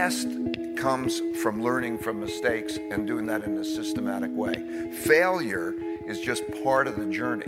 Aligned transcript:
best 0.00 0.28
comes 0.78 1.20
from 1.42 1.62
learning 1.62 1.98
from 1.98 2.18
mistakes 2.18 2.78
and 2.90 3.06
doing 3.06 3.26
that 3.26 3.44
in 3.44 3.58
a 3.58 3.62
systematic 3.62 4.30
way. 4.34 4.54
Failure 5.04 5.74
is 6.06 6.18
just 6.18 6.42
part 6.64 6.86
of 6.86 6.96
the 6.96 7.04
journey. 7.04 7.44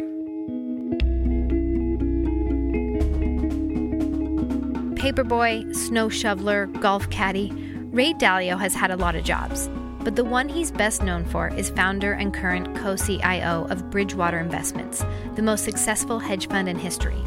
Paperboy, 5.01 5.75
snow 5.75 6.11
shoveler, 6.11 6.67
golf 6.67 7.09
caddy, 7.09 7.51
Ray 7.91 8.13
Dalio 8.13 8.61
has 8.61 8.75
had 8.75 8.91
a 8.91 8.97
lot 8.97 9.17
of 9.17 9.25
jobs, 9.25 9.71
but 10.01 10.15
the 10.15 10.23
one 10.23 10.47
he's 10.47 10.71
best 10.71 11.03
known 11.03 11.25
for 11.25 11.49
is 11.49 11.71
founder 11.71 12.13
and 12.13 12.35
current 12.35 12.77
co 12.77 12.97
CIO 12.97 13.67
of 13.71 13.89
Bridgewater 13.91 14.39
Investments, 14.39 15.03
the 15.37 15.43
most 15.43 15.65
successful 15.65 16.19
hedge 16.19 16.49
fund 16.49 16.69
in 16.69 16.79
history. 16.79 17.23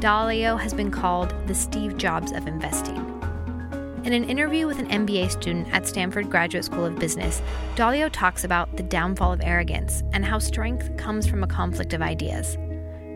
Dalio 0.00 0.58
has 0.58 0.74
been 0.74 0.90
called 0.90 1.32
the 1.46 1.54
Steve 1.54 1.96
Jobs 1.96 2.32
of 2.32 2.48
investing. 2.48 3.13
In 4.04 4.12
an 4.12 4.28
interview 4.28 4.66
with 4.66 4.78
an 4.78 4.88
MBA 4.88 5.30
student 5.30 5.66
at 5.72 5.88
Stanford 5.88 6.28
Graduate 6.28 6.66
School 6.66 6.84
of 6.84 6.98
Business, 6.98 7.40
Dalio 7.74 8.10
talks 8.12 8.44
about 8.44 8.76
the 8.76 8.82
downfall 8.82 9.32
of 9.32 9.40
arrogance 9.42 10.02
and 10.12 10.22
how 10.22 10.38
strength 10.38 10.94
comes 10.98 11.26
from 11.26 11.42
a 11.42 11.46
conflict 11.46 11.94
of 11.94 12.02
ideas. 12.02 12.58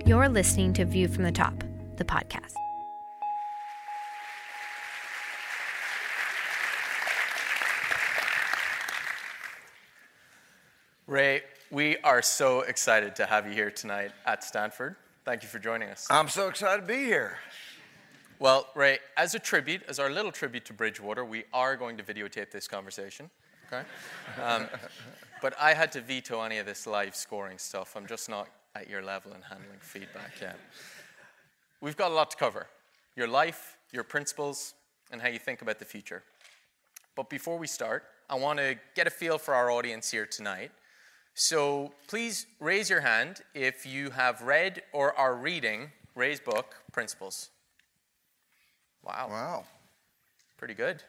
You're 0.07 0.31
listening 0.31 0.73
to 0.73 0.87
View 0.87 1.07
from 1.07 1.25
the 1.25 1.31
Top, 1.31 1.63
the 1.97 2.07
podcast. 2.07 2.55
Ray, 11.07 11.43
we 11.71 11.99
are 11.99 12.23
so 12.23 12.63
excited 12.63 13.15
to 13.17 13.27
have 13.27 13.47
you 13.47 13.53
here 13.53 13.71
tonight 13.71 14.13
at 14.25 14.43
Stanford. 14.43 14.97
Thank 15.27 15.43
you 15.43 15.51
for 15.51 15.59
joining 15.59 15.91
us. 15.91 16.07
I'm 16.09 16.31
so 16.31 16.49
excited 16.49 16.81
to 16.81 16.87
be 16.87 17.05
here. 17.05 17.37
Well, 18.39 18.69
Ray, 18.75 18.99
as 19.17 19.35
a 19.35 19.39
tribute, 19.39 19.83
as 19.89 19.99
our 19.99 20.11
little 20.11 20.33
tribute 20.33 20.65
to 20.67 20.73
Bridgewater, 20.73 21.25
we 21.25 21.45
are 21.53 21.77
going 21.77 21.97
to 21.97 22.03
videotape 22.03 22.51
this 22.51 22.69
conversation. 22.69 23.31
Okay? 23.67 23.83
Um, 24.43 24.69
but 25.43 25.55
I 25.61 25.75
had 25.75 25.93
to 25.93 26.01
veto 26.01 26.43
any 26.43 26.59
of 26.59 26.67
this 26.67 26.87
live 26.87 27.17
scoring 27.17 27.59
stuff. 27.59 27.97
I'm 27.97 28.07
just 28.07 28.29
not 28.29 28.49
at 28.75 28.89
your 28.89 29.03
level 29.03 29.33
in 29.33 29.43
handling 29.43 29.81
feedback 29.81 30.41
yet. 30.41 30.59
We've 31.81 31.97
got 31.97 32.11
a 32.11 32.15
lot 32.15 32.31
to 32.31 32.37
cover 32.37 32.67
your 33.17 33.29
life, 33.29 33.77
your 33.93 34.05
principles, 34.05 34.75
and 35.11 35.21
how 35.21 35.29
you 35.29 35.39
think 35.39 35.63
about 35.63 35.79
the 35.79 35.85
future. 35.85 36.23
But 37.17 37.29
before 37.29 37.59
we 37.59 37.67
start, 37.67 38.05
I 38.31 38.37
want 38.37 38.59
to 38.59 38.77
get 38.95 39.07
a 39.07 39.11
feel 39.11 39.39
for 39.39 39.55
our 39.55 39.71
audience 39.71 40.11
here 40.11 40.27
tonight 40.27 40.71
so 41.41 41.93
please 42.09 42.47
raise 42.59 42.91
your 42.91 43.03
hand 43.03 43.43
if 43.55 43.87
you 43.87 44.11
have 44.11 44.43
read 44.43 44.83
or 44.93 45.17
are 45.17 45.37
reading 45.37 45.93
Ray's 46.17 46.41
book, 46.41 46.75
Principles. 46.91 47.51
Wow. 49.03 49.29
Wow. 49.31 49.65
Pretty 50.57 50.75
good. 50.75 51.03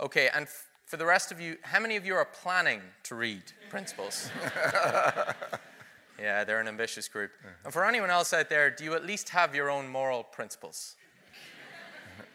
Okay, 0.00 0.28
and 0.34 0.44
f- 0.44 0.68
for 0.86 0.96
the 0.96 1.06
rest 1.06 1.30
of 1.32 1.40
you, 1.40 1.56
how 1.62 1.80
many 1.80 1.96
of 1.96 2.04
you 2.04 2.14
are 2.14 2.24
planning 2.24 2.80
to 3.04 3.14
read 3.14 3.42
Principles? 3.70 4.30
yeah, 6.18 6.44
they're 6.44 6.60
an 6.60 6.68
ambitious 6.68 7.08
group. 7.08 7.30
And 7.64 7.72
for 7.72 7.84
anyone 7.84 8.10
else 8.10 8.32
out 8.32 8.50
there, 8.50 8.70
do 8.70 8.84
you 8.84 8.94
at 8.94 9.04
least 9.06 9.28
have 9.30 9.54
your 9.54 9.70
own 9.70 9.88
moral 9.88 10.22
principles? 10.22 10.96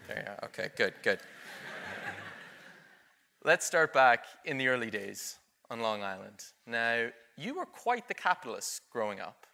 There 0.07 0.23
you 0.25 0.31
are. 0.31 0.45
Okay, 0.45 0.69
good, 0.77 0.93
good. 1.03 1.19
Let's 3.43 3.65
start 3.65 3.93
back 3.93 4.25
in 4.45 4.57
the 4.57 4.69
early 4.69 4.89
days 4.89 5.37
on 5.69 5.81
Long 5.81 6.01
Island. 6.01 6.43
Now, 6.65 7.09
you 7.37 7.55
were 7.55 7.65
quite 7.65 8.07
the 8.07 8.13
capitalist 8.13 8.81
growing 8.89 9.19
up. 9.19 9.45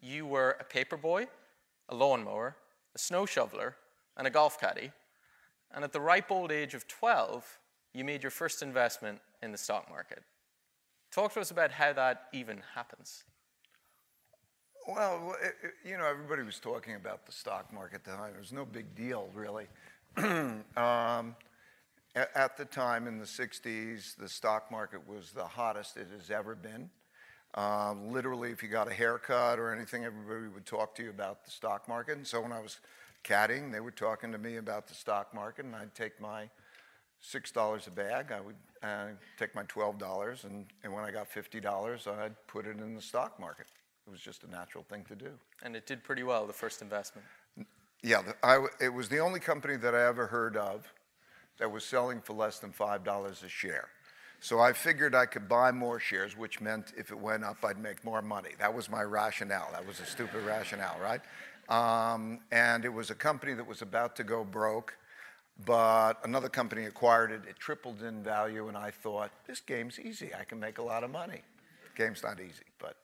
You 0.00 0.26
were 0.26 0.56
a 0.60 0.64
paper 0.64 0.96
boy, 0.98 1.28
a 1.88 1.94
lawnmower, 1.94 2.56
a 2.94 2.98
snow 2.98 3.24
shoveler, 3.24 3.76
and 4.16 4.26
a 4.26 4.30
golf 4.30 4.60
caddy. 4.60 4.92
And 5.74 5.84
at 5.84 5.92
the 5.92 6.00
ripe 6.00 6.30
old 6.30 6.52
age 6.52 6.74
of 6.74 6.86
12, 6.86 7.58
you 7.94 8.04
made 8.04 8.22
your 8.22 8.30
first 8.30 8.62
investment 8.62 9.20
in 9.42 9.52
the 9.52 9.58
stock 9.58 9.88
market. 9.88 10.22
Talk 11.10 11.34
to 11.34 11.40
us 11.40 11.50
about 11.50 11.72
how 11.72 11.92
that 11.92 12.28
even 12.32 12.62
happens. 12.74 13.24
Well, 14.88 15.34
it, 15.42 15.54
it, 15.62 15.88
you 15.88 15.96
know, 15.96 16.06
everybody 16.06 16.42
was 16.42 16.58
talking 16.58 16.94
about 16.94 17.26
the 17.26 17.32
stock 17.32 17.72
market 17.72 17.96
at 17.96 18.04
the 18.04 18.10
time. 18.12 18.32
It 18.34 18.40
was 18.40 18.52
no 18.52 18.64
big 18.64 18.94
deal, 18.94 19.28
really. 19.34 19.66
um, 20.76 21.36
at 22.14 22.56
the 22.56 22.64
time 22.64 23.06
in 23.06 23.18
the 23.18 23.24
60s, 23.24 24.16
the 24.16 24.28
stock 24.28 24.70
market 24.70 25.06
was 25.06 25.30
the 25.30 25.44
hottest 25.44 25.96
it 25.96 26.08
has 26.12 26.30
ever 26.30 26.54
been. 26.54 26.90
Um, 27.54 28.10
literally, 28.10 28.50
if 28.50 28.62
you 28.62 28.68
got 28.68 28.90
a 28.90 28.94
haircut 28.94 29.58
or 29.58 29.72
anything, 29.74 30.04
everybody 30.04 30.48
would 30.48 30.66
talk 30.66 30.94
to 30.96 31.02
you 31.02 31.10
about 31.10 31.44
the 31.44 31.50
stock 31.50 31.86
market. 31.88 32.16
And 32.16 32.26
so 32.26 32.40
when 32.40 32.52
I 32.52 32.60
was 32.60 32.80
caddying, 33.24 33.72
they 33.72 33.80
were 33.80 33.90
talking 33.90 34.32
to 34.32 34.38
me 34.38 34.56
about 34.56 34.86
the 34.86 34.94
stock 34.94 35.34
market, 35.34 35.64
and 35.64 35.74
I'd 35.74 35.94
take 35.94 36.20
my 36.20 36.48
$6 37.24 37.86
a 37.86 37.90
bag, 37.90 38.32
I 38.32 38.40
would 38.40 38.56
uh, 38.82 39.06
take 39.38 39.54
my 39.54 39.62
$12, 39.64 40.44
and, 40.44 40.66
and 40.82 40.92
when 40.92 41.04
I 41.04 41.10
got 41.10 41.30
$50, 41.30 42.06
I'd 42.18 42.34
put 42.48 42.66
it 42.66 42.78
in 42.78 42.94
the 42.94 43.02
stock 43.02 43.38
market. 43.38 43.66
It 44.06 44.10
was 44.10 44.20
just 44.20 44.42
a 44.42 44.50
natural 44.50 44.84
thing 44.88 45.04
to 45.04 45.14
do. 45.14 45.30
And 45.62 45.76
it 45.76 45.86
did 45.86 46.02
pretty 46.02 46.24
well, 46.24 46.46
the 46.46 46.52
first 46.52 46.82
investment. 46.82 47.26
Yeah, 48.02 48.22
I, 48.42 48.66
it 48.80 48.92
was 48.92 49.08
the 49.08 49.20
only 49.20 49.38
company 49.38 49.76
that 49.76 49.94
I 49.94 50.06
ever 50.06 50.26
heard 50.26 50.56
of 50.56 50.92
that 51.58 51.70
was 51.70 51.84
selling 51.84 52.20
for 52.20 52.32
less 52.32 52.58
than 52.58 52.72
$5 52.72 53.44
a 53.44 53.48
share. 53.48 53.88
So 54.40 54.58
I 54.58 54.72
figured 54.72 55.14
I 55.14 55.26
could 55.26 55.48
buy 55.48 55.70
more 55.70 56.00
shares, 56.00 56.36
which 56.36 56.60
meant 56.60 56.92
if 56.96 57.12
it 57.12 57.18
went 57.18 57.44
up, 57.44 57.58
I'd 57.64 57.78
make 57.78 58.04
more 58.04 58.20
money. 58.20 58.50
That 58.58 58.74
was 58.74 58.90
my 58.90 59.02
rationale. 59.02 59.68
That 59.70 59.86
was 59.86 60.00
a 60.00 60.04
stupid 60.04 60.42
rationale, 60.44 60.98
right? 61.00 61.20
Um, 61.68 62.40
and 62.50 62.84
it 62.84 62.92
was 62.92 63.10
a 63.10 63.14
company 63.14 63.54
that 63.54 63.66
was 63.66 63.82
about 63.82 64.16
to 64.16 64.24
go 64.24 64.44
broke, 64.44 64.96
but 65.64 66.14
another 66.24 66.48
company 66.48 66.84
acquired 66.84 67.30
it. 67.30 67.42
It 67.48 67.58
tripled 67.58 68.02
in 68.02 68.22
value, 68.22 68.68
and 68.68 68.76
I 68.76 68.90
thought, 68.90 69.30
this 69.46 69.60
game's 69.60 69.98
easy. 70.00 70.30
I 70.38 70.44
can 70.44 70.58
make 70.58 70.78
a 70.78 70.82
lot 70.82 71.04
of 71.04 71.10
money. 71.10 71.40
The 71.96 72.04
game's 72.04 72.22
not 72.22 72.40
easy, 72.40 72.64
but 72.78 72.96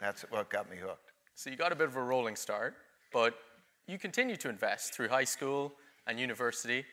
that's 0.00 0.22
what 0.30 0.50
got 0.50 0.70
me 0.70 0.76
hooked. 0.76 1.12
So 1.34 1.50
you 1.50 1.56
got 1.56 1.72
a 1.72 1.76
bit 1.76 1.88
of 1.88 1.96
a 1.96 2.02
rolling 2.02 2.36
start, 2.36 2.76
but 3.12 3.38
you 3.86 3.98
continued 3.98 4.40
to 4.40 4.48
invest 4.48 4.94
through 4.94 5.08
high 5.08 5.24
school 5.24 5.72
and 6.06 6.20
university 6.20 6.84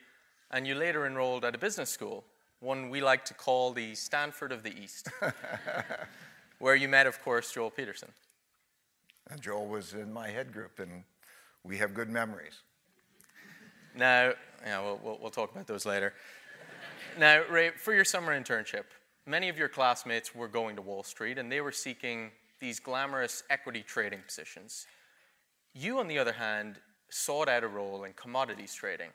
and 0.52 0.66
you 0.66 0.74
later 0.74 1.06
enrolled 1.06 1.44
at 1.44 1.54
a 1.54 1.58
business 1.58 1.90
school, 1.90 2.24
one 2.60 2.90
we 2.90 3.00
like 3.00 3.24
to 3.24 3.34
call 3.34 3.72
the 3.72 3.94
Stanford 3.94 4.52
of 4.52 4.62
the 4.62 4.76
East, 4.78 5.08
where 6.58 6.74
you 6.74 6.88
met, 6.88 7.06
of 7.06 7.20
course, 7.22 7.52
Joel 7.52 7.70
Peterson. 7.70 8.10
And 9.32 9.40
Joel 9.40 9.66
was 9.66 9.94
in 9.94 10.12
my 10.12 10.28
head 10.28 10.52
group, 10.52 10.78
and 10.78 11.04
we 11.64 11.78
have 11.78 11.94
good 11.94 12.10
memories. 12.10 12.62
Now, 13.96 14.34
yeah, 14.62 14.82
we'll, 14.82 15.00
we'll, 15.02 15.18
we'll 15.22 15.30
talk 15.30 15.50
about 15.52 15.66
those 15.66 15.86
later. 15.86 16.12
now, 17.18 17.42
Ray, 17.50 17.70
for 17.70 17.94
your 17.94 18.04
summer 18.04 18.38
internship, 18.38 18.84
many 19.26 19.48
of 19.48 19.56
your 19.56 19.68
classmates 19.68 20.34
were 20.34 20.48
going 20.48 20.76
to 20.76 20.82
Wall 20.82 21.02
Street, 21.02 21.38
and 21.38 21.50
they 21.50 21.62
were 21.62 21.72
seeking 21.72 22.30
these 22.60 22.78
glamorous 22.78 23.42
equity 23.48 23.82
trading 23.82 24.20
positions. 24.26 24.86
You, 25.74 25.98
on 25.98 26.08
the 26.08 26.18
other 26.18 26.32
hand, 26.32 26.76
sought 27.08 27.48
out 27.48 27.64
a 27.64 27.68
role 27.68 28.04
in 28.04 28.12
commodities 28.12 28.74
trading 28.74 29.08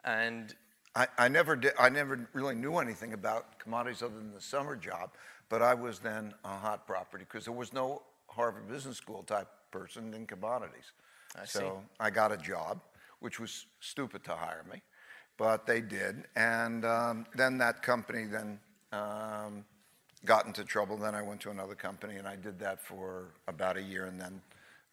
and 0.04 0.54
I, 0.94 1.06
I, 1.16 1.28
never 1.28 1.56
did. 1.56 1.72
I 1.78 1.88
never 1.88 2.28
really 2.32 2.54
knew 2.54 2.78
anything 2.78 3.14
about 3.14 3.58
commodities 3.58 4.02
other 4.02 4.14
than 4.14 4.32
the 4.32 4.40
summer 4.40 4.76
job, 4.76 5.10
but 5.48 5.62
I 5.62 5.74
was 5.74 5.98
then 5.98 6.34
a 6.44 6.56
hot 6.56 6.86
property 6.86 7.24
because 7.28 7.46
there 7.46 7.54
was 7.54 7.72
no 7.72 8.02
Harvard 8.28 8.68
Business 8.68 8.98
School 8.98 9.22
type 9.22 9.48
person 9.70 10.12
in 10.14 10.26
commodities. 10.26 10.92
I 11.40 11.46
so 11.46 11.60
see. 11.60 11.88
I 11.98 12.10
got 12.10 12.30
a 12.30 12.36
job, 12.36 12.80
which 13.20 13.40
was 13.40 13.66
stupid 13.80 14.22
to 14.24 14.32
hire 14.32 14.64
me, 14.70 14.82
but 15.38 15.66
they 15.66 15.80
did. 15.80 16.24
And 16.36 16.84
um, 16.84 17.26
then 17.34 17.58
that 17.58 17.82
company 17.82 18.24
then 18.24 18.60
um, 18.92 19.64
got 20.26 20.46
into 20.46 20.64
trouble. 20.64 20.98
Then 20.98 21.14
I 21.14 21.22
went 21.22 21.40
to 21.42 21.50
another 21.50 21.74
company, 21.74 22.16
and 22.16 22.28
I 22.28 22.36
did 22.36 22.58
that 22.60 22.80
for 22.80 23.28
about 23.48 23.78
a 23.78 23.82
year, 23.82 24.04
and 24.06 24.20
then 24.20 24.42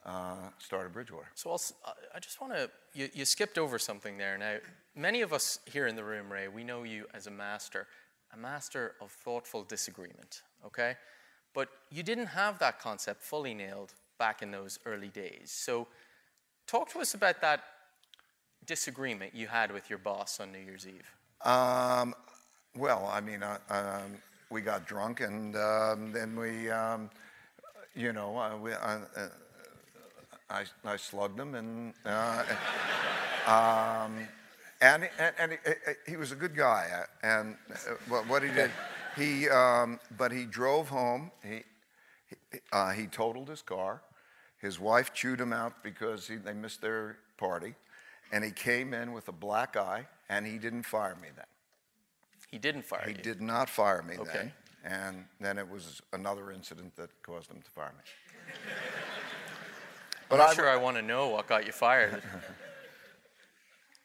uh, 0.05 0.49
started 0.57 0.93
Bridgewater. 0.93 1.27
So 1.35 1.51
I'll, 1.51 1.61
I- 1.85 1.91
I 2.15 2.19
just 2.19 2.41
want 2.41 2.53
to, 2.53 2.69
you, 2.93 3.09
you 3.13 3.25
skipped 3.25 3.57
over 3.57 3.77
something 3.79 4.17
there. 4.17 4.37
Now, 4.37 4.57
many 4.95 5.21
of 5.21 5.31
us 5.33 5.59
here 5.65 5.87
in 5.87 5.95
the 5.95 6.03
room, 6.03 6.31
Ray, 6.31 6.47
we 6.47 6.63
know 6.63 6.83
you 6.83 7.05
as 7.13 7.27
a 7.27 7.31
master, 7.31 7.87
a 8.33 8.37
master 8.37 8.95
of 9.01 9.11
thoughtful 9.11 9.63
disagreement, 9.63 10.41
okay? 10.65 10.95
But 11.53 11.69
you 11.91 12.03
didn't 12.03 12.27
have 12.27 12.59
that 12.59 12.79
concept 12.79 13.21
fully 13.21 13.53
nailed 13.53 13.93
back 14.17 14.41
in 14.41 14.51
those 14.51 14.79
early 14.85 15.09
days. 15.09 15.51
So 15.51 15.87
talk 16.67 16.89
to 16.93 16.99
us 16.99 17.13
about 17.13 17.41
that 17.41 17.63
disagreement 18.65 19.33
you 19.33 19.47
had 19.47 19.71
with 19.71 19.89
your 19.89 19.99
boss 19.99 20.39
on 20.39 20.51
New 20.51 20.59
Year's 20.59 20.87
Eve. 20.87 21.09
Um, 21.47 22.13
well, 22.75 23.09
I 23.11 23.21
mean, 23.21 23.41
uh, 23.43 23.57
um, 23.69 24.17
we 24.49 24.61
got 24.61 24.85
drunk, 24.87 25.21
and 25.21 25.55
um, 25.55 26.11
then 26.11 26.35
we, 26.35 26.69
um, 26.69 27.09
you 27.95 28.13
know, 28.13 28.37
uh, 28.37 28.57
we, 28.57 28.73
uh, 28.73 28.77
uh, 29.15 29.27
I, 30.49 30.63
I 30.85 30.97
slugged 30.97 31.39
him, 31.39 31.55
and 31.55 31.93
uh, 32.05 32.43
um, 33.47 34.17
and 34.81 35.09
and, 35.19 35.35
and 35.39 35.51
he, 36.05 36.11
he 36.11 36.17
was 36.17 36.31
a 36.31 36.35
good 36.35 36.55
guy. 36.55 36.87
uh, 36.93 37.05
And 37.27 37.55
uh, 37.71 37.75
what 38.07 38.27
what 38.27 38.43
he 38.43 38.49
did, 38.49 38.71
he 39.15 39.49
um, 39.49 39.99
but 40.17 40.31
he 40.31 40.45
drove 40.45 40.89
home. 40.89 41.31
He 41.43 41.63
he, 42.51 42.59
uh, 42.71 42.91
he 42.91 43.07
totaled 43.07 43.49
his 43.49 43.61
car. 43.61 44.01
His 44.59 44.79
wife 44.79 45.13
chewed 45.13 45.39
him 45.39 45.53
out 45.53 45.83
because 45.83 46.27
he, 46.27 46.35
they 46.35 46.53
missed 46.53 46.81
their 46.81 47.17
party, 47.37 47.75
and 48.33 48.43
he 48.43 48.51
came 48.51 48.93
in 48.93 49.13
with 49.13 49.27
a 49.29 49.31
black 49.31 49.77
eye, 49.77 50.05
and 50.29 50.45
he 50.45 50.57
didn't 50.57 50.83
fire 50.83 51.15
me 51.21 51.29
then. 51.35 51.45
He 52.51 52.57
didn't 52.57 52.83
fire 52.85 53.03
He 53.05 53.13
you. 53.13 53.21
did 53.21 53.41
not 53.41 53.69
fire 53.69 54.01
me 54.01 54.15
Okay. 54.17 54.31
then. 54.33 54.53
And 54.83 55.25
then 55.39 55.57
it 55.57 55.69
was 55.69 56.01
another 56.13 56.51
incident 56.51 56.95
that 56.95 57.09
caused 57.21 57.51
him 57.51 57.61
to 57.61 57.69
fire 57.71 57.91
me. 57.97 58.03
I'm 60.31 60.41
I- 60.41 60.53
sure 60.53 60.69
I 60.69 60.75
want 60.77 60.97
to 60.97 61.01
know 61.01 61.29
what 61.29 61.47
got 61.47 61.65
you 61.65 61.71
fired. 61.71 62.21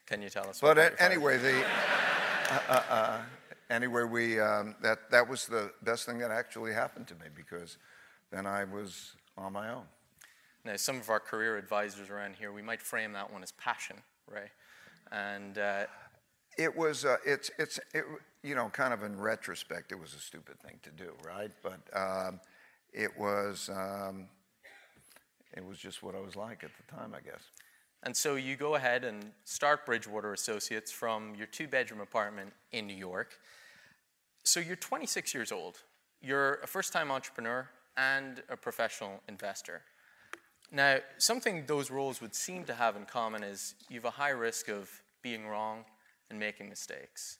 Can 0.05 0.21
you 0.21 0.29
tell 0.29 0.47
us? 0.49 0.59
But 0.61 0.77
a- 0.77 1.01
anyway, 1.01 1.37
the 1.37 1.63
uh, 1.63 2.59
uh, 2.69 2.83
uh, 2.89 3.21
anyway 3.69 4.03
we 4.03 4.39
um, 4.39 4.75
that 4.81 5.09
that 5.11 5.27
was 5.27 5.47
the 5.47 5.71
best 5.83 6.05
thing 6.05 6.19
that 6.19 6.31
actually 6.31 6.73
happened 6.73 7.07
to 7.07 7.15
me 7.15 7.25
because 7.35 7.77
then 8.31 8.45
I 8.45 8.63
was 8.65 9.13
on 9.37 9.53
my 9.53 9.69
own. 9.71 9.83
Now, 10.63 10.75
some 10.77 10.97
of 10.99 11.09
our 11.09 11.19
career 11.19 11.57
advisors 11.57 12.09
around 12.09 12.35
here, 12.37 12.51
we 12.51 12.61
might 12.63 12.81
frame 12.81 13.13
that 13.13 13.31
one 13.31 13.43
as 13.43 13.51
passion, 13.51 13.97
right? 14.27 14.49
And 15.11 15.57
uh, 15.59 15.85
It 16.57 16.75
was 16.75 17.05
uh, 17.05 17.17
it's 17.25 17.49
it's 17.57 17.79
it, 17.93 18.03
you 18.43 18.53
know 18.55 18.69
kind 18.69 18.93
of 18.93 19.03
in 19.03 19.19
retrospect 19.19 19.91
it 19.91 19.99
was 19.99 20.13
a 20.13 20.19
stupid 20.19 20.59
thing 20.59 20.79
to 20.83 20.91
do, 20.91 21.13
right? 21.25 21.51
But 21.63 21.79
um, 21.93 22.39
it 22.93 23.11
was 23.17 23.69
um, 23.73 24.27
it 25.55 25.65
was 25.65 25.77
just 25.77 26.03
what 26.03 26.15
I 26.15 26.19
was 26.19 26.35
like 26.35 26.63
at 26.63 26.71
the 26.77 26.95
time, 26.95 27.13
I 27.15 27.21
guess. 27.21 27.41
and 28.03 28.15
so 28.15 28.35
you 28.35 28.55
go 28.55 28.75
ahead 28.75 29.03
and 29.03 29.31
start 29.45 29.85
Bridgewater 29.85 30.33
Associates 30.33 30.91
from 30.91 31.33
your 31.35 31.47
two-bedroom 31.47 32.01
apartment 32.01 32.53
in 32.71 32.85
New 32.87 32.95
York. 32.95 33.39
So 34.43 34.59
you're 34.59 34.75
26 34.75 35.33
years 35.33 35.51
old. 35.51 35.79
You're 36.21 36.55
a 36.55 36.67
first-time 36.67 37.09
entrepreneur 37.11 37.67
and 37.97 38.43
a 38.49 38.57
professional 38.57 39.21
investor. 39.27 39.81
Now, 40.71 40.97
something 41.17 41.65
those 41.65 41.89
roles 41.89 42.21
would 42.21 42.35
seem 42.35 42.65
to 42.65 42.73
have 42.73 42.95
in 42.95 43.05
common 43.05 43.43
is 43.43 43.75
you 43.89 43.95
have 43.95 44.05
a 44.05 44.11
high 44.11 44.29
risk 44.29 44.67
of 44.67 44.89
being 45.21 45.47
wrong 45.47 45.85
and 46.29 46.39
making 46.39 46.69
mistakes. 46.69 47.37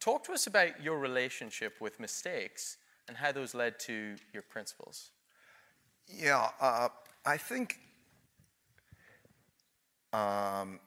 Talk 0.00 0.24
to 0.24 0.32
us 0.32 0.46
about 0.46 0.82
your 0.82 0.98
relationship 0.98 1.80
with 1.80 1.98
mistakes 1.98 2.76
and 3.08 3.16
how 3.16 3.32
those 3.32 3.54
led 3.54 3.80
to 3.80 4.16
your 4.32 4.42
principles. 4.42 5.10
Yeah, 6.06 6.50
uh, 6.60 6.88
I 7.28 7.36
think 7.36 7.78
um, 10.14 10.80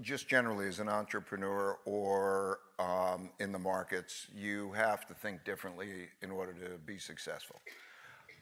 just 0.00 0.26
generally 0.26 0.66
as 0.66 0.80
an 0.80 0.88
entrepreneur 0.88 1.78
or 1.84 2.58
um, 2.80 3.30
in 3.38 3.52
the 3.52 3.60
markets, 3.60 4.26
you 4.34 4.72
have 4.72 5.06
to 5.06 5.14
think 5.14 5.44
differently 5.44 6.08
in 6.20 6.32
order 6.32 6.52
to 6.52 6.78
be 6.78 6.98
successful. 6.98 7.60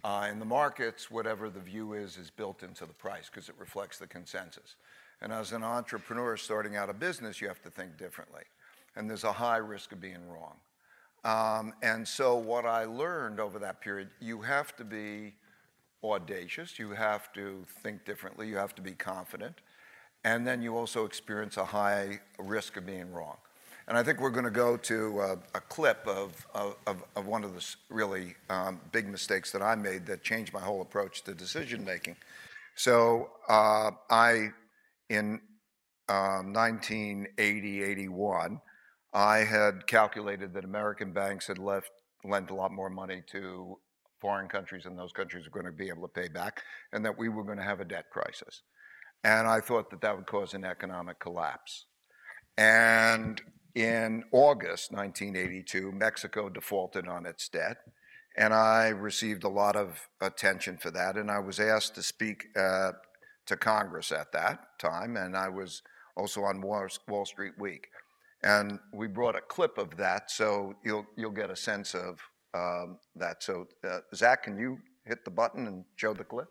Uh, 0.03 0.29
in 0.31 0.39
the 0.39 0.47
markets, 0.47 1.11
whatever 1.11 1.51
the 1.51 1.61
view 1.61 1.93
is, 1.93 2.17
is 2.17 2.31
built 2.31 2.63
into 2.63 2.87
the 2.87 2.95
price 2.95 3.29
because 3.31 3.51
it 3.51 3.57
reflects 3.59 3.99
the 3.99 4.07
consensus. 4.07 4.77
And 5.21 5.31
as 5.31 5.53
an 5.53 5.63
entrepreneur 5.63 6.39
starting 6.39 6.77
out 6.77 6.89
a 6.89 6.95
business, 6.95 7.39
you 7.43 7.49
have 7.49 7.61
to 7.65 7.71
think 7.71 7.99
differently. 7.99 8.45
And 8.97 9.11
there's 9.11 9.25
a 9.25 9.33
high 9.33 9.59
risk 9.59 9.93
of 9.93 10.01
being 10.01 10.27
wrong. 10.27 10.57
Um, 11.25 11.75
and 11.83 12.07
so, 12.07 12.37
what 12.37 12.65
I 12.65 12.85
learned 12.85 13.41
over 13.41 13.59
that 13.59 13.81
period, 13.81 14.09
you 14.21 14.41
have 14.41 14.75
to 14.77 14.85
be 14.85 15.35
audacious, 16.03 16.79
you 16.79 16.91
have 16.93 17.31
to 17.35 17.67
think 17.83 18.05
differently, 18.07 18.49
you 18.49 18.57
have 18.57 18.75
to 18.77 18.83
be 18.83 18.93
confident, 18.93 19.57
and 20.25 20.47
then 20.47 20.63
you 20.63 20.77
also 20.77 21.05
experience 21.05 21.59
a 21.59 21.65
high 21.65 22.21
risk 22.39 22.79
of 22.79 22.87
being 22.87 23.13
wrong. 23.13 23.37
And 23.87 23.99
I 23.99 24.03
think 24.03 24.21
we're 24.21 24.31
going 24.31 24.45
to 24.45 24.51
go 24.51 24.77
to 24.77 25.21
uh, 25.21 25.37
a 25.55 25.61
clip 25.61 26.07
of, 26.07 26.47
of, 26.55 26.77
of- 26.87 27.05
of 27.17 27.27
one 27.27 27.45
of 27.45 27.55
the 27.55 27.77
really 27.91 28.35
um, 28.49 28.81
big 28.93 29.09
mistakes 29.09 29.51
that 29.53 29.63
I 29.63 29.75
made 29.75 30.07
that 30.07 30.23
changed 30.23 30.55
my 30.55 30.61
whole 30.61 30.81
approach 30.81 31.23
to 31.25 31.35
decision 31.35 31.85
making. 31.85 32.17
So, 32.77 33.31
uh, 33.49 33.91
I, 34.09 34.51
in 35.11 35.41
um, 36.09 36.53
1980, 36.53 37.83
81, 37.83 38.61
I 39.13 39.39
had 39.39 39.87
calculated 39.87 40.55
that 40.55 40.65
American 40.65 41.13
banks 41.13 41.47
had 41.47 41.59
left, 41.59 41.91
lent 42.25 42.51
a 42.51 42.55
lot 42.55 42.73
more 42.73 42.91
money 42.91 43.23
to 43.33 43.79
foreign 44.21 44.49
countries 44.49 44.87
and 44.87 44.99
those 44.99 45.13
countries 45.13 45.47
were 45.47 45.63
going 45.63 45.73
to 45.73 45.77
be 45.77 45.89
able 45.89 46.03
to 46.03 46.09
pay 46.09 46.29
back, 46.29 46.63
and 46.93 47.05
that 47.05 47.19
we 47.19 47.29
were 47.29 47.43
going 47.43 47.59
to 47.59 47.65
have 47.65 47.81
a 47.81 47.85
debt 47.85 48.11
crisis. 48.11 48.63
And 49.25 49.49
I 49.49 49.61
thought 49.61 49.91
that 49.91 50.01
that 50.03 50.17
would 50.17 50.27
cause 50.27 50.55
an 50.55 50.65
economic 50.65 51.19
collapse. 51.19 51.87
And 52.57 53.41
in 53.75 54.25
August 54.33 54.93
1982, 54.93 55.93
Mexico 55.93 56.49
defaulted 56.49 57.09
on 57.09 57.27
its 57.27 57.49
debt, 57.49 57.79
and 58.37 58.55
I 58.55 58.89
received 58.89 59.45
a 59.45 59.49
lot 59.49 59.77
of 59.77 60.09
attention 60.21 60.77
for 60.77 60.91
that. 60.91 61.17
And 61.17 61.31
I 61.31 61.39
was 61.39 61.59
asked 61.59 61.95
to 61.97 62.03
speak 62.03 62.47
uh, 62.57 62.93
to 63.47 63.57
Congress 63.57 64.13
at 64.13 64.33
that 64.33 64.79
time, 64.79 65.17
and 65.17 65.37
I 65.37 65.49
was 65.49 65.83
also 66.17 66.43
on 66.43 66.61
Wall 66.61 66.87
Wall 67.09 67.25
Street 67.25 67.55
Week. 67.59 67.89
And 68.43 68.79
we 68.93 69.07
brought 69.07 69.37
a 69.37 69.41
clip 69.41 69.77
of 69.77 69.97
that, 69.99 70.31
so 70.31 70.75
you'll 70.85 71.07
you'll 71.17 71.31
get 71.31 71.51
a 71.51 71.57
sense 71.57 71.95
of 71.95 72.19
um, 72.55 72.99
that. 73.17 73.43
So, 73.43 73.67
uh, 73.85 73.99
Zach, 74.15 74.45
can 74.45 74.59
you 74.59 74.79
hit 75.05 75.25
the 75.25 75.31
button 75.31 75.67
and 75.67 75.85
show 75.97 76.15
the 76.15 76.25
clip? 76.25 76.49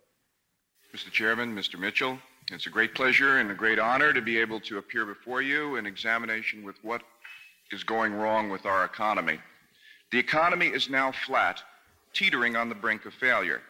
Mr. 0.94 1.12
Chairman, 1.12 1.56
Mr. 1.56 1.80
Mitchell, 1.80 2.18
it's 2.52 2.66
a 2.66 2.70
great 2.70 2.96
pleasure 2.96 3.38
and 3.38 3.52
a 3.52 3.54
great 3.54 3.78
honor 3.78 4.12
to 4.12 4.22
be 4.22 4.40
able 4.40 4.60
to 4.62 4.80
appear 4.80 5.06
before 5.06 5.42
you 5.42 5.76
in 5.76 5.86
examination 5.86 6.64
with 6.64 6.76
what 6.84 7.02
is 7.72 7.84
going 7.84 8.14
wrong 8.14 8.50
with 8.50 8.66
our 8.66 8.86
economy. 8.86 9.40
The 10.12 10.18
economy 10.18 10.68
is 10.68 10.90
now 10.90 11.12
flat, 11.12 11.62
teetering 12.14 12.56
on 12.56 12.68
the 12.68 12.76
brink 12.76 13.06
of 13.06 13.14
failure. 13.14 13.62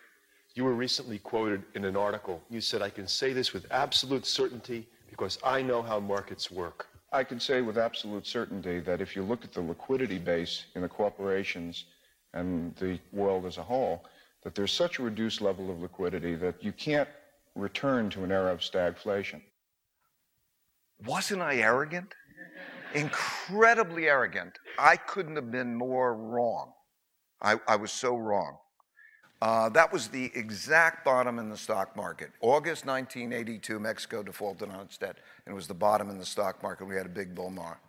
You 0.55 0.63
were 0.63 0.73
recently 0.73 1.19
quoted 1.19 1.63
in 1.75 1.83
an 1.83 1.97
article. 1.97 2.41
You 2.49 2.61
said, 2.61 2.81
I 2.81 2.89
can 2.89 3.07
say 3.07 3.33
this 3.33 3.51
with 3.51 3.65
absolute 3.71 4.25
certainty 4.25 4.87
because 5.09 5.37
I 5.43 5.61
know 5.61 5.81
how 5.81 5.99
markets 5.99 6.49
work. 6.49 6.87
I 7.11 7.23
can 7.23 7.39
say 7.39 7.61
with 7.61 7.77
absolute 7.77 8.27
certainty 8.27 8.79
that 8.81 9.01
if 9.01 9.15
you 9.15 9.23
look 9.23 9.43
at 9.43 9.51
the 9.51 9.61
liquidity 9.61 10.19
base 10.19 10.65
in 10.75 10.81
the 10.81 10.89
corporations 10.89 11.85
and 12.33 12.75
the 12.75 12.99
world 13.11 13.45
as 13.45 13.57
a 13.57 13.63
whole, 13.63 14.05
that 14.43 14.53
there's 14.53 14.71
such 14.71 14.99
a 14.99 15.03
reduced 15.03 15.41
level 15.41 15.71
of 15.71 15.81
liquidity 15.81 16.35
that 16.35 16.63
you 16.63 16.71
can't 16.71 17.09
return 17.55 18.09
to 18.11 18.23
an 18.23 18.31
era 18.31 18.51
of 18.51 18.59
stagflation. 18.59 19.41
Wasn't 21.05 21.41
I 21.41 21.55
arrogant? 21.55 22.13
Incredibly 22.93 24.07
arrogant. 24.07 24.59
I 24.77 24.95
couldn't 24.95 25.35
have 25.35 25.51
been 25.51 25.75
more 25.75 26.15
wrong. 26.15 26.73
I, 27.41 27.59
I 27.67 27.75
was 27.75 27.91
so 27.91 28.15
wrong. 28.15 28.57
Uh, 29.41 29.69
that 29.69 29.91
was 29.91 30.09
the 30.09 30.31
exact 30.35 31.05
bottom 31.05 31.39
in 31.39 31.49
the 31.49 31.57
stock 31.57 31.95
market. 31.95 32.31
August 32.41 32.85
1982, 32.85 33.79
Mexico 33.79 34.21
defaulted 34.21 34.69
on 34.69 34.81
its 34.81 34.97
debt, 34.97 35.17
and 35.45 35.53
it 35.53 35.55
was 35.55 35.67
the 35.67 35.73
bottom 35.73 36.09
in 36.09 36.17
the 36.17 36.25
stock 36.25 36.61
market. 36.61 36.85
We 36.85 36.95
had 36.95 37.05
a 37.05 37.09
big 37.09 37.33
bull 37.33 37.49
market. 37.49 37.81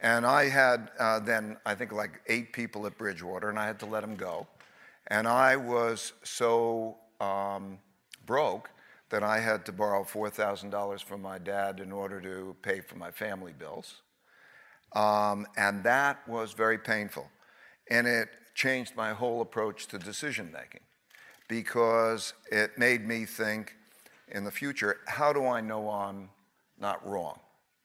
And 0.00 0.24
I 0.24 0.48
had 0.48 0.90
uh, 0.98 1.18
then, 1.18 1.56
I 1.66 1.74
think, 1.74 1.92
like 1.92 2.20
eight 2.28 2.52
people 2.52 2.86
at 2.86 2.96
Bridgewater, 2.96 3.50
and 3.50 3.58
I 3.58 3.66
had 3.66 3.80
to 3.80 3.86
let 3.86 4.00
them 4.00 4.16
go. 4.16 4.46
And 5.08 5.26
I 5.26 5.56
was 5.56 6.12
so 6.22 6.96
um, 7.20 7.78
broke 8.24 8.70
that 9.10 9.22
I 9.22 9.40
had 9.40 9.64
to 9.66 9.72
borrow 9.72 10.04
$4,000 10.04 11.02
from 11.02 11.22
my 11.22 11.38
dad 11.38 11.80
in 11.80 11.92
order 11.92 12.20
to 12.20 12.54
pay 12.62 12.80
for 12.80 12.96
my 12.96 13.10
family 13.10 13.52
bills. 13.52 14.02
Um, 14.94 15.46
and 15.56 15.82
that 15.84 16.26
was 16.28 16.52
very 16.52 16.78
painful. 16.78 17.28
And 17.90 18.06
it 18.06 18.28
changed 18.58 18.96
my 18.96 19.12
whole 19.12 19.40
approach 19.40 19.86
to 19.86 19.98
decision 20.00 20.50
making 20.52 20.80
because 21.46 22.34
it 22.50 22.76
made 22.76 23.06
me 23.06 23.24
think 23.24 23.76
in 24.32 24.42
the 24.42 24.50
future 24.50 24.98
how 25.06 25.32
do 25.32 25.46
I 25.46 25.60
know 25.60 25.88
I'm 25.88 26.28
not 26.80 27.06
wrong? 27.08 27.38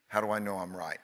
How 0.08 0.20
do 0.20 0.32
I 0.32 0.40
know 0.40 0.58
I'm 0.58 0.76
right? 0.76 0.98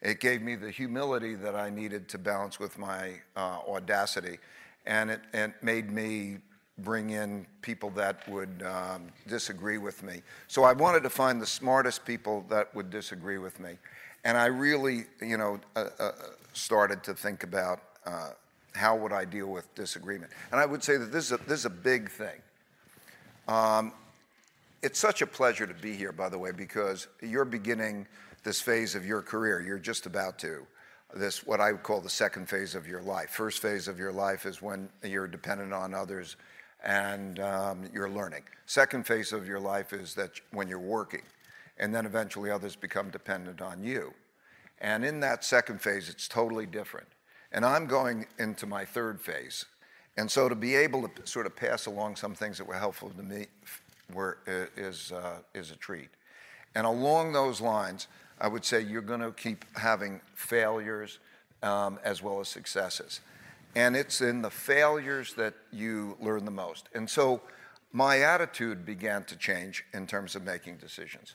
It 0.00 0.20
gave 0.20 0.40
me 0.40 0.54
the 0.56 0.70
humility 0.70 1.34
that 1.34 1.54
I 1.54 1.68
needed 1.68 2.08
to 2.08 2.18
balance 2.18 2.58
with 2.58 2.78
my 2.78 3.12
uh, 3.36 3.58
audacity, 3.68 4.38
and 4.86 5.10
it, 5.10 5.20
it 5.34 5.52
made 5.62 5.90
me 5.90 6.38
bring 6.78 7.10
in 7.10 7.46
people 7.60 7.90
that 7.90 8.26
would 8.26 8.62
um, 8.62 9.08
disagree 9.28 9.76
with 9.76 10.02
me. 10.02 10.22
So 10.48 10.64
I 10.64 10.72
wanted 10.72 11.02
to 11.02 11.10
find 11.10 11.42
the 11.42 11.46
smartest 11.46 12.06
people 12.06 12.46
that 12.48 12.74
would 12.74 12.88
disagree 12.88 13.36
with 13.36 13.60
me. 13.60 13.72
And 14.24 14.38
I 14.38 14.46
really, 14.46 15.04
you 15.20 15.36
know, 15.36 15.60
uh, 15.76 15.88
uh, 15.98 16.12
started 16.54 17.04
to 17.04 17.12
think 17.12 17.42
about 17.42 17.80
uh, 18.06 18.30
how 18.74 18.96
would 18.96 19.12
I 19.12 19.24
deal 19.24 19.46
with 19.46 19.72
disagreement. 19.74 20.32
And 20.52 20.60
I 20.60 20.66
would 20.66 20.82
say 20.82 20.96
that 20.96 21.12
this 21.12 21.26
is 21.26 21.32
a, 21.32 21.36
this 21.38 21.60
is 21.60 21.64
a 21.66 21.70
big 21.70 22.10
thing. 22.10 22.40
Um, 23.48 23.92
it's 24.82 24.98
such 24.98 25.22
a 25.22 25.26
pleasure 25.26 25.66
to 25.66 25.74
be 25.74 25.94
here, 25.94 26.12
by 26.12 26.28
the 26.28 26.38
way, 26.38 26.52
because 26.52 27.08
you're 27.20 27.44
beginning 27.44 28.06
this 28.44 28.60
phase 28.60 28.94
of 28.94 29.04
your 29.04 29.22
career. 29.22 29.60
You're 29.60 29.78
just 29.78 30.06
about 30.06 30.38
to. 30.40 30.66
This, 31.14 31.44
what 31.44 31.60
I 31.60 31.72
would 31.72 31.82
call 31.82 32.00
the 32.00 32.08
second 32.08 32.48
phase 32.48 32.74
of 32.74 32.86
your 32.86 33.02
life. 33.02 33.30
First 33.30 33.60
phase 33.60 33.88
of 33.88 33.98
your 33.98 34.12
life 34.12 34.46
is 34.46 34.62
when 34.62 34.88
you're 35.02 35.26
dependent 35.26 35.72
on 35.72 35.92
others 35.92 36.36
and 36.84 37.40
um, 37.40 37.90
you're 37.92 38.08
learning. 38.08 38.44
Second 38.66 39.06
phase 39.06 39.32
of 39.32 39.46
your 39.46 39.60
life 39.60 39.92
is 39.92 40.14
that 40.14 40.30
when 40.52 40.68
you're 40.68 40.78
working, 40.78 41.22
and 41.78 41.94
then 41.94 42.06
eventually 42.06 42.50
others 42.50 42.76
become 42.76 43.10
dependent 43.10 43.60
on 43.60 43.82
you. 43.82 44.14
And 44.80 45.04
in 45.04 45.20
that 45.20 45.44
second 45.44 45.82
phase, 45.82 46.08
it's 46.08 46.28
totally 46.28 46.66
different. 46.66 47.08
And 47.52 47.64
I'm 47.64 47.86
going 47.86 48.26
into 48.38 48.66
my 48.66 48.84
third 48.84 49.20
phase. 49.20 49.64
And 50.16 50.30
so 50.30 50.48
to 50.48 50.54
be 50.54 50.74
able 50.74 51.08
to 51.08 51.26
sort 51.26 51.46
of 51.46 51.56
pass 51.56 51.86
along 51.86 52.16
some 52.16 52.34
things 52.34 52.58
that 52.58 52.66
were 52.66 52.74
helpful 52.74 53.10
to 53.10 53.22
me 53.22 53.46
were, 54.12 54.38
is, 54.46 55.12
uh, 55.12 55.38
is 55.54 55.70
a 55.70 55.76
treat. 55.76 56.10
And 56.74 56.86
along 56.86 57.32
those 57.32 57.60
lines, 57.60 58.06
I 58.40 58.48
would 58.48 58.64
say 58.64 58.80
you're 58.80 59.02
going 59.02 59.20
to 59.20 59.32
keep 59.32 59.64
having 59.76 60.20
failures 60.34 61.18
um, 61.62 61.98
as 62.04 62.22
well 62.22 62.40
as 62.40 62.48
successes. 62.48 63.20
And 63.74 63.96
it's 63.96 64.20
in 64.20 64.42
the 64.42 64.50
failures 64.50 65.34
that 65.34 65.54
you 65.72 66.16
learn 66.20 66.44
the 66.44 66.50
most. 66.50 66.88
And 66.94 67.08
so 67.08 67.40
my 67.92 68.20
attitude 68.20 68.84
began 68.84 69.24
to 69.24 69.36
change 69.36 69.84
in 69.92 70.06
terms 70.06 70.34
of 70.34 70.44
making 70.44 70.76
decisions. 70.76 71.34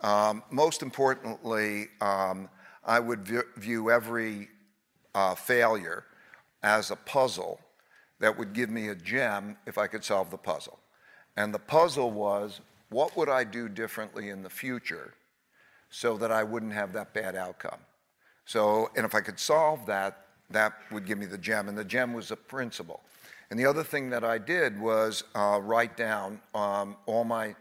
Um, 0.00 0.42
most 0.50 0.82
importantly, 0.82 1.88
um, 2.00 2.48
I 2.84 3.00
would 3.00 3.20
view, 3.26 3.42
view 3.56 3.90
every 3.90 4.48
uh, 5.14 5.34
failure 5.34 6.04
as 6.62 6.90
a 6.90 6.96
puzzle 6.96 7.60
that 8.18 8.38
would 8.38 8.52
give 8.52 8.70
me 8.70 8.88
a 8.88 8.94
gem 8.94 9.56
if 9.66 9.78
I 9.78 9.86
could 9.86 10.04
solve 10.04 10.30
the 10.30 10.36
puzzle. 10.36 10.78
And 11.36 11.54
the 11.54 11.58
puzzle 11.58 12.10
was 12.10 12.60
what 12.90 13.16
would 13.16 13.28
I 13.28 13.44
do 13.44 13.68
differently 13.68 14.28
in 14.28 14.42
the 14.42 14.50
future 14.50 15.14
so 15.90 16.16
that 16.18 16.30
I 16.30 16.42
wouldn't 16.42 16.72
have 16.72 16.92
that 16.92 17.14
bad 17.14 17.34
outcome? 17.34 17.80
So, 18.44 18.90
and 18.96 19.06
if 19.06 19.14
I 19.14 19.20
could 19.20 19.38
solve 19.38 19.86
that, 19.86 20.26
that 20.50 20.74
would 20.90 21.06
give 21.06 21.18
me 21.18 21.26
the 21.26 21.38
gem. 21.38 21.68
And 21.68 21.78
the 21.78 21.84
gem 21.84 22.12
was 22.12 22.30
a 22.30 22.36
principle. 22.36 23.00
And 23.50 23.58
the 23.58 23.66
other 23.66 23.84
thing 23.84 24.10
that 24.10 24.24
I 24.24 24.38
did 24.38 24.80
was 24.80 25.24
uh, 25.34 25.60
write 25.62 25.96
down 25.96 26.40
um, 26.54 26.96
all 27.06 27.24
my 27.24 27.54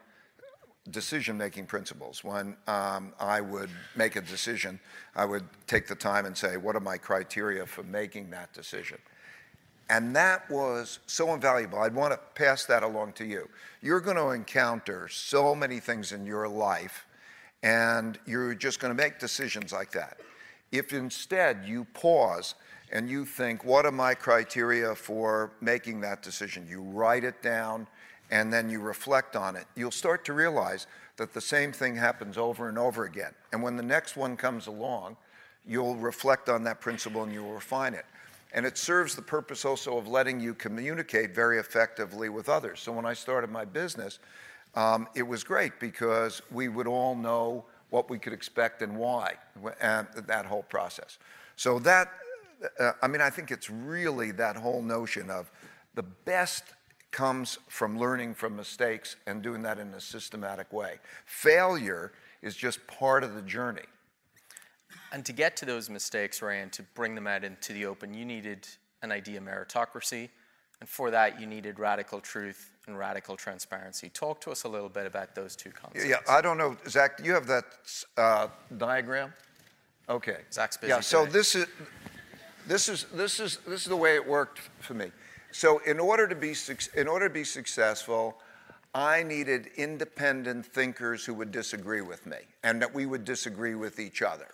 decision 0.91 1.37
making 1.37 1.65
principles. 1.65 2.23
When 2.23 2.55
um, 2.67 3.13
I 3.19 3.41
would 3.41 3.69
make 3.95 4.15
a 4.15 4.21
decision, 4.21 4.79
I 5.15 5.25
would 5.25 5.43
take 5.67 5.87
the 5.87 5.95
time 5.95 6.25
and 6.25 6.37
say, 6.37 6.57
What 6.57 6.75
are 6.75 6.81
my 6.81 6.97
criteria 6.97 7.65
for 7.65 7.83
making 7.83 8.29
that 8.31 8.53
decision? 8.53 8.97
And 9.89 10.15
that 10.15 10.49
was 10.51 10.99
so 11.07 11.33
invaluable. 11.33 11.79
I'd 11.79 11.95
want 11.95 12.13
to 12.13 12.19
pass 12.35 12.65
that 12.65 12.83
along 12.83 13.13
to 13.13 13.25
you. 13.25 13.49
You're 13.81 14.01
going 14.01 14.17
to 14.17 14.29
encounter 14.29 15.07
so 15.07 15.55
many 15.55 15.79
things 15.79 16.11
in 16.11 16.27
your 16.27 16.47
life, 16.47 17.07
and 17.63 18.19
you're 18.27 18.53
just 18.53 18.79
going 18.79 18.95
to 18.95 19.03
make 19.03 19.17
decisions 19.17 19.73
like 19.73 19.91
that. 19.91 20.19
If 20.71 20.93
instead 20.93 21.63
you 21.65 21.85
pause 21.95 22.53
and 22.91 23.09
you 23.09 23.25
think, 23.25 23.65
what 23.65 23.85
are 23.85 23.91
my 23.91 24.13
criteria 24.13 24.93
for 24.93 25.51
making 25.59 26.01
that 26.01 26.21
decision? 26.21 26.67
You 26.69 26.81
write 26.81 27.23
it 27.23 27.41
down 27.41 27.87
and 28.31 28.51
then 28.53 28.69
you 28.69 28.79
reflect 28.79 29.35
on 29.35 29.55
it, 29.55 29.65
you'll 29.75 29.91
start 29.91 30.23
to 30.25 30.33
realize 30.33 30.87
that 31.17 31.33
the 31.33 31.41
same 31.41 31.71
thing 31.71 31.95
happens 31.95 32.37
over 32.37 32.69
and 32.69 32.77
over 32.77 33.05
again. 33.05 33.33
And 33.51 33.61
when 33.61 33.75
the 33.75 33.83
next 33.83 34.15
one 34.15 34.37
comes 34.37 34.67
along, 34.67 35.17
you'll 35.65 35.95
reflect 35.95 36.49
on 36.49 36.63
that 36.63 36.81
principle 36.81 37.23
and 37.23 37.33
you'll 37.33 37.53
refine 37.53 37.93
it. 37.93 38.05
And 38.53 38.65
it 38.65 38.77
serves 38.77 39.15
the 39.15 39.21
purpose 39.21 39.65
also 39.65 39.97
of 39.97 40.07
letting 40.07 40.39
you 40.39 40.53
communicate 40.53 41.35
very 41.35 41.59
effectively 41.59 42.29
with 42.29 42.49
others. 42.49 42.79
So 42.79 42.91
when 42.91 43.05
I 43.05 43.13
started 43.13 43.51
my 43.51 43.65
business, 43.65 44.19
um, 44.75 45.07
it 45.15 45.23
was 45.23 45.43
great 45.43 45.79
because 45.79 46.41
we 46.51 46.67
would 46.67 46.87
all 46.87 47.15
know 47.15 47.65
what 47.89 48.09
we 48.09 48.19
could 48.19 48.33
expect 48.33 48.81
and 48.81 48.95
why, 48.95 49.33
and 49.81 50.07
that 50.27 50.45
whole 50.45 50.63
process. 50.63 51.17
So 51.55 51.79
that, 51.79 52.11
uh, 52.79 52.91
I 53.01 53.07
mean, 53.07 53.21
I 53.21 53.29
think 53.29 53.51
it's 53.51 53.69
really 53.69 54.31
that 54.31 54.55
whole 54.55 54.81
notion 54.81 55.29
of 55.29 55.51
the 55.95 56.03
best 56.03 56.63
comes 57.11 57.57
from 57.67 57.97
learning 57.97 58.35
from 58.35 58.55
mistakes 58.55 59.15
and 59.25 59.41
doing 59.41 59.61
that 59.63 59.79
in 59.79 59.93
a 59.93 60.01
systematic 60.01 60.71
way. 60.71 60.99
Failure 61.25 62.11
is 62.41 62.55
just 62.55 62.85
part 62.87 63.23
of 63.23 63.35
the 63.35 63.41
journey. 63.41 63.81
And 65.11 65.25
to 65.25 65.33
get 65.33 65.57
to 65.57 65.65
those 65.65 65.89
mistakes, 65.89 66.41
Ray, 66.41 66.61
and 66.61 66.71
to 66.73 66.83
bring 66.83 67.15
them 67.15 67.27
out 67.27 67.43
into 67.43 67.73
the 67.73 67.85
open, 67.85 68.13
you 68.13 68.25
needed 68.25 68.67
an 69.01 69.11
idea 69.11 69.39
meritocracy. 69.39 70.29
And 70.79 70.87
for 70.87 71.11
that, 71.11 71.41
you 71.41 71.47
needed 71.47 71.79
radical 71.79 72.21
truth 72.21 72.71
and 72.87 72.97
radical 72.97 73.35
transparency. 73.35 74.09
Talk 74.09 74.39
to 74.41 74.51
us 74.51 74.63
a 74.63 74.69
little 74.69 74.89
bit 74.89 75.05
about 75.05 75.35
those 75.35 75.55
two 75.55 75.71
concepts. 75.71 76.07
Yeah, 76.07 76.17
I 76.27 76.41
don't 76.41 76.57
know, 76.57 76.77
Zach. 76.87 77.17
Do 77.17 77.23
you 77.23 77.33
have 77.33 77.47
that 77.47 77.65
uh, 78.17 78.47
diagram? 78.77 79.33
Okay. 80.07 80.37
Zach's 80.51 80.77
busy. 80.77 80.91
Yeah. 80.91 81.01
So 81.01 81.25
today. 81.25 81.33
this 81.33 81.55
is 81.55 81.65
this 82.67 82.89
is 82.89 83.05
this 83.13 83.39
is 83.39 83.57
this 83.67 83.81
is 83.81 83.87
the 83.87 83.95
way 83.95 84.15
it 84.15 84.25
worked 84.25 84.59
for 84.79 84.93
me. 84.93 85.11
So 85.51 85.79
in 85.79 85.99
order 85.99 86.27
to 86.27 86.35
be 86.35 86.55
in 86.95 87.07
order 87.07 87.27
to 87.27 87.33
be 87.33 87.43
successful, 87.43 88.39
I 88.93 89.23
needed 89.23 89.67
independent 89.75 90.65
thinkers 90.65 91.25
who 91.25 91.33
would 91.35 91.51
disagree 91.51 92.01
with 92.01 92.25
me, 92.25 92.37
and 92.63 92.81
that 92.81 92.93
we 92.93 93.05
would 93.05 93.23
disagree 93.23 93.75
with 93.75 93.99
each 93.99 94.21
other 94.21 94.47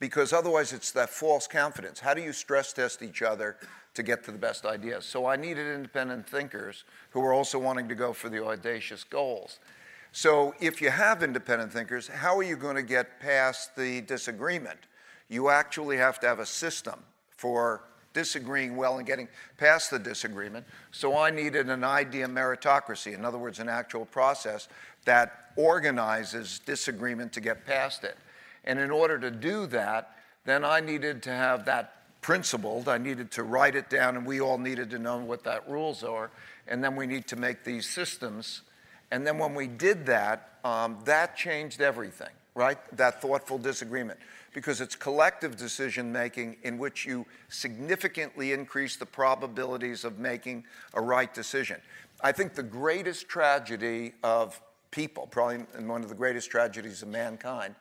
because 0.00 0.32
otherwise 0.32 0.72
it's 0.72 0.90
that 0.92 1.10
false 1.10 1.46
confidence. 1.46 2.00
How 2.00 2.14
do 2.14 2.20
you 2.20 2.32
stress 2.32 2.72
test 2.72 3.02
each 3.02 3.22
other 3.22 3.56
to 3.94 4.02
get 4.02 4.24
to 4.24 4.32
the 4.32 4.38
best 4.38 4.66
ideas? 4.66 5.04
So 5.04 5.26
I 5.26 5.36
needed 5.36 5.66
independent 5.66 6.28
thinkers 6.28 6.84
who 7.10 7.20
were 7.20 7.32
also 7.32 7.58
wanting 7.58 7.88
to 7.88 7.94
go 7.94 8.12
for 8.12 8.28
the 8.28 8.44
audacious 8.44 9.04
goals. 9.04 9.60
So 10.12 10.54
if 10.60 10.80
you 10.80 10.90
have 10.90 11.22
independent 11.22 11.72
thinkers, 11.72 12.08
how 12.08 12.36
are 12.36 12.42
you 12.42 12.56
going 12.56 12.76
to 12.76 12.82
get 12.82 13.18
past 13.20 13.76
the 13.76 14.00
disagreement? 14.02 14.78
You 15.28 15.48
actually 15.48 15.96
have 15.96 16.20
to 16.20 16.26
have 16.26 16.38
a 16.38 16.46
system 16.46 17.00
for 17.30 17.82
disagreeing 18.14 18.76
well 18.76 18.96
and 18.96 19.06
getting 19.06 19.28
past 19.58 19.90
the 19.90 19.98
disagreement. 19.98 20.64
So 20.92 21.18
I 21.18 21.30
needed 21.30 21.68
an 21.68 21.84
idea 21.84 22.26
meritocracy, 22.26 23.12
in 23.14 23.24
other 23.24 23.38
words, 23.38 23.58
an 23.58 23.68
actual 23.68 24.06
process 24.06 24.68
that 25.04 25.50
organizes 25.56 26.60
disagreement 26.60 27.32
to 27.34 27.40
get 27.40 27.66
past 27.66 28.04
it. 28.04 28.16
And 28.64 28.78
in 28.78 28.90
order 28.90 29.18
to 29.18 29.30
do 29.30 29.66
that, 29.66 30.16
then 30.44 30.64
I 30.64 30.80
needed 30.80 31.22
to 31.24 31.30
have 31.30 31.66
that 31.66 31.96
principled. 32.22 32.88
I 32.88 32.96
needed 32.96 33.30
to 33.32 33.42
write 33.42 33.76
it 33.76 33.90
down, 33.90 34.16
and 34.16 34.26
we 34.26 34.40
all 34.40 34.56
needed 34.56 34.90
to 34.90 34.98
know 34.98 35.18
what 35.18 35.44
that 35.44 35.68
rules 35.68 36.02
are. 36.02 36.30
And 36.66 36.82
then 36.82 36.96
we 36.96 37.06
need 37.06 37.26
to 37.28 37.36
make 37.36 37.64
these 37.64 37.88
systems. 37.88 38.62
And 39.10 39.26
then 39.26 39.38
when 39.38 39.54
we 39.54 39.66
did 39.66 40.06
that, 40.06 40.58
um, 40.64 40.98
that 41.04 41.36
changed 41.36 41.82
everything, 41.82 42.30
right? 42.54 42.78
That 42.96 43.20
thoughtful 43.20 43.58
disagreement. 43.58 44.18
Because 44.54 44.80
it's 44.80 44.96
collective 44.96 45.56
decision 45.56 46.10
making 46.10 46.56
in 46.62 46.78
which 46.78 47.04
you 47.04 47.26
significantly 47.50 48.52
increase 48.52 48.96
the 48.96 49.04
probabilities 49.04 50.04
of 50.04 50.18
making 50.18 50.64
a 50.94 51.00
right 51.00 51.34
decision. 51.34 51.80
I 52.22 52.32
think 52.32 52.54
the 52.54 52.62
greatest 52.62 53.28
tragedy 53.28 54.14
of 54.22 54.58
people, 54.90 55.26
probably 55.26 55.58
one 55.84 56.02
of 56.02 56.08
the 56.08 56.14
greatest 56.14 56.50
tragedies 56.50 57.02
of 57.02 57.08
mankind, 57.08 57.74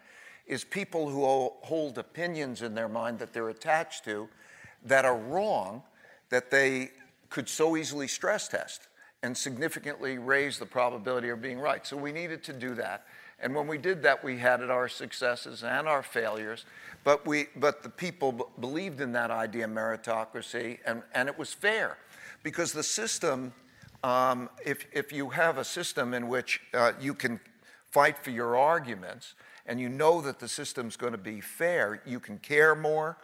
is 0.47 0.63
people 0.63 1.07
who 1.07 1.23
hold 1.61 1.97
opinions 1.97 2.61
in 2.63 2.73
their 2.73 2.89
mind 2.89 3.19
that 3.19 3.31
they're 3.31 3.49
attached 3.49 4.03
to 4.05 4.27
that 4.83 5.05
are 5.05 5.17
wrong, 5.17 5.83
that 6.29 6.51
they 6.51 6.91
could 7.29 7.47
so 7.47 7.77
easily 7.77 8.07
stress 8.07 8.47
test 8.47 8.87
and 9.21 9.37
significantly 9.37 10.17
raise 10.17 10.59
the 10.59 10.65
probability 10.65 11.29
of 11.29 11.41
being 11.41 11.59
right. 11.59 11.87
So 11.87 11.95
we 11.95 12.11
needed 12.11 12.43
to 12.43 12.53
do 12.53 12.75
that. 12.75 13.05
And 13.43 13.53
when 13.53 13.67
we 13.67 13.77
did 13.77 14.01
that, 14.03 14.23
we 14.23 14.37
had 14.37 14.63
our 14.63 14.87
successes 14.87 15.63
and 15.63 15.87
our 15.87 16.01
failures. 16.01 16.65
But, 17.03 17.27
we, 17.27 17.47
but 17.57 17.83
the 17.83 17.89
people 17.89 18.49
believed 18.59 19.01
in 19.01 19.11
that 19.11 19.31
idea 19.31 19.65
of 19.65 19.71
meritocracy, 19.71 20.79
and, 20.85 21.03
and 21.13 21.27
it 21.27 21.37
was 21.37 21.53
fair. 21.53 21.97
Because 22.41 22.71
the 22.71 22.83
system, 22.83 23.53
um, 24.01 24.49
if, 24.65 24.87
if 24.93 25.11
you 25.11 25.29
have 25.29 25.57
a 25.57 25.65
system 25.65 26.13
in 26.13 26.29
which 26.29 26.61
uh, 26.73 26.93
you 27.01 27.13
can 27.13 27.41
fight 27.91 28.17
for 28.17 28.31
your 28.31 28.55
arguments, 28.55 29.33
and 29.65 29.79
you 29.79 29.89
know 29.89 30.21
that 30.21 30.39
the 30.39 30.47
system's 30.47 30.95
going 30.95 31.11
to 31.11 31.17
be 31.17 31.41
fair, 31.41 32.01
you 32.05 32.21
can 32.21 32.37
care 32.37 32.75
more. 32.75 33.17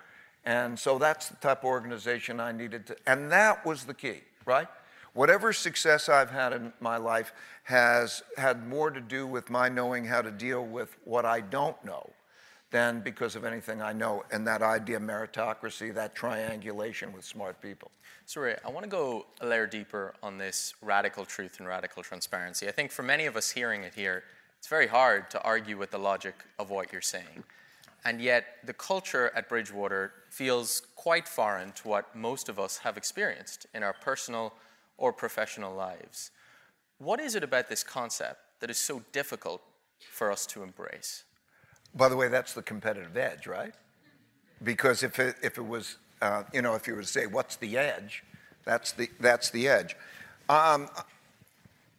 And 0.45 0.77
so 0.77 0.97
that's 0.97 1.29
the 1.29 1.35
type 1.37 1.59
of 1.59 1.65
organization 1.65 2.41
I 2.41 2.51
needed 2.51 2.87
to, 2.87 2.97
and 3.07 3.31
that 3.31 3.65
was 3.65 3.85
the 3.85 3.93
key, 3.93 4.21
right? 4.45 4.67
Whatever 5.13 5.53
success 5.53 6.09
I've 6.09 6.29
had 6.29 6.53
in 6.53 6.73
my 6.79 6.97
life 6.97 7.33
has 7.63 8.23
had 8.37 8.67
more 8.67 8.91
to 8.91 9.01
do 9.01 9.25
with 9.25 9.49
my 9.49 9.69
knowing 9.69 10.05
how 10.05 10.21
to 10.21 10.31
deal 10.31 10.65
with 10.65 10.95
what 11.03 11.25
I 11.25 11.41
don't 11.41 11.83
know 11.83 12.11
than 12.71 13.01
because 13.01 13.35
of 13.35 13.45
anything 13.45 13.81
I 13.81 13.93
know. 13.93 14.23
And 14.31 14.45
that 14.47 14.61
idea 14.61 14.97
of 14.97 15.03
meritocracy, 15.03 15.93
that 15.95 16.15
triangulation 16.15 17.11
with 17.13 17.25
smart 17.25 17.61
people. 17.61 17.91
So, 18.25 18.41
Ray, 18.41 18.57
I 18.63 18.69
want 18.69 18.83
to 18.83 18.89
go 18.89 19.25
a 19.41 19.47
layer 19.47 19.65
deeper 19.65 20.13
on 20.21 20.37
this 20.37 20.75
radical 20.81 21.25
truth 21.25 21.59
and 21.59 21.67
radical 21.67 22.03
transparency. 22.03 22.67
I 22.67 22.71
think 22.71 22.91
for 22.91 23.01
many 23.01 23.25
of 23.25 23.35
us 23.35 23.49
hearing 23.49 23.83
it 23.83 23.95
here, 23.95 24.23
it's 24.59 24.67
very 24.67 24.87
hard 24.87 25.31
to 25.31 25.41
argue 25.41 25.77
with 25.77 25.89
the 25.89 25.97
logic 25.97 26.35
of 26.59 26.69
what 26.69 26.91
you're 26.91 27.01
saying. 27.01 27.43
And 28.05 28.21
yet, 28.21 28.57
the 28.63 28.73
culture 28.73 29.31
at 29.35 29.49
Bridgewater 29.49 30.13
feels 30.29 30.83
quite 30.95 31.27
foreign 31.27 31.71
to 31.73 31.87
what 31.87 32.15
most 32.15 32.49
of 32.49 32.59
us 32.59 32.77
have 32.77 32.97
experienced 32.97 33.65
in 33.73 33.83
our 33.83 33.93
personal 33.93 34.53
or 34.99 35.11
professional 35.11 35.73
lives. 35.73 36.31
What 36.99 37.19
is 37.19 37.33
it 37.33 37.43
about 37.43 37.69
this 37.69 37.83
concept 37.83 38.39
that 38.59 38.69
is 38.69 38.77
so 38.77 39.01
difficult 39.11 39.61
for 40.11 40.31
us 40.31 40.45
to 40.47 40.61
embrace? 40.61 41.23
By 41.95 42.09
the 42.09 42.15
way, 42.15 42.27
that's 42.27 42.53
the 42.53 42.61
competitive 42.61 43.17
edge, 43.17 43.47
right? 43.47 43.73
Because 44.61 45.01
if 45.01 45.17
it, 45.17 45.37
if 45.41 45.57
it 45.57 45.65
was, 45.65 45.97
uh, 46.21 46.43
you 46.53 46.61
know, 46.61 46.75
if 46.75 46.85
you 46.87 46.93
were 46.93 47.01
to 47.01 47.07
say, 47.07 47.25
what's 47.25 47.55
the 47.55 47.77
edge? 47.77 48.23
That's 48.65 48.91
the, 48.91 49.09
that's 49.19 49.49
the 49.49 49.67
edge. 49.67 49.95
Um, 50.49 50.89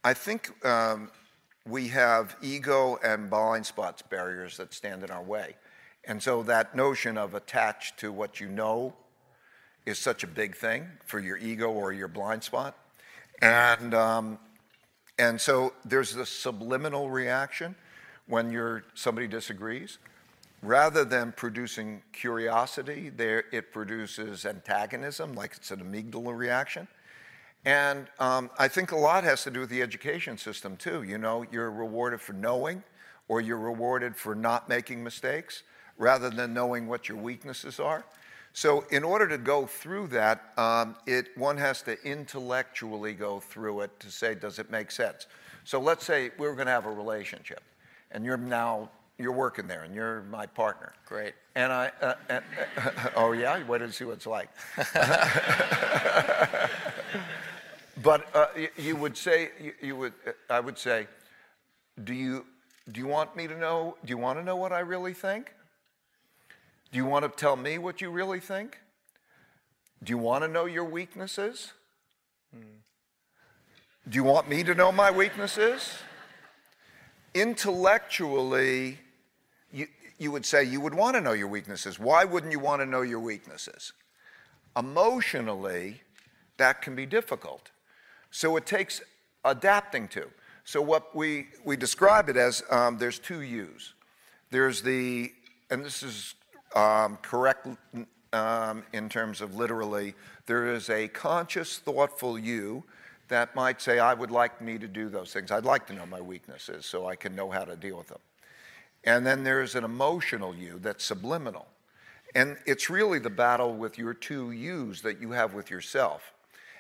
I 0.05 0.15
think 0.15 0.65
um, 0.65 1.11
we 1.67 1.89
have 1.89 2.37
ego 2.43 2.99
and 3.03 3.31
blind 3.31 3.67
spots 3.67 4.03
barriers 4.03 4.59
that 4.59 4.73
stand 4.75 5.03
in 5.03 5.11
our 5.11 5.23
way. 5.23 5.57
And 6.05 6.23
so 6.23 6.43
that 6.45 6.75
notion 6.75 7.19
of 7.19 7.35
attached 7.35 7.99
to 7.99 8.13
what 8.13 8.41
you 8.41 8.49
know 8.49 8.95
is 9.87 9.99
such 9.99 10.25
a 10.25 10.27
big 10.27 10.57
thing 10.57 10.87
for 11.05 11.21
your 11.21 11.37
ego 11.37 11.71
or 11.71 11.93
your 11.93 12.09
blind 12.09 12.43
spot. 12.43 12.77
And, 13.43 13.95
um, 13.95 14.39
and 15.19 15.41
so 15.41 15.73
there's 15.85 16.15
this 16.15 16.29
subliminal 16.29 17.11
reaction 17.11 17.75
when 18.27 18.51
you're, 18.51 18.85
somebody 18.95 19.27
disagrees. 19.27 19.99
Rather 20.63 21.05
than 21.07 21.33
producing 21.33 22.03
curiosity, 22.13 23.09
there, 23.09 23.45
it 23.51 23.73
produces 23.73 24.45
antagonism, 24.45 25.33
like 25.33 25.55
it's 25.57 25.71
an 25.71 25.81
amygdala 25.81 26.37
reaction. 26.37 26.87
And 27.65 28.09
um, 28.19 28.51
I 28.59 28.69
think 28.69 28.93
a 28.93 28.97
lot 28.97 29.25
has 29.25 29.43
to 29.45 29.51
do 29.51 29.61
with 29.61 29.71
the 29.71 29.81
education 29.81 30.37
system, 30.37 30.77
too. 30.77 31.03
You 31.03 31.19
know, 31.19 31.47
you're 31.51 31.71
rewarded 31.71 32.21
for 32.21 32.35
knowing, 32.35 32.83
or 33.29 33.41
you're 33.41 33.59
rewarded 33.59 34.17
for 34.17 34.35
not 34.35 34.69
making 34.69 35.03
mistakes, 35.03 35.63
rather 35.97 36.31
than 36.31 36.53
knowing 36.53 36.87
what 36.87 37.09
your 37.09 37.19
weaknesses 37.19 37.81
are. 37.81 38.05
So, 38.53 38.85
in 38.91 39.05
order 39.05 39.29
to 39.29 39.39
go 39.39 39.65
through 39.65 40.09
that, 40.09 40.53
um, 40.57 40.97
it, 41.07 41.29
one 41.37 41.57
has 41.57 41.83
to 41.83 41.97
intellectually 42.05 43.15
go 43.15 43.39
through 43.39 43.83
it 43.83 44.01
to 44.01 44.11
say, 44.11 44.35
does 44.35 44.59
it 44.59 44.71
make 44.71 44.91
sense? 44.91 45.29
So, 45.65 45.81
let's 45.81 46.05
say 46.05 46.31
we're 46.37 46.55
going 46.55 46.67
to 46.67 46.73
have 46.73 46.87
a 46.87 46.91
relationship 46.91 47.63
and 48.11 48.25
you're 48.25 48.37
now 48.37 48.91
you're 49.21 49.33
working 49.33 49.67
there 49.67 49.83
and 49.83 49.95
you're 49.95 50.23
my 50.31 50.47
partner. 50.47 50.93
Great. 51.05 51.35
And 51.55 51.73
I, 51.73 51.93
uh, 52.01 52.15
uh, 52.31 52.41
oh 53.17 53.33
yeah, 53.33 53.63
wait 53.67 53.79
to 53.79 53.93
see 53.93 54.05
what 54.05 54.15
it's 54.15 54.27
like. 54.27 54.49
but 58.03 58.35
uh, 58.35 58.47
you, 58.57 58.69
you, 58.79 58.97
would 58.97 59.17
say, 59.17 59.51
you, 59.61 59.73
you, 59.83 59.97
would, 59.97 60.15
uh, 60.27 60.33
I 60.49 60.61
would 60.61 60.79
say, 60.79 61.07
do 62.03 62.15
you, 62.15 62.47
do 62.91 63.01
you 63.01 63.07
want 63.07 63.37
me 63.37 63.47
to 63.47 63.57
know, 63.59 63.97
do 64.05 64.11
you 64.11 64.19
want 64.19 64.39
to 64.39 64.45
know 64.45 64.57
what 64.57 64.73
I 64.73 64.81
really 64.81 65.13
think? 65.13 65.53
Do 66.93 66.99
you 66.99 67.05
want 67.05 67.25
to 67.25 67.29
tell 67.29 67.57
me 67.57 67.79
what 67.79 68.01
you 68.01 68.11
really 68.11 68.41
think? 68.41 68.79
Do 70.03 70.11
you 70.11 70.19
want 70.19 70.45
to 70.45 70.49
know 70.49 70.65
your 70.65 70.85
weaknesses? 70.85 71.73
Do 72.53 74.17
you 74.17 74.25
want 74.25 74.49
me 74.49 74.65
to 74.65 74.75
know 74.75 74.91
my 74.91 75.11
weaknesses? 75.11 75.93
intellectually, 77.35 78.99
you, 79.73 79.87
you 80.19 80.33
would 80.33 80.45
say 80.45 80.65
you 80.65 80.81
would 80.81 80.95
want 80.95 81.15
to 81.17 81.21
know 81.21 81.33
your 81.33 81.49
weaknesses. 81.49 81.99
Why 81.99 82.25
wouldn't 82.25 82.53
you 82.53 82.59
want 82.59 82.83
to 82.83 82.87
know 82.87 83.03
your 83.03 83.21
weaknesses? 83.21 83.93
Emotionally, 84.77 86.03
that 86.57 86.83
can 86.83 86.95
be 86.95 87.07
difficult. 87.07 87.71
So 88.31 88.57
it 88.57 88.67
takes 88.67 89.01
adapting 89.45 90.09
to. 90.09 90.29
So 90.65 90.81
what 90.83 91.15
we, 91.17 91.49
we 91.65 91.77
describe 91.77 92.29
it 92.29 92.37
as 92.37 92.63
um, 92.71 92.99
there's 92.99 93.19
two 93.19 93.41
U's. 93.41 93.95
There's 94.51 94.83
the, 94.83 95.33
and 95.71 95.85
this 95.85 96.03
is 96.03 96.35
um, 96.75 97.19
correct 97.23 97.67
um, 98.33 98.85
in 98.93 99.09
terms 99.09 99.41
of 99.41 99.57
literally, 99.57 100.15
there 100.47 100.73
is 100.73 100.89
a 100.91 101.09
conscious, 101.09 101.79
thoughtful 101.79 102.39
you 102.39 102.85
that 103.29 103.55
might 103.55 103.81
say, 103.81 103.99
I 103.99 104.15
would 104.15 104.31
like 104.31 104.61
me 104.61 104.79
to 104.79 104.89
do 104.89 105.09
those 105.09 105.33
things. 105.33 105.51
I'd 105.51 105.65
like 105.65 105.87
to 105.87 105.95
know 105.95 106.07
my 106.07 106.21
weaknesses 106.21 106.85
so 106.85 107.07
I 107.07 107.17
can 107.17 107.35
know 107.35 107.51
how 107.51 107.65
to 107.65 107.77
deal 107.77 107.97
with 107.97 108.09
them. 108.09 108.19
And 109.05 109.27
then 109.27 109.45
there's 109.45 109.75
an 109.75 109.85
emotional 109.85 110.55
you 110.55 110.79
that's 110.81 111.05
subliminal. 111.05 111.67
And 112.35 112.57
it's 112.67 112.91
really 112.91 113.19
the 113.19 113.31
battle 113.31 113.75
with 113.75 113.99
your 113.99 114.15
two 114.15 114.53
yous 114.53 115.01
that 115.01 115.21
you 115.21 115.33
have 115.33 115.55
with 115.55 115.71
yourself. 115.71 116.33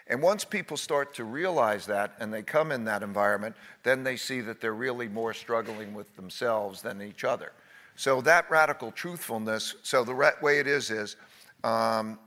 And 0.07 0.20
once 0.20 0.44
people 0.44 0.76
start 0.76 1.14
to 1.14 1.24
realize 1.24 1.87
that 1.87 2.14
and 2.18 2.33
they 2.33 2.42
come 2.42 2.72
in 2.72 2.85
that 2.85 3.03
environment, 3.03 3.57
then 3.85 4.03
they 4.03 4.16
see 4.16 4.40
that 4.40 4.61
they're 4.61 4.74
really 4.74 5.09
more 5.09 5.33
struggling 5.33 5.94
with 5.94 6.14
themselves 6.16 6.83
than 6.83 7.00
each 7.00 7.22
other. 7.24 7.53
So 8.01 8.23
that 8.23 8.51
radical 8.51 8.93
truthfulness, 8.93 9.75
so 9.83 10.05
the 10.05 10.15
way 10.41 10.59
it 10.59 10.67
is 10.67 10.91
is, 10.91 11.17
um, 11.63 12.19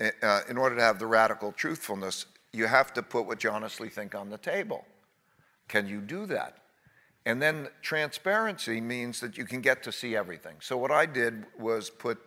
uh, 0.00 0.42
in 0.48 0.56
order 0.56 0.76
to 0.76 0.80
have 0.80 1.00
the 1.00 1.08
radical 1.08 1.50
truthfulness, 1.50 2.26
you 2.52 2.68
have 2.68 2.92
to 2.92 3.02
put 3.02 3.26
what 3.26 3.42
you 3.42 3.50
honestly 3.50 3.88
think 3.88 4.14
on 4.14 4.30
the 4.30 4.38
table. 4.38 4.84
Can 5.66 5.88
you 5.88 6.00
do 6.00 6.24
that? 6.26 6.58
And 7.26 7.42
then 7.42 7.66
transparency 7.82 8.80
means 8.80 9.18
that 9.18 9.36
you 9.36 9.44
can 9.44 9.60
get 9.60 9.82
to 9.82 9.90
see 9.90 10.14
everything. 10.14 10.54
So 10.60 10.76
what 10.76 10.92
I 10.92 11.04
did 11.04 11.44
was 11.58 11.90
put 11.90 12.18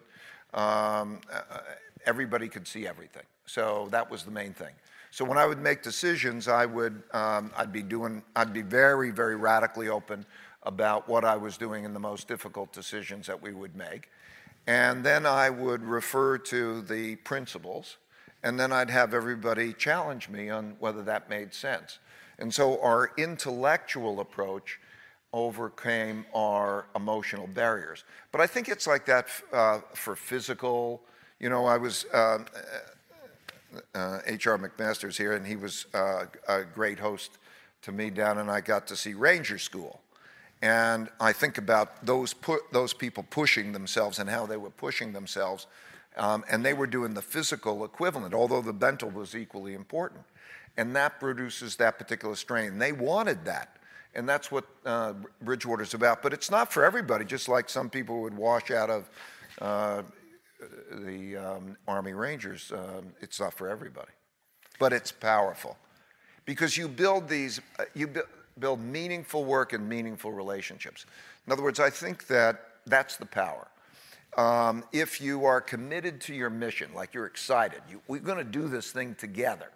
um, 0.54 1.22
uh, 1.32 1.60
everybody 2.06 2.50
could 2.50 2.68
see 2.68 2.86
everything. 2.86 3.24
So 3.46 3.88
that 3.92 4.12
was 4.12 4.24
the 4.24 4.32
main 4.32 4.52
thing. 4.52 4.74
So 5.12 5.24
when 5.24 5.38
I 5.38 5.46
would 5.46 5.62
make 5.62 5.82
decisions, 5.82 6.50
I 6.50 6.66
would 6.66 7.04
um, 7.14 7.52
I'd 7.56 7.72
be 7.72 7.84
doing 7.84 8.22
I'd 8.36 8.52
be 8.52 8.64
very 8.64 9.12
very 9.12 9.38
radically 9.38 9.88
open 9.88 10.26
about 10.64 11.08
what 11.08 11.26
I 11.26 11.36
was 11.36 11.58
doing 11.58 11.84
in 11.84 11.94
the 11.94 12.00
most 12.00 12.28
difficult 12.28 12.72
decisions 12.72 13.28
that 13.28 13.42
we 13.42 13.52
would 13.54 13.76
make, 13.76 14.10
and 14.68 15.04
then 15.04 15.26
I 15.26 15.50
would 15.50 15.84
refer 15.84 16.38
to 16.38 16.82
the 16.82 17.16
principles 17.18 17.98
and 18.44 18.60
then 18.60 18.72
I'd 18.72 18.90
have 18.90 19.14
everybody 19.14 19.74
challenge 19.74 20.30
me 20.30 20.50
on 20.50 20.76
whether 20.80 21.04
that 21.04 21.30
made 21.30 21.54
sense. 21.54 22.00
And 22.40 22.54
so 22.54 22.82
our 22.82 23.12
intellectual 23.18 24.20
approach 24.20 24.80
overcame 25.34 26.26
our 26.34 26.88
emotional 26.96 27.48
barriers. 27.48 28.04
But 28.32 28.42
I 28.42 28.48
think 28.48 28.68
it's 28.68 28.88
like 28.88 29.06
that 29.06 29.28
uh, 29.54 29.80
for 29.94 30.16
physical. 30.16 31.02
You 31.40 31.50
know, 31.50 31.66
I 31.66 31.78
was 31.78 32.06
uh, 32.14 32.40
uh, 33.94 34.20
H.R. 34.26 34.58
McMaster's 34.58 35.18
here, 35.18 35.34
and 35.34 35.46
he 35.46 35.56
was 35.56 35.86
uh, 35.94 36.26
a 36.48 36.64
great 36.64 37.00
host 37.00 37.38
to 37.84 37.92
me 37.92 38.10
down, 38.10 38.40
and 38.40 38.50
I 38.50 38.60
got 38.62 38.88
to 38.88 38.96
see 38.96 39.14
Ranger 39.14 39.58
School. 39.58 40.02
And 40.62 41.10
I 41.20 41.34
think 41.34 41.58
about 41.58 42.06
those 42.06 42.34
pu- 42.34 42.62
those 42.72 42.94
people 42.94 43.24
pushing 43.30 43.72
themselves 43.72 44.20
and 44.20 44.30
how 44.30 44.46
they 44.46 44.58
were 44.58 44.70
pushing 44.70 45.14
themselves 45.14 45.68
um, 46.18 46.44
and 46.50 46.64
they 46.66 46.74
were 46.74 46.88
doing 46.88 47.14
the 47.14 47.22
physical 47.22 47.86
equivalent, 47.86 48.34
although 48.34 48.62
the 48.62 48.74
mental 48.74 49.10
was 49.10 49.36
equally 49.36 49.74
important. 49.74 50.22
And 50.78 50.96
that 50.96 51.20
produces 51.20 51.76
that 51.78 51.98
particular 51.98 52.36
strain. 52.36 52.80
They 52.80 52.92
wanted 52.92 53.46
that. 53.46 53.78
And 54.14 54.28
that's 54.28 54.52
what 54.52 54.66
uh, 54.86 55.14
Bridgewater's 55.42 55.94
about. 55.94 56.22
But 56.22 56.34
it's 56.34 56.52
not 56.52 56.72
for 56.72 56.84
everybody, 56.84 57.24
just 57.24 57.48
like 57.48 57.70
some 57.70 57.90
people 57.90 58.22
would 58.22 58.36
wash 58.36 58.72
out 58.72 58.90
of 58.90 59.10
uh, 59.62 60.04
the 60.92 61.38
um, 61.38 61.78
Army 61.88 62.14
Rangers. 62.14 62.72
Um, 62.74 63.14
it's 63.22 63.40
not 63.40 63.54
for 63.54 63.70
everybody. 63.70 64.12
But 64.80 64.92
it's 64.92 65.12
powerful. 65.12 65.78
Because 66.46 66.76
you 66.76 66.88
build 66.88 67.30
these, 67.30 67.62
uh, 67.80 67.86
you 67.94 68.10
build 68.60 68.80
meaningful 68.80 69.46
work 69.46 69.74
and 69.74 69.88
meaningful 69.88 70.32
relationships. 70.32 71.06
In 71.46 71.54
other 71.54 71.64
words, 71.64 71.80
I 71.80 71.90
think 71.90 72.28
that 72.28 72.66
that's 72.86 73.18
the 73.18 73.26
power 73.26 73.68
um, 74.38 74.84
if 74.92 75.20
you 75.20 75.46
are 75.46 75.60
committed 75.60 76.22
to 76.22 76.34
your 76.34 76.50
mission, 76.50 76.92
like 76.94 77.14
you're 77.14 77.26
excited, 77.26 77.82
you, 77.90 78.02
we're 78.08 78.20
going 78.20 78.38
to 78.38 78.44
do 78.44 78.68
this 78.68 78.92
thing 78.92 79.16
together, 79.16 79.70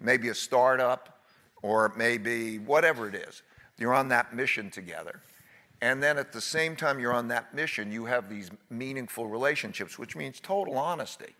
maybe 0.00 0.28
a 0.28 0.34
startup 0.34 1.20
or 1.62 1.92
maybe 1.96 2.58
whatever 2.58 3.08
it 3.08 3.14
is, 3.14 3.42
you're 3.78 3.94
on 3.94 4.08
that 4.08 4.34
mission 4.34 4.70
together. 4.70 5.20
And 5.80 6.02
then 6.02 6.18
at 6.18 6.32
the 6.32 6.40
same 6.40 6.74
time 6.74 6.98
you're 6.98 7.12
on 7.12 7.28
that 7.28 7.54
mission, 7.54 7.92
you 7.92 8.06
have 8.06 8.28
these 8.28 8.50
meaningful 8.70 9.26
relationships, 9.26 9.98
which 9.98 10.16
means 10.16 10.40
total 10.40 10.78
honesty. 10.78 11.34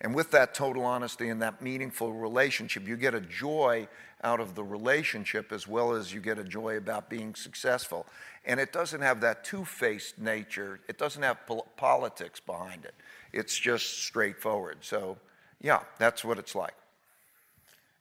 And 0.00 0.14
with 0.14 0.30
that 0.32 0.54
total 0.54 0.84
honesty 0.84 1.28
and 1.28 1.40
that 1.42 1.62
meaningful 1.62 2.12
relationship, 2.12 2.88
you 2.88 2.96
get 2.96 3.14
a 3.14 3.20
joy 3.20 3.86
out 4.24 4.40
of 4.40 4.54
the 4.54 4.64
relationship 4.64 5.52
as 5.52 5.68
well 5.68 5.92
as 5.92 6.12
you 6.12 6.20
get 6.20 6.38
a 6.38 6.44
joy 6.44 6.76
about 6.76 7.08
being 7.08 7.34
successful. 7.34 8.06
And 8.44 8.58
it 8.58 8.72
doesn't 8.72 9.02
have 9.02 9.20
that 9.20 9.44
two 9.44 9.64
faced 9.64 10.18
nature, 10.18 10.80
it 10.88 10.98
doesn't 10.98 11.22
have 11.22 11.46
pol- 11.46 11.68
politics 11.76 12.40
behind 12.40 12.84
it. 12.84 12.94
It's 13.32 13.56
just 13.56 14.02
straightforward. 14.02 14.78
So, 14.80 15.18
yeah, 15.60 15.80
that's 15.98 16.24
what 16.24 16.38
it's 16.38 16.54
like. 16.54 16.74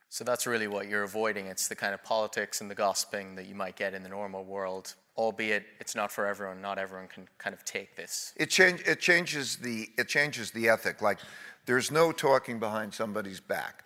So 0.09 0.23
that's 0.23 0.45
really 0.45 0.67
what 0.67 0.88
you're 0.88 1.03
avoiding. 1.03 1.47
It's 1.47 1.67
the 1.67 1.75
kind 1.75 1.93
of 1.93 2.03
politics 2.03 2.62
and 2.62 2.69
the 2.69 2.75
gossiping 2.75 3.36
that 3.36 3.47
you 3.47 3.55
might 3.55 3.75
get 3.75 3.95
in 3.95 4.03
the 4.03 4.09
normal 4.09 4.43
world, 4.43 4.93
albeit 5.17 5.65
it's 5.79 5.95
not 5.95 6.12
for 6.12 6.27
everyone. 6.27 6.62
Not 6.62 6.77
everyone 6.77 7.07
can 7.07 7.27
kind 7.39 7.53
of 7.53 7.65
take 7.65 7.95
this. 7.95 8.31
It, 8.38 8.51
change, 8.51 8.81
it, 8.86 8.99
changes 8.99 9.57
the, 9.57 9.89
it 9.97 10.07
changes 10.07 10.51
the 10.51 10.69
ethic. 10.69 11.01
Like, 11.01 11.17
there's 11.65 11.89
no 11.89 12.12
talking 12.12 12.59
behind 12.59 12.93
somebody's 12.93 13.39
back. 13.39 13.83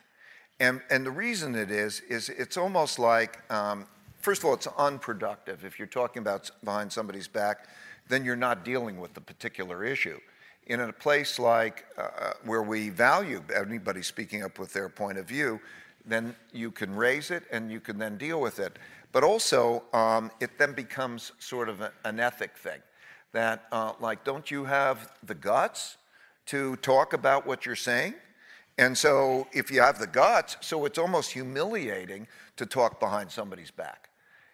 And, 0.60 0.82
and 0.89 1.06
the 1.06 1.12
reason 1.12 1.56
it 1.56 1.70
is, 1.70 2.02
is 2.10 2.30
it's 2.30 2.58
almost 2.58 2.98
like, 2.98 3.39
um, 3.52 3.86
first 4.20 4.41
of 4.41 4.46
all, 4.46 4.54
it's 4.54 4.67
unproductive. 4.78 5.63
If 5.63 5.78
you're 5.78 5.88
talking 5.88 6.22
about 6.22 6.50
behind 6.63 6.91
somebody's 6.91 7.28
back, 7.28 7.67
then 8.10 8.26
you're 8.26 8.36
not 8.36 8.65
dealing 8.65 9.00
with 9.00 9.13
the 9.13 9.22
particular 9.22 9.84
issue. 9.84 10.20
In 10.65 10.82
a 10.82 10.91
place 10.91 11.39
like 11.39 11.86
uh, 11.98 12.02
uh 12.02 12.34
where 12.43 12.62
we 12.62 12.89
value 12.89 13.41
anybody 13.56 14.02
speaking 14.02 14.43
up 14.43 14.60
with 14.60 14.74
their 14.74 14.89
point 14.89 15.17
of 15.17 15.26
view, 15.26 15.62
then 16.06 16.36
you 16.52 16.72
can 16.72 16.93
raise 16.96 17.32
it 17.32 17.43
and 17.52 17.72
you 17.72 17.80
can 17.80 17.98
then 17.98 18.17
deal 18.17 18.41
with 18.41 18.60
it. 18.60 18.78
But 19.12 19.24
also, 19.24 19.84
um, 19.93 20.32
it 20.39 20.58
then 20.58 20.74
becomes 20.74 21.32
sort 21.39 21.70
of 21.70 21.82
a, 21.82 21.91
an 22.04 22.20
ethic 22.20 22.58
thing 22.58 22.80
that, 23.32 23.65
uh, 23.72 23.93
like, 24.00 24.24
don't 24.24 24.50
you 24.50 24.65
have 24.65 25.12
the 25.24 25.36
guts 25.36 25.98
to 26.48 26.76
talk 26.78 27.13
about 27.13 27.46
what 27.46 27.65
you're 27.65 27.76
saying? 27.76 28.15
And 28.78 28.98
so, 28.98 29.48
if 29.54 29.72
you 29.72 29.82
have 29.82 29.98
the 29.98 30.08
guts, 30.08 30.58
so 30.62 30.86
it's 30.86 31.00
almost 31.00 31.32
humiliating 31.32 32.28
to 32.58 32.66
talk 32.66 33.00
behind 33.00 33.32
somebody's 33.32 33.72
back. 33.72 34.08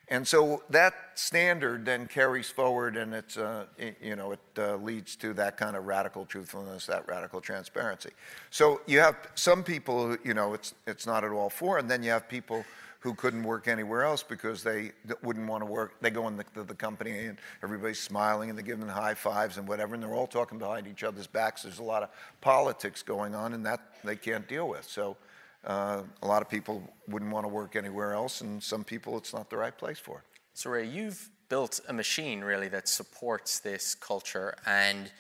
And 0.09 0.27
so 0.27 0.62
that 0.69 0.93
standard 1.15 1.86
then 1.86 2.07
carries 2.07 2.49
forward, 2.49 2.97
and 2.97 3.13
it's 3.13 3.38
uh, 3.38 3.65
it, 3.77 3.97
you 4.01 4.15
know 4.15 4.33
it 4.33 4.39
uh, 4.57 4.75
leads 4.75 5.15
to 5.17 5.33
that 5.33 5.55
kind 5.55 5.77
of 5.77 5.86
radical 5.86 6.25
truthfulness, 6.25 6.86
that 6.88 7.07
radical 7.07 7.39
transparency. 7.39 8.12
So 8.49 8.81
you 8.86 8.99
have 8.99 9.15
some 9.36 9.63
people, 9.63 10.17
you 10.23 10.33
know, 10.33 10.53
it's 10.53 10.73
it's 10.86 11.07
not 11.07 11.23
at 11.23 11.31
all 11.31 11.49
for, 11.49 11.77
and 11.77 11.89
then 11.89 12.03
you 12.03 12.12
have 12.12 12.27
people 12.27 12.65
who 13.03 13.13
couldn't 13.13 13.43
work 13.43 13.67
anywhere 13.67 14.03
else 14.05 14.23
because 14.23 14.63
they 14.63 14.93
wouldn't 15.23 15.45
want 15.45 15.61
to 15.61 15.65
work. 15.65 15.99
They 15.99 16.09
go 16.09 16.25
in 16.29 16.37
the, 16.37 16.45
the, 16.53 16.63
the, 16.63 16.73
company 16.73 17.25
and 17.25 17.37
everybody's 17.61 17.99
smiling 17.99 18.49
and 18.49 18.57
they're 18.57 18.63
giving 18.63 18.87
high 18.87 19.13
fives 19.13 19.57
and 19.57 19.67
whatever, 19.67 19.93
and 19.93 20.01
they're 20.01 20.13
all 20.13 20.25
talking 20.25 20.57
behind 20.57 20.87
each 20.87 21.03
other's 21.03 21.27
backs. 21.27 21.63
There's 21.63 21.79
a 21.79 21.83
lot 21.83 22.03
of 22.03 22.09
politics 22.39 23.03
going 23.03 23.35
on, 23.35 23.53
and 23.53 23.65
that 23.65 23.81
they 24.05 24.15
can't 24.15 24.47
deal 24.47 24.69
with. 24.69 24.85
So 24.85 25.17
uh, 25.65 26.03
a 26.21 26.27
lot 26.27 26.41
of 26.41 26.49
people 26.49 26.81
wouldn't 27.09 27.29
want 27.29 27.43
to 27.43 27.49
work 27.49 27.75
anywhere 27.75 28.13
else, 28.13 28.39
and 28.39 28.63
some 28.63 28.85
people 28.85 29.17
it's 29.17 29.33
not 29.33 29.49
the 29.49 29.57
right 29.57 29.77
place 29.77 29.99
for. 29.99 30.23
So 30.53 30.69
Ray, 30.69 30.87
you've 30.87 31.29
built 31.49 31.81
a 31.89 31.93
machine 31.93 32.39
really 32.39 32.69
that 32.69 32.87
supports 32.87 33.59
this 33.59 33.95
culture, 33.95 34.55
and 34.65 35.11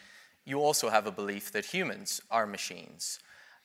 you 0.45 0.61
also 0.61 0.89
have 0.89 1.05
a 1.05 1.11
belief 1.11 1.51
that 1.51 1.65
humans 1.65 2.21
are 2.31 2.47
machines. 2.47 3.19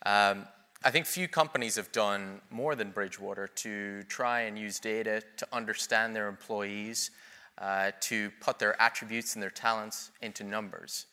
Um, 0.04 0.48
I 0.85 0.91
think 0.91 1.07
few 1.07 1.27
companies 1.27 1.75
have 1.77 1.91
done 1.91 2.41
more 2.51 2.77
than 2.77 2.91
Bridgewater 2.91 3.49
to 3.49 4.05
try 4.05 4.43
and 4.43 4.57
use 4.57 4.79
data 4.79 5.23
to 5.38 5.47
understand 5.53 6.14
their 6.14 6.29
employees, 6.29 7.11
uh, 7.59 7.91
to 8.03 8.31
put 8.41 8.61
their 8.61 8.81
attributes 8.81 9.35
and 9.35 9.43
their 9.43 9.51
talents 9.51 10.12
into 10.23 10.45
numbers. 10.45 11.07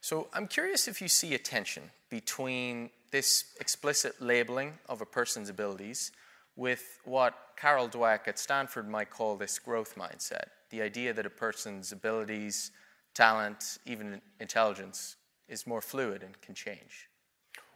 So 0.00 0.28
I'm 0.32 0.48
curious 0.48 0.88
if 0.88 1.00
you 1.00 1.08
see 1.08 1.34
a 1.34 1.38
tension 1.38 1.84
between 2.10 2.90
this 3.12 3.54
explicit 3.60 4.20
labeling 4.20 4.74
of 4.88 5.00
a 5.00 5.06
person's 5.06 5.48
abilities 5.48 6.10
with 6.56 6.98
what 7.04 7.34
Carol 7.56 7.88
Dweck 7.88 8.26
at 8.26 8.38
Stanford 8.38 8.88
might 8.88 9.10
call 9.10 9.36
this 9.36 9.58
growth 9.58 9.94
mindset 9.94 10.48
the 10.70 10.82
idea 10.82 11.12
that 11.14 11.24
a 11.24 11.30
person's 11.30 11.92
abilities, 11.92 12.72
talent, 13.14 13.78
even 13.86 14.20
intelligence 14.40 15.16
is 15.48 15.66
more 15.66 15.80
fluid 15.80 16.22
and 16.22 16.40
can 16.42 16.54
change. 16.54 17.07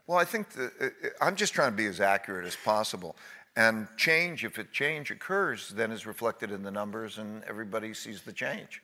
Well, 0.07 0.19
I 0.19 0.25
think 0.25 0.51
that 0.51 0.73
uh, 0.81 1.09
I'm 1.21 1.37
just 1.37 1.55
trying 1.55 1.71
to 1.71 1.77
be 1.77 1.87
as 1.87 2.01
accurate 2.01 2.47
as 2.47 2.57
possible. 2.57 3.17
And 3.57 3.87
change, 3.97 4.45
if 4.45 4.59
it 4.59 4.73
change 4.73 5.11
occurs, 5.11 5.71
then 5.71 5.93
is 5.93 6.07
reflected 6.07 6.51
in 6.51 6.62
the 6.62 6.71
numbers, 6.71 7.19
and 7.19 7.45
everybody 7.45 7.93
sees 7.93 8.23
the 8.23 8.33
change. 8.33 8.83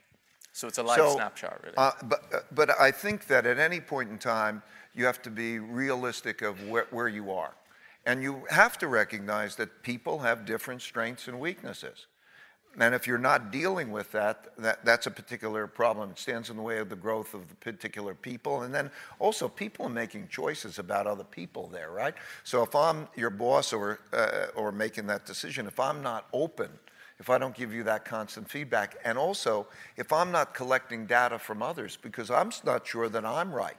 So 0.53 0.69
it's 0.69 0.79
a 0.79 0.83
live 0.83 0.99
so, 0.99 1.15
snapshot, 1.15 1.61
really. 1.63 1.77
Uh, 1.77 1.93
but, 2.05 2.21
uh, 2.35 2.39
but 2.53 2.71
I 2.81 2.91
think 2.91 3.27
that 3.29 3.47
at 3.47 3.59
any 3.59 3.81
point 3.81 4.11
in 4.11 4.19
time, 4.19 4.63
you 4.95 5.07
have 5.07 5.23
to 5.23 5.31
be 5.31 5.59
realistic 5.59 6.43
of 6.43 6.69
where, 6.69 6.87
where 6.91 7.09
you 7.09 7.31
are. 7.31 7.55
And 8.07 8.23
you 8.23 8.43
have 8.51 8.79
to 8.79 8.89
recognize 8.89 9.57
that 9.57 9.83
people 9.83 10.19
have 10.19 10.45
different 10.45 10.83
strengths 10.83 11.29
and 11.29 11.39
weaknesses. 11.39 12.07
And 12.81 12.95
if 12.95 13.07
you're 13.07 13.19
not 13.19 13.51
dealing 13.51 13.91
with 13.91 14.13
that, 14.13 14.49
that, 14.59 14.85
that's 14.85 15.07
a 15.07 15.11
particular 15.11 15.67
problem. 15.67 16.11
It 16.11 16.19
stands 16.19 16.49
in 16.49 16.57
the 16.57 16.63
way 16.63 16.79
of 16.79 16.89
the 16.89 16.97
growth 16.97 17.35
of 17.35 17.49
the 17.49 17.55
particular 17.57 18.15
people. 18.15 18.63
And 18.63 18.73
then 18.73 18.91
also, 19.19 19.49
people 19.49 19.87
are 19.87 19.91
making 19.91 20.29
choices 20.29 20.79
about 20.79 21.07
other 21.07 21.25
people 21.25 21.69
there, 21.69 21.91
right? 21.91 22.15
So 22.45 22.63
if 22.63 22.75
I'm 22.77 23.09
your 23.17 23.31
boss 23.31 23.73
or, 23.73 23.99
uh, 24.13 24.47
or 24.55 24.71
making 24.71 25.09
that 25.09 25.27
decision, 25.27 25.67
if 25.67 25.81
I'm 25.81 26.03
not 26.03 26.29
open, 26.33 26.71
if 27.19 27.31
I 27.31 27.39
don't 27.39 27.55
give 27.55 27.75
you 27.75 27.83
that 27.85 28.05
constant 28.05 28.49
feedback, 28.49 28.97
and 29.05 29.19
also 29.19 29.67
if 29.97 30.13
I'm 30.13 30.31
not 30.31 30.55
collecting 30.55 31.07
data 31.07 31.39
from 31.39 31.63
others 31.63 31.99
because 32.01 32.31
I'm 32.31 32.53
not 32.65 32.87
sure 32.87 33.09
that 33.09 33.25
I'm 33.25 33.53
right. 33.53 33.77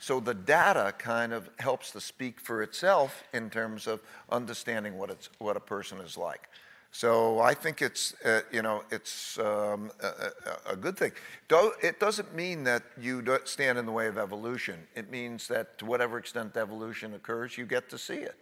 So 0.00 0.18
the 0.18 0.34
data 0.34 0.92
kind 0.98 1.32
of 1.32 1.48
helps 1.58 1.92
to 1.92 2.00
speak 2.00 2.40
for 2.40 2.62
itself 2.62 3.22
in 3.32 3.50
terms 3.50 3.86
of 3.86 4.00
understanding 4.30 4.96
what, 4.98 5.10
it's, 5.10 5.28
what 5.38 5.56
a 5.56 5.60
person 5.60 5.98
is 5.98 6.16
like. 6.16 6.48
So 6.92 7.38
I 7.38 7.54
think 7.54 7.82
it's, 7.82 8.14
uh, 8.24 8.40
you 8.52 8.62
know, 8.62 8.82
it's 8.90 9.38
um, 9.38 9.92
a, 10.02 10.72
a, 10.72 10.76
good 10.76 10.96
thing. 10.96 11.12
Do, 11.48 11.72
it 11.80 12.00
doesn't 12.00 12.34
mean 12.34 12.64
that 12.64 12.82
you 13.00 13.24
stand 13.44 13.78
in 13.78 13.86
the 13.86 13.92
way 13.92 14.08
of 14.08 14.18
evolution. 14.18 14.88
It 14.96 15.08
means 15.08 15.46
that 15.48 15.78
to 15.78 15.86
whatever 15.86 16.18
extent 16.18 16.56
evolution 16.56 17.14
occurs, 17.14 17.56
you 17.56 17.64
get 17.64 17.88
to 17.90 17.98
see 17.98 18.14
it. 18.14 18.34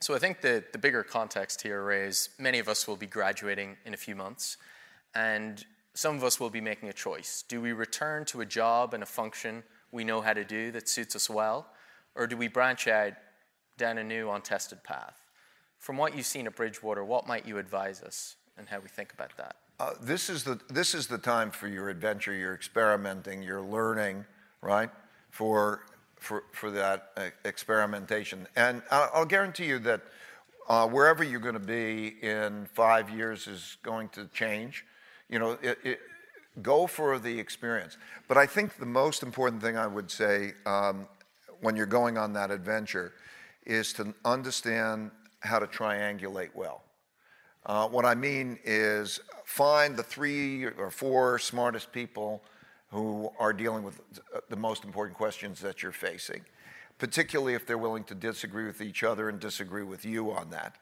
So 0.00 0.12
I 0.16 0.18
think 0.18 0.40
the, 0.40 0.64
the 0.72 0.78
bigger 0.78 1.04
context 1.04 1.62
here 1.62 1.92
is 1.92 2.30
many 2.36 2.58
of 2.58 2.68
us 2.68 2.88
will 2.88 2.96
be 2.96 3.06
graduating 3.06 3.76
in 3.86 3.94
a 3.94 3.96
few 3.96 4.16
months, 4.16 4.56
and 5.14 5.64
some 5.94 6.16
of 6.16 6.24
us 6.24 6.40
will 6.40 6.50
be 6.50 6.60
making 6.60 6.88
a 6.88 6.92
choice. 6.92 7.44
Do 7.46 7.60
we 7.60 7.70
return 7.70 8.24
to 8.26 8.40
a 8.40 8.46
job 8.46 8.94
and 8.94 9.04
a 9.04 9.06
function 9.06 9.62
we 9.92 10.02
know 10.02 10.20
how 10.20 10.32
to 10.32 10.44
do 10.44 10.72
that 10.72 10.88
suits 10.88 11.14
us 11.14 11.30
well, 11.30 11.68
or 12.16 12.26
do 12.26 12.36
we 12.36 12.48
branch 12.48 12.88
out 12.88 13.12
down 13.78 13.98
a 13.98 14.02
new 14.02 14.28
untested 14.28 14.82
path? 14.82 15.21
From 15.82 15.96
what 15.96 16.16
you've 16.16 16.26
seen 16.26 16.46
at 16.46 16.54
Bridgewater, 16.54 17.04
what 17.04 17.26
might 17.26 17.44
you 17.44 17.58
advise 17.58 18.04
us 18.04 18.36
and 18.56 18.68
how 18.68 18.78
we 18.78 18.86
think 18.86 19.12
about 19.12 19.36
that? 19.36 19.56
Uh, 19.80 19.90
this, 20.00 20.30
is 20.30 20.44
the, 20.44 20.60
this 20.68 20.94
is 20.94 21.08
the 21.08 21.18
time 21.18 21.50
for 21.50 21.66
your 21.66 21.88
adventure, 21.88 22.32
your 22.32 22.54
experimenting, 22.54 23.42
your 23.42 23.60
learning, 23.60 24.24
right? 24.60 24.90
For, 25.30 25.84
for, 26.20 26.44
for 26.52 26.70
that 26.70 27.10
uh, 27.16 27.30
experimentation. 27.44 28.46
And 28.54 28.80
I'll, 28.92 29.10
I'll, 29.12 29.24
guarantee 29.24 29.64
you 29.64 29.80
that 29.80 30.02
uh, 30.68 30.86
wherever 30.86 31.24
you're 31.24 31.40
going 31.40 31.54
to 31.54 31.58
be 31.58 32.14
in 32.22 32.66
five 32.74 33.10
years 33.10 33.48
is 33.48 33.76
going 33.82 34.08
to 34.10 34.26
change. 34.26 34.84
You 35.28 35.40
know, 35.40 35.58
it, 35.60 35.78
it, 35.82 36.00
go 36.62 36.86
for 36.86 37.18
the 37.18 37.40
experience. 37.40 37.98
But 38.28 38.36
I 38.38 38.46
think 38.46 38.76
the 38.76 38.86
most 38.86 39.24
important 39.24 39.60
thing 39.60 39.76
I 39.76 39.88
would 39.88 40.12
say 40.12 40.52
um, 40.64 41.08
when 41.60 41.74
you're 41.74 41.86
going 41.86 42.16
on 42.18 42.34
that 42.34 42.52
adventure 42.52 43.14
is 43.66 43.92
to 43.94 44.14
understand 44.24 45.10
how 45.42 45.58
to 45.58 45.66
triangulate 45.66 46.50
well. 46.54 46.82
Uh, 47.66 47.86
what 47.88 48.04
I 48.04 48.14
mean 48.14 48.58
is 48.64 49.20
find 49.44 49.96
the 49.96 50.02
three 50.02 50.64
or 50.64 50.90
four 50.90 51.38
smartest 51.38 51.92
people 51.92 52.42
who 52.90 53.30
are 53.38 53.52
dealing 53.52 53.82
with 53.82 54.00
the 54.48 54.56
most 54.56 54.84
important 54.84 55.16
questions 55.16 55.60
that 55.60 55.82
you're 55.82 55.92
facing, 55.92 56.44
particularly 56.98 57.54
if 57.54 57.66
they're 57.66 57.78
willing 57.78 58.04
to 58.04 58.14
disagree 58.14 58.66
with 58.66 58.80
each 58.80 59.02
other 59.02 59.28
and 59.28 59.40
disagree 59.40 59.84
with 59.84 60.04
you 60.04 60.30
on 60.30 60.50
that. 60.50 60.76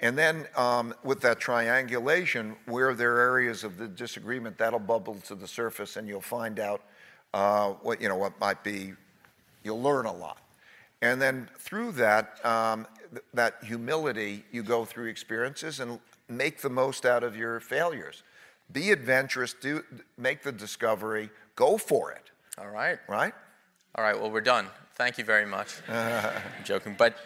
And 0.00 0.18
then 0.18 0.46
um, 0.56 0.94
with 1.04 1.20
that 1.20 1.38
triangulation, 1.38 2.56
where 2.66 2.94
there 2.94 3.14
are 3.16 3.20
areas 3.20 3.62
of 3.62 3.78
the 3.78 3.86
disagreement, 3.86 4.58
that'll 4.58 4.80
bubble 4.80 5.16
to 5.26 5.34
the 5.34 5.46
surface 5.46 5.96
and 5.96 6.08
you'll 6.08 6.20
find 6.20 6.58
out 6.58 6.82
uh, 7.32 7.70
what, 7.82 8.00
you 8.00 8.08
know, 8.08 8.16
what 8.16 8.38
might 8.40 8.64
be, 8.64 8.92
you'll 9.62 9.82
learn 9.82 10.06
a 10.06 10.12
lot. 10.12 10.38
And 11.04 11.20
then 11.20 11.50
through 11.58 11.92
that, 11.92 12.44
um, 12.46 12.86
that 13.34 13.56
humility, 13.62 14.42
you 14.50 14.62
go 14.62 14.86
through 14.86 15.08
experiences 15.08 15.78
and 15.78 16.00
make 16.30 16.62
the 16.62 16.70
most 16.70 17.04
out 17.04 17.22
of 17.22 17.36
your 17.36 17.60
failures. 17.60 18.22
Be 18.72 18.90
adventurous, 18.90 19.52
do, 19.52 19.84
make 20.16 20.42
the 20.42 20.50
discovery, 20.50 21.28
go 21.56 21.76
for 21.76 22.10
it. 22.12 22.30
All 22.56 22.70
right. 22.70 22.98
Right? 23.06 23.34
All 23.96 24.02
right, 24.02 24.18
well, 24.18 24.30
we're 24.30 24.40
done. 24.40 24.66
Thank 24.94 25.18
you 25.18 25.24
very 25.24 25.44
much. 25.44 25.74
I'm 25.90 26.64
joking. 26.64 26.94
But 26.96 27.18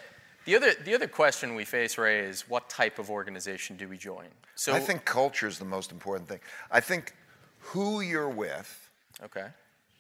the 0.45 0.57
other, 0.57 0.73
the 0.85 0.97
other 0.97 1.07
question 1.07 1.55
we 1.55 1.65
face, 1.65 1.97
Ray, 1.97 2.19
is 2.19 2.49
what 2.49 2.69
type 2.69 2.99
of 2.99 3.11
organization 3.11 3.77
do 3.77 3.87
we 3.87 3.97
join? 3.97 4.27
So 4.57 4.75
I 4.75 4.81
think 4.81 5.05
culture 5.05 5.47
is 5.47 5.61
the 5.61 5.65
most 5.65 5.93
important 5.93 6.29
thing. 6.29 6.41
I 6.69 6.81
think 6.81 7.15
who 7.61 8.01
you're 8.01 8.29
with 8.29 8.91
okay. 9.23 9.47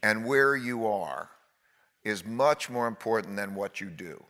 and 0.02 0.26
where 0.26 0.56
you 0.56 0.84
are 0.88 1.30
is 2.08 2.24
much 2.24 2.70
more 2.70 2.86
important 2.86 3.36
than 3.36 3.54
what 3.54 3.80
you 3.80 3.88
do. 3.88 4.22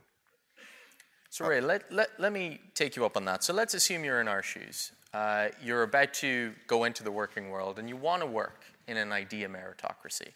So, 1.31 1.47
Ray, 1.47 1.61
let, 1.61 1.93
let, 1.93 2.09
let 2.19 2.33
me 2.33 2.61
take 2.75 2.97
you 2.97 3.05
up 3.05 3.17
on 3.17 3.25
that. 3.27 3.45
So, 3.45 3.53
let's 3.53 3.75
assume 3.75 4.05
you're 4.05 4.21
in 4.21 4.29
our 4.29 4.43
shoes. 4.43 4.93
Uh, 5.13 5.49
you're 5.63 5.83
about 5.83 6.13
to 6.15 6.55
go 6.67 6.85
into 6.85 7.03
the 7.03 7.11
working 7.11 7.51
world 7.51 7.79
and 7.79 7.89
you 7.89 7.97
want 7.97 8.23
to 8.23 8.27
work 8.27 8.65
in 8.87 8.97
an 8.97 9.13
idea 9.13 9.49
meritocracy. 9.49 10.29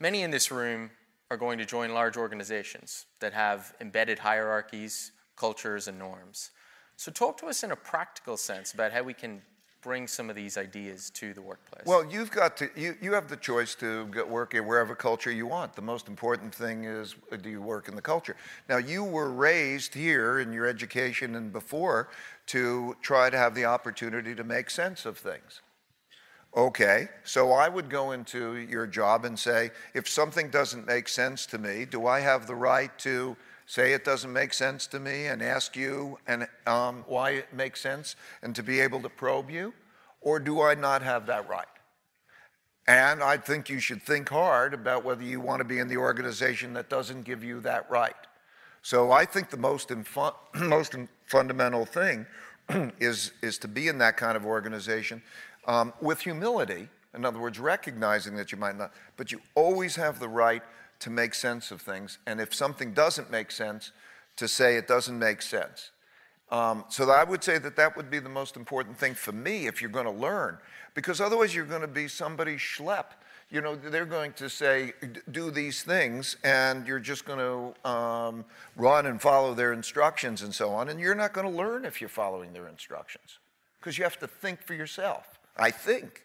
Many 0.00 0.22
in 0.22 0.30
this 0.30 0.50
room 0.50 0.90
are 1.30 1.36
going 1.36 1.58
to 1.58 1.64
join 1.64 1.92
large 1.92 2.16
organizations 2.16 3.06
that 3.20 3.32
have 3.32 3.74
embedded 3.80 4.20
hierarchies, 4.20 5.12
cultures, 5.36 5.88
and 5.88 5.98
norms. 5.98 6.50
So, 6.96 7.10
talk 7.10 7.36
to 7.38 7.46
us 7.46 7.64
in 7.64 7.72
a 7.72 7.76
practical 7.76 8.36
sense 8.36 8.72
about 8.72 8.92
how 8.92 9.02
we 9.02 9.14
can 9.14 9.42
bring 9.84 10.08
some 10.08 10.30
of 10.30 10.34
these 10.34 10.56
ideas 10.56 11.10
to 11.10 11.34
the 11.34 11.42
workplace. 11.42 11.84
Well, 11.84 12.10
you've 12.10 12.30
got 12.30 12.56
to, 12.56 12.70
you, 12.74 12.96
you 13.02 13.12
have 13.12 13.28
the 13.28 13.36
choice 13.36 13.74
to 13.76 14.06
work 14.26 14.54
in 14.54 14.66
wherever 14.66 14.94
culture 14.94 15.30
you 15.30 15.46
want. 15.46 15.76
The 15.76 15.82
most 15.82 16.08
important 16.08 16.54
thing 16.54 16.84
is 16.84 17.14
uh, 17.30 17.36
do 17.36 17.50
you 17.50 17.60
work 17.60 17.86
in 17.86 17.94
the 17.94 18.02
culture? 18.02 18.34
Now, 18.66 18.78
you 18.78 19.04
were 19.04 19.30
raised 19.30 19.92
here 19.92 20.40
in 20.40 20.54
your 20.54 20.66
education 20.66 21.34
and 21.34 21.52
before 21.52 22.08
to 22.46 22.96
try 23.02 23.28
to 23.28 23.36
have 23.36 23.54
the 23.54 23.66
opportunity 23.66 24.34
to 24.34 24.42
make 24.42 24.70
sense 24.70 25.04
of 25.04 25.18
things. 25.18 25.60
Okay, 26.56 27.08
so 27.24 27.52
I 27.52 27.68
would 27.68 27.90
go 27.90 28.12
into 28.12 28.56
your 28.56 28.86
job 28.86 29.26
and 29.26 29.38
say, 29.38 29.70
if 29.92 30.08
something 30.08 30.48
doesn't 30.48 30.86
make 30.86 31.08
sense 31.08 31.44
to 31.46 31.58
me, 31.58 31.84
do 31.84 32.06
I 32.06 32.20
have 32.20 32.46
the 32.46 32.54
right 32.54 32.96
to 33.00 33.36
say 33.66 33.92
it 33.92 34.04
doesn't 34.04 34.32
make 34.32 34.52
sense 34.52 34.86
to 34.88 35.00
me 35.00 35.26
and 35.26 35.42
ask 35.42 35.76
you 35.76 36.18
and 36.26 36.46
um, 36.66 37.04
why 37.06 37.30
it 37.30 37.52
makes 37.52 37.80
sense 37.80 38.16
and 38.42 38.54
to 38.54 38.62
be 38.62 38.80
able 38.80 39.00
to 39.00 39.08
probe 39.08 39.50
you? 39.50 39.72
Or 40.20 40.38
do 40.38 40.62
I 40.62 40.74
not 40.74 41.02
have 41.02 41.26
that 41.26 41.48
right? 41.48 41.66
And 42.86 43.22
I 43.22 43.36
think 43.38 43.68
you 43.70 43.80
should 43.80 44.02
think 44.02 44.28
hard 44.28 44.74
about 44.74 45.04
whether 45.04 45.22
you 45.22 45.40
want 45.40 45.60
to 45.60 45.64
be 45.64 45.78
in 45.78 45.88
the 45.88 45.96
organization 45.96 46.74
that 46.74 46.90
doesn't 46.90 47.22
give 47.22 47.42
you 47.42 47.60
that 47.60 47.90
right. 47.90 48.14
So 48.82 49.12
I 49.12 49.24
think 49.24 49.48
the 49.48 49.56
most, 49.56 49.88
infu- 49.88 50.34
most 50.54 50.94
fundamental 51.26 51.86
thing 51.86 52.26
is, 53.00 53.32
is 53.42 53.56
to 53.58 53.68
be 53.68 53.88
in 53.88 53.98
that 53.98 54.18
kind 54.18 54.36
of 54.36 54.44
organization 54.44 55.22
um, 55.66 55.94
with 56.02 56.20
humility. 56.20 56.88
In 57.14 57.24
other 57.24 57.38
words, 57.38 57.58
recognizing 57.58 58.36
that 58.36 58.52
you 58.52 58.58
might 58.58 58.76
not, 58.76 58.92
but 59.16 59.32
you 59.32 59.40
always 59.54 59.96
have 59.96 60.20
the 60.20 60.28
right 60.28 60.62
to 61.04 61.10
make 61.10 61.34
sense 61.34 61.70
of 61.70 61.82
things. 61.82 62.18
And 62.26 62.40
if 62.40 62.54
something 62.54 62.94
doesn't 62.94 63.30
make 63.30 63.50
sense, 63.50 63.92
to 64.36 64.48
say 64.48 64.76
it 64.76 64.88
doesn't 64.88 65.18
make 65.18 65.42
sense. 65.42 65.90
Um, 66.50 66.84
so 66.88 67.10
I 67.10 67.24
would 67.24 67.44
say 67.44 67.58
that 67.58 67.76
that 67.76 67.94
would 67.94 68.10
be 68.10 68.20
the 68.20 68.30
most 68.30 68.56
important 68.56 68.96
thing 68.96 69.12
for 69.12 69.32
me 69.32 69.66
if 69.66 69.82
you're 69.82 69.90
going 69.90 70.06
to 70.06 70.10
learn, 70.10 70.56
because 70.94 71.20
otherwise 71.20 71.54
you're 71.54 71.66
going 71.66 71.82
to 71.82 71.86
be 71.86 72.08
somebody 72.08 72.56
schlep. 72.56 73.04
You 73.50 73.60
know, 73.60 73.76
they're 73.76 74.06
going 74.06 74.32
to 74.34 74.48
say, 74.48 74.94
do 75.30 75.50
these 75.50 75.82
things, 75.82 76.38
and 76.42 76.86
you're 76.86 76.98
just 77.00 77.26
going 77.26 77.38
to 77.38 77.90
um, 77.90 78.44
run 78.76 79.04
and 79.04 79.20
follow 79.20 79.52
their 79.52 79.74
instructions 79.74 80.40
and 80.40 80.54
so 80.54 80.70
on, 80.70 80.88
and 80.88 80.98
you're 80.98 81.14
not 81.14 81.34
going 81.34 81.46
to 81.46 81.52
learn 81.52 81.84
if 81.84 82.00
you're 82.00 82.08
following 82.08 82.54
their 82.54 82.66
instructions, 82.68 83.38
because 83.78 83.98
you 83.98 84.04
have 84.04 84.18
to 84.20 84.26
think 84.26 84.62
for 84.62 84.72
yourself, 84.72 85.38
I 85.58 85.70
think. 85.70 86.24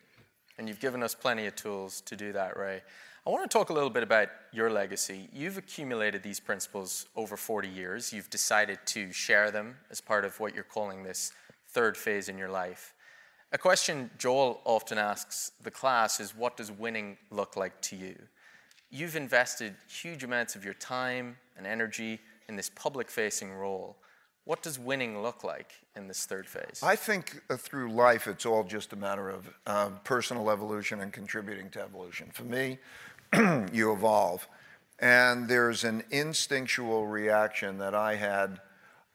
And 0.58 0.70
you've 0.70 0.80
given 0.80 1.04
us 1.04 1.14
plenty 1.14 1.48
of 1.48 1.56
tools 1.56 2.02
to 2.02 2.16
do 2.16 2.32
that, 2.32 2.58
Ray. 2.58 2.82
I 3.28 3.32
want 3.32 3.50
to 3.50 3.58
talk 3.58 3.70
a 3.70 3.74
little 3.74 3.90
bit 3.90 4.02
about 4.02 4.30
your 4.54 4.72
legacy. 4.72 5.28
You've 5.34 5.58
accumulated 5.58 6.24
these 6.24 6.40
principles 6.40 7.06
over 7.18 7.36
40 7.36 7.68
years. 7.68 8.14
You've 8.14 8.30
decided 8.30 8.80
to 8.88 9.12
share 9.12 9.52
them 9.52 9.76
as 9.92 10.00
part 10.00 10.24
of 10.24 10.40
what 10.40 10.56
you're 10.56 10.64
calling 10.64 11.04
this 11.04 11.34
third 11.68 11.98
phase 11.98 12.30
in 12.30 12.38
your 12.38 12.48
life. 12.50 12.94
A 13.52 13.58
question 13.58 14.10
Joel 14.18 14.62
often 14.64 14.98
asks 14.98 15.52
the 15.62 15.72
class 15.72 16.22
is 16.22 16.34
what 16.34 16.56
does 16.56 16.72
winning 16.72 17.18
look 17.30 17.58
like 17.58 17.82
to 17.82 17.98
you? 17.98 18.16
You've 18.90 19.18
invested 19.18 19.76
huge 19.90 20.24
amounts 20.24 20.56
of 20.56 20.64
your 20.64 20.74
time 20.76 21.36
and 21.58 21.68
energy 21.68 22.20
in 22.48 22.56
this 22.56 22.70
public 22.74 23.10
facing 23.10 23.52
role. 23.52 23.98
What 24.50 24.64
does 24.64 24.80
winning 24.80 25.22
look 25.22 25.44
like 25.44 25.74
in 25.96 26.08
this 26.08 26.26
third 26.26 26.48
phase? 26.48 26.82
I 26.82 26.96
think 26.96 27.40
uh, 27.52 27.56
through 27.56 27.92
life, 27.92 28.26
it's 28.26 28.48
all 28.48 28.64
just 28.64 28.94
a 28.94 28.96
matter 28.96 29.30
of 29.30 29.48
uh, 29.68 29.90
personal 30.04 30.50
evolution 30.50 31.02
and 31.02 31.14
contributing 31.14 31.70
to 31.70 31.82
evolution. 31.84 32.32
For 32.34 32.46
me, 32.46 32.80
you 33.72 33.94
evolve. 33.94 34.48
And 34.98 35.48
there's 35.48 35.84
an 35.84 36.02
instinctual 36.10 37.06
reaction 37.06 37.78
that 37.78 37.94
I 37.94 38.16
had 38.16 38.60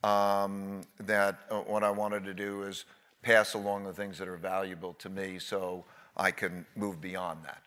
um, 0.05 0.83
that 1.01 1.41
uh, 1.51 1.57
what 1.63 1.83
I 1.83 1.91
wanted 1.91 2.23
to 2.27 2.35
do 2.35 2.63
is 2.63 2.85
pass 3.21 3.55
along 3.55 3.83
the 3.83 3.93
things 3.93 4.19
that 4.19 4.29
are 4.29 4.37
valuable 4.37 4.93
to 5.01 5.09
me 5.09 5.41
so 5.41 5.85
I 6.17 6.31
can 6.31 6.65
move 6.77 7.01
beyond 7.01 7.41
that. 7.43 7.65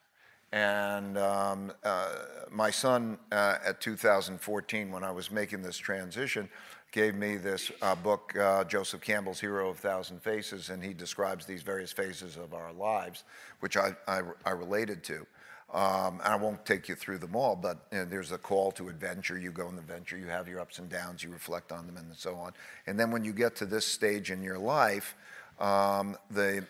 And 0.53 1.17
um, 1.17 1.73
uh, 1.83 2.13
my 2.49 2.71
son 2.71 3.17
uh, 3.33 3.57
at 3.65 3.81
2014, 3.81 4.89
when 4.89 5.03
I 5.03 5.11
was 5.11 5.29
making 5.29 5.61
this 5.61 5.77
transition, 5.77 6.47
gave 6.91 7.15
me 7.15 7.35
this 7.35 7.71
uh, 7.81 7.95
book, 7.95 8.35
uh, 8.37 8.63
Joseph 8.63 9.01
Campbell's 9.01 9.39
Hero 9.39 9.69
of 9.69 9.77
Thousand 9.77 10.21
Faces, 10.21 10.69
and 10.69 10.83
he 10.83 10.93
describes 10.93 11.45
these 11.45 11.61
various 11.61 11.91
phases 11.91 12.37
of 12.37 12.53
our 12.53 12.71
lives, 12.73 13.23
which 13.59 13.77
I, 13.77 13.95
I, 14.07 14.21
I 14.45 14.51
related 14.51 15.03
to. 15.05 15.25
Um, 15.73 16.21
I 16.23 16.37
won't 16.37 16.65
take 16.65 16.87
you 16.87 16.95
through 16.95 17.17
them 17.17 17.35
all, 17.35 17.55
but 17.55 17.87
you 17.91 17.99
know, 17.99 18.05
there's 18.05 18.31
a 18.31 18.37
call 18.37 18.71
to 18.73 18.87
adventure. 18.87 19.37
You 19.37 19.51
go 19.51 19.67
in 19.67 19.75
the 19.75 19.81
venture, 19.81 20.17
you 20.17 20.27
have 20.27 20.47
your 20.47 20.61
ups 20.61 20.79
and 20.79 20.89
downs, 20.89 21.23
you 21.23 21.29
reflect 21.29 21.73
on 21.73 21.85
them, 21.85 21.97
and 21.97 22.15
so 22.15 22.35
on. 22.35 22.53
And 22.87 22.97
then 22.97 23.11
when 23.11 23.25
you 23.25 23.33
get 23.33 23.57
to 23.57 23.65
this 23.65 23.85
stage 23.85 24.31
in 24.31 24.41
your 24.41 24.57
life, 24.57 25.15
um, 25.59 26.15
the, 26.31 26.63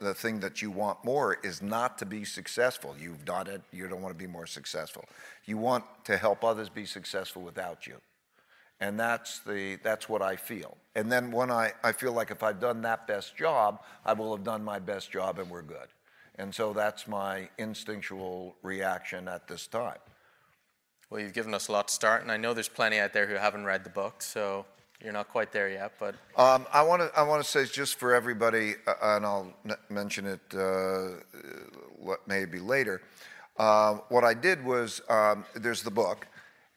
the 0.00 0.14
thing 0.14 0.40
that 0.40 0.60
you 0.60 0.70
want 0.70 1.04
more 1.04 1.38
is 1.44 1.62
not 1.62 1.98
to 1.98 2.06
be 2.06 2.24
successful. 2.24 2.96
You've 2.98 3.24
done 3.24 3.46
it, 3.46 3.62
you 3.72 3.86
don't 3.86 4.02
want 4.02 4.18
to 4.18 4.18
be 4.18 4.30
more 4.30 4.46
successful. 4.46 5.04
You 5.44 5.58
want 5.58 5.84
to 6.04 6.16
help 6.16 6.42
others 6.42 6.68
be 6.68 6.84
successful 6.84 7.42
without 7.42 7.86
you. 7.86 7.96
And 8.82 8.98
that's, 8.98 9.38
the, 9.38 9.78
that's 9.84 10.08
what 10.08 10.22
I 10.22 10.34
feel. 10.34 10.76
And 10.96 11.10
then 11.10 11.30
when 11.30 11.52
I, 11.52 11.70
I 11.84 11.92
feel 11.92 12.12
like 12.12 12.32
if 12.32 12.42
I've 12.42 12.58
done 12.58 12.82
that 12.82 13.06
best 13.06 13.36
job, 13.36 13.80
I 14.04 14.12
will 14.12 14.34
have 14.34 14.42
done 14.42 14.64
my 14.64 14.80
best 14.80 15.12
job 15.12 15.38
and 15.38 15.48
we're 15.48 15.62
good. 15.62 15.86
And 16.34 16.52
so 16.52 16.72
that's 16.72 17.06
my 17.06 17.48
instinctual 17.58 18.56
reaction 18.62 19.28
at 19.28 19.46
this 19.46 19.68
time. 19.68 19.98
Well, 21.08 21.20
you've 21.20 21.32
given 21.32 21.54
us 21.54 21.68
a 21.68 21.72
lot 21.72 21.88
to 21.88 21.94
start, 21.94 22.22
and 22.22 22.32
I 22.32 22.36
know 22.38 22.54
there's 22.54 22.68
plenty 22.68 22.98
out 22.98 23.12
there 23.12 23.28
who 23.28 23.34
haven't 23.34 23.66
read 23.66 23.84
the 23.84 23.90
book, 23.90 24.20
so 24.20 24.66
you're 25.00 25.12
not 25.12 25.28
quite 25.28 25.52
there 25.52 25.68
yet. 25.68 25.92
But 26.00 26.16
um, 26.36 26.66
I 26.72 26.82
want 26.82 27.02
to 27.02 27.10
I 27.14 27.22
want 27.22 27.44
to 27.44 27.48
say 27.48 27.66
just 27.66 27.98
for 27.98 28.14
everybody, 28.14 28.76
uh, 28.86 29.16
and 29.16 29.26
I'll 29.26 29.52
n- 29.68 29.76
mention 29.90 30.26
it 30.26 30.40
uh, 30.54 32.14
maybe 32.26 32.58
later. 32.58 33.02
Uh, 33.58 33.98
what 34.08 34.24
I 34.24 34.32
did 34.32 34.64
was 34.64 35.02
um, 35.10 35.44
there's 35.54 35.82
the 35.82 35.90
book, 35.90 36.26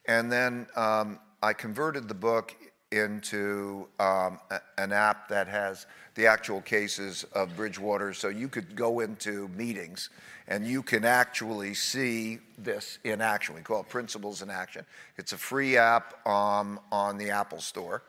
and 0.06 0.30
then 0.30 0.68
um, 0.76 1.20
I 1.46 1.54
converted 1.54 2.08
the 2.08 2.16
book 2.16 2.56
into 2.92 3.88
um, 4.00 4.40
a, 4.50 4.60
an 4.80 4.92
app 4.92 5.30
that 5.30 5.48
has 5.48 5.86
the 6.16 6.26
actual 6.26 6.60
cases 6.60 7.24
of 7.34 7.56
Bridgewater. 7.56 8.14
So 8.14 8.30
you 8.30 8.48
could 8.48 8.76
go 8.76 9.02
into 9.02 9.48
meetings 9.50 10.10
and 10.48 10.66
you 10.66 10.82
can 10.82 11.06
actually 11.06 11.76
see 11.76 12.40
this 12.58 12.98
in 13.04 13.22
action. 13.22 13.54
We 13.54 13.62
call 13.62 13.82
it 13.82 13.90
Principles 13.90 14.42
in 14.42 14.50
Action. 14.50 14.86
It's 15.18 15.34
a 15.34 15.38
free 15.38 15.78
app 15.78 16.26
um, 16.28 16.80
on 16.92 17.20
the 17.20 17.30
Apple 17.30 17.60
Store. 17.60 18.02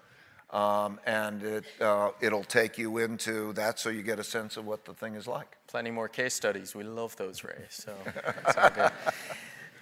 Um, 0.48 0.98
and 1.04 1.42
it, 1.42 1.64
uh, 1.78 2.12
it'll 2.22 2.44
take 2.44 2.78
you 2.78 2.98
into 2.98 3.52
that 3.52 3.78
so 3.78 3.90
you 3.90 4.02
get 4.02 4.18
a 4.18 4.24
sense 4.24 4.56
of 4.56 4.64
what 4.64 4.86
the 4.86 4.94
thing 4.94 5.14
is 5.14 5.26
like. 5.26 5.58
Plenty 5.66 5.90
more 5.90 6.08
case 6.08 6.32
studies. 6.32 6.74
We 6.74 6.84
love 6.84 7.14
those, 7.16 7.44
Ray. 7.44 7.66
So 7.68 7.92
that's 8.14 8.56
all 8.56 8.70
good. 8.70 8.92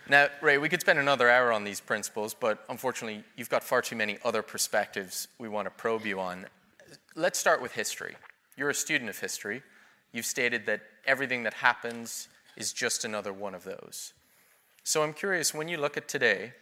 Now, 0.09 0.29
Ray, 0.43 0.59
we 0.59 0.69
could 0.69 0.83
spend 0.83 0.99
another 0.99 1.31
hour 1.31 1.51
on 1.51 1.65
these 1.65 1.81
principles, 1.81 2.35
but 2.35 2.63
unfortunately, 2.69 3.25
you've 3.37 3.49
got 3.49 3.65
far 3.65 3.81
too 3.81 3.97
many 3.97 4.19
other 4.23 4.43
perspectives 4.43 5.29
we 5.39 5.49
want 5.49 5.65
to 5.67 5.71
probe 5.71 6.05
you 6.05 6.21
on. 6.21 6.45
Let's 7.15 7.39
start 7.39 7.63
with 7.63 7.73
history. 7.73 8.17
You're 8.57 8.69
a 8.69 8.75
student 8.75 9.09
of 9.09 9.19
history. 9.19 9.63
You've 10.13 10.27
stated 10.27 10.67
that 10.67 10.83
everything 11.07 11.43
that 11.45 11.55
happens 11.55 12.29
is 12.55 12.73
just 12.73 13.05
another 13.05 13.33
one 13.33 13.55
of 13.55 13.65
those. 13.65 14.13
So 14.83 15.03
I'm 15.03 15.15
curious 15.15 15.55
when 15.55 15.69
you 15.69 15.79
look 15.79 15.97
at 15.97 16.07
today, 16.07 16.53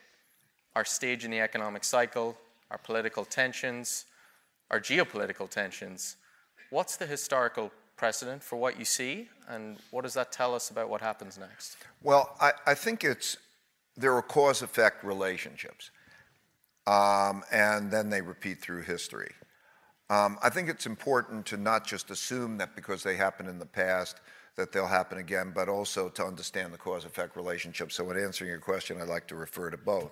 our 0.76 0.84
stage 0.84 1.24
in 1.24 1.32
the 1.32 1.40
economic 1.40 1.82
cycle, 1.82 2.38
our 2.70 2.78
political 2.78 3.24
tensions, 3.24 4.04
our 4.70 4.78
geopolitical 4.78 5.50
tensions, 5.50 6.16
what's 6.70 6.96
the 6.96 7.06
historical 7.06 7.72
precedent 8.02 8.42
for 8.42 8.56
what 8.56 8.80
you 8.80 8.84
see, 8.84 9.28
and 9.46 9.76
what 9.92 10.02
does 10.02 10.14
that 10.14 10.32
tell 10.32 10.56
us 10.56 10.70
about 10.70 10.88
what 10.88 11.00
happens 11.00 11.38
next? 11.38 11.76
Well, 12.02 12.36
I, 12.40 12.50
I 12.66 12.74
think 12.74 13.04
it's 13.04 13.36
there 13.96 14.12
are 14.16 14.22
cause 14.22 14.60
effect 14.60 15.04
relationships, 15.04 15.92
um, 16.88 17.44
and 17.52 17.92
then 17.92 18.10
they 18.10 18.20
repeat 18.20 18.60
through 18.60 18.82
history. 18.82 19.30
Um, 20.10 20.36
I 20.42 20.50
think 20.50 20.68
it's 20.68 20.84
important 20.84 21.46
to 21.46 21.56
not 21.56 21.86
just 21.86 22.10
assume 22.10 22.58
that 22.58 22.74
because 22.74 23.04
they 23.04 23.14
happened 23.14 23.48
in 23.48 23.60
the 23.60 23.66
past 23.66 24.16
that 24.56 24.72
they'll 24.72 24.88
happen 24.88 25.18
again, 25.18 25.52
but 25.54 25.68
also 25.68 26.08
to 26.08 26.24
understand 26.24 26.74
the 26.74 26.78
cause 26.78 27.04
effect 27.04 27.36
relationship. 27.36 27.92
So, 27.92 28.10
in 28.10 28.18
answering 28.18 28.50
your 28.50 28.58
question, 28.58 29.00
I'd 29.00 29.06
like 29.06 29.28
to 29.28 29.36
refer 29.36 29.70
to 29.70 29.76
both. 29.76 30.10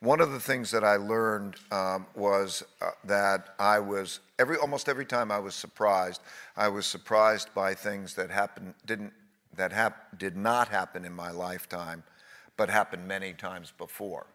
One 0.00 0.20
of 0.20 0.32
the 0.32 0.40
things 0.40 0.70
that 0.70 0.84
I 0.84 0.96
learned 0.96 1.56
um, 1.70 2.06
was 2.14 2.62
uh, 2.82 2.90
that 3.04 3.54
I 3.58 3.78
was 3.78 4.20
every 4.38 4.56
almost 4.56 4.88
every 4.88 5.06
time 5.06 5.30
I 5.30 5.38
was 5.38 5.54
surprised, 5.54 6.20
I 6.56 6.68
was 6.68 6.86
surprised 6.86 7.54
by 7.54 7.74
things 7.74 8.14
that 8.14 8.30
happened 8.30 8.74
didn't 8.84 9.12
that 9.56 9.72
hap, 9.72 10.18
did 10.18 10.36
not 10.36 10.68
happen 10.68 11.04
in 11.04 11.12
my 11.12 11.30
lifetime, 11.30 12.02
but 12.56 12.68
happened 12.68 13.06
many 13.06 13.32
times 13.32 13.72
before. 13.76 14.26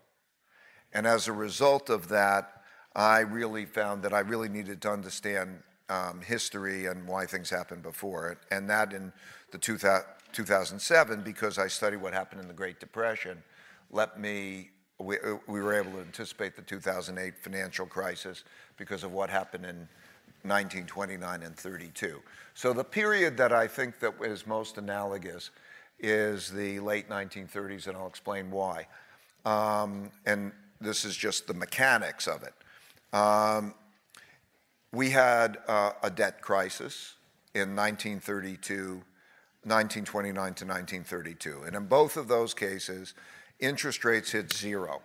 And 0.93 1.06
as 1.06 1.28
a 1.28 1.34
result 1.34 1.89
of 1.89 2.08
that, 2.10 2.63
I 2.95 3.19
really 3.19 3.65
found 3.65 4.02
that 4.04 4.13
I 4.13 4.19
really 4.19 4.50
needed 4.50 4.82
to 4.82 4.91
understand 4.91 5.62
um, 5.89 6.22
history 6.22 6.86
and 6.86 7.08
why 7.08 7.26
things 7.26 7.50
happened 7.50 7.84
before. 7.84 8.38
And 8.52 8.69
that 8.69 8.93
in 8.93 9.12
the 9.52 9.58
2000, 9.58 10.06
2007, 10.32 11.22
because 11.22 11.58
I 11.58 11.67
studied 11.67 11.98
what 11.98 12.13
happened 12.13 12.41
in 12.41 12.48
the 12.48 12.54
Great 12.54 12.80
Depression, 12.80 13.41
let 13.91 14.19
me 14.19 14.69
we, 15.00 15.18
we 15.48 15.62
were 15.62 15.74
able 15.74 15.92
to 15.94 16.00
anticipate 16.00 16.56
the 16.56 16.62
2008 16.62 17.38
financial 17.38 17.86
crisis 17.86 18.44
because 18.78 19.04
of 19.04 19.14
what 19.14 19.30
happened 19.30 19.66
in 19.66 19.88
1929 20.44 21.44
and 21.44 21.56
32. 21.56 22.22
So 22.54 22.74
the 22.74 22.84
period 22.84 23.38
that 23.38 23.54
I 23.54 23.68
think 23.68 24.00
that 24.00 24.14
is 24.22 24.46
most 24.46 24.78
analogous 24.78 25.52
is 26.00 26.50
the 26.50 26.80
late 26.80 27.10
1930s, 27.10 27.88
and 27.88 27.98
I'll 27.98 28.08
explain 28.08 28.52
why. 28.52 28.88
Um, 29.46 30.12
and 30.26 30.52
this 30.80 31.06
is 31.06 31.16
just 31.16 31.48
the 31.48 31.54
mechanics 31.54 32.28
of 32.28 32.44
it. 32.44 32.54
Um, 33.16 33.74
we 34.92 35.10
had 35.10 35.58
uh, 35.68 35.92
a 36.04 36.10
debt 36.10 36.42
crisis 36.42 37.16
in 37.54 37.76
1932, 37.76 39.02
1929 39.64 40.34
to 40.34 40.66
1932. 40.66 41.64
And 41.66 41.76
in 41.76 41.86
both 41.86 42.18
of 42.18 42.28
those 42.28 42.54
cases, 42.54 43.14
interest 43.60 44.06
rates 44.06 44.32
hit 44.32 44.54
zero. 44.54 45.02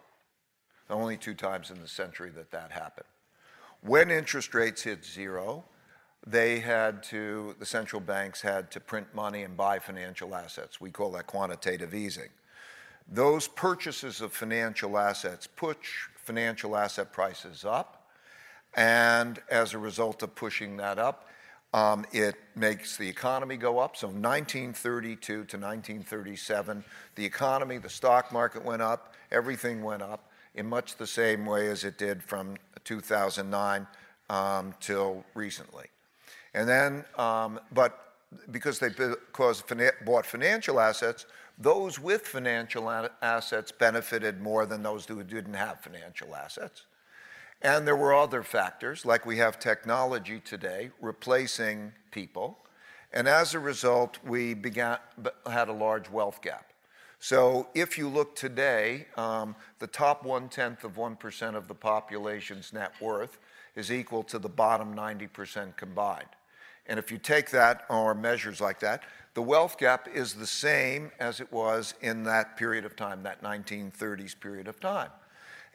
Only 0.90 1.16
two 1.16 1.34
times 1.34 1.70
in 1.70 1.80
the 1.80 1.88
century 1.88 2.30
that 2.30 2.50
that 2.50 2.70
happened. 2.70 3.06
When 3.80 4.10
interest 4.10 4.54
rates 4.54 4.82
hit 4.82 5.04
zero, 5.04 5.64
they 6.26 6.60
had 6.60 7.02
to, 7.04 7.54
the 7.58 7.66
central 7.66 8.00
banks 8.00 8.40
had 8.40 8.70
to 8.70 8.80
print 8.80 9.14
money 9.14 9.42
and 9.42 9.56
buy 9.56 9.78
financial 9.78 10.34
assets. 10.34 10.80
We 10.80 10.90
call 10.90 11.12
that 11.12 11.26
quantitative 11.26 11.94
easing. 11.94 12.30
Those 13.06 13.46
purchases 13.46 14.20
of 14.20 14.32
financial 14.32 14.96
assets 14.96 15.46
push 15.46 16.08
financial 16.16 16.76
asset 16.76 17.12
prices 17.12 17.64
up. 17.64 18.08
And 18.74 19.40
as 19.50 19.74
a 19.74 19.78
result 19.78 20.22
of 20.22 20.34
pushing 20.34 20.78
that 20.78 20.98
up, 20.98 21.28
um, 21.74 22.06
it 22.12 22.36
makes 22.54 22.96
the 22.96 23.08
economy 23.08 23.56
go 23.56 23.80
up. 23.80 23.96
So 23.96 24.06
1932 24.06 25.18
to 25.18 25.40
1937, 25.40 26.84
the 27.16 27.24
economy, 27.24 27.78
the 27.78 27.90
stock 27.90 28.32
market 28.32 28.64
went 28.64 28.80
up, 28.80 29.12
everything 29.32 29.82
went 29.82 30.00
up 30.00 30.30
in 30.54 30.66
much 30.66 30.96
the 30.96 31.06
same 31.06 31.44
way 31.44 31.68
as 31.68 31.82
it 31.82 31.98
did 31.98 32.22
from 32.22 32.54
2009 32.84 33.88
um, 34.30 34.72
till 34.78 35.24
recently. 35.34 35.86
And 36.54 36.68
then, 36.68 37.04
um, 37.18 37.58
but 37.72 38.14
because 38.52 38.78
they 38.78 38.90
because 38.90 39.64
bought 40.06 40.24
financial 40.24 40.78
assets, 40.78 41.26
those 41.58 41.98
with 41.98 42.22
financial 42.22 42.88
assets 43.20 43.72
benefited 43.72 44.40
more 44.40 44.64
than 44.64 44.84
those 44.84 45.06
who 45.06 45.24
didn't 45.24 45.54
have 45.54 45.80
financial 45.80 46.36
assets. 46.36 46.86
And 47.64 47.86
there 47.86 47.96
were 47.96 48.14
other 48.14 48.42
factors, 48.42 49.06
like 49.06 49.24
we 49.24 49.38
have 49.38 49.58
technology 49.58 50.38
today 50.38 50.90
replacing 51.00 51.92
people. 52.10 52.58
And 53.10 53.26
as 53.26 53.54
a 53.54 53.58
result, 53.58 54.18
we 54.22 54.52
began, 54.52 54.98
had 55.50 55.70
a 55.70 55.72
large 55.72 56.10
wealth 56.10 56.42
gap. 56.42 56.74
So 57.20 57.68
if 57.74 57.96
you 57.96 58.06
look 58.06 58.36
today, 58.36 59.06
um, 59.16 59.56
the 59.78 59.86
top 59.86 60.24
one 60.24 60.50
tenth 60.50 60.84
of 60.84 60.96
1% 60.96 61.54
of 61.54 61.66
the 61.66 61.74
population's 61.74 62.70
net 62.74 62.92
worth 63.00 63.38
is 63.74 63.90
equal 63.90 64.22
to 64.24 64.38
the 64.38 64.48
bottom 64.50 64.94
90% 64.94 65.74
combined. 65.74 66.28
And 66.86 66.98
if 66.98 67.10
you 67.10 67.16
take 67.16 67.48
that 67.52 67.86
or 67.88 68.14
measures 68.14 68.60
like 68.60 68.78
that, 68.80 69.04
the 69.32 69.40
wealth 69.40 69.78
gap 69.78 70.06
is 70.14 70.34
the 70.34 70.46
same 70.46 71.10
as 71.18 71.40
it 71.40 71.50
was 71.50 71.94
in 72.02 72.24
that 72.24 72.58
period 72.58 72.84
of 72.84 72.94
time, 72.94 73.22
that 73.22 73.42
1930s 73.42 74.38
period 74.38 74.68
of 74.68 74.78
time. 74.80 75.08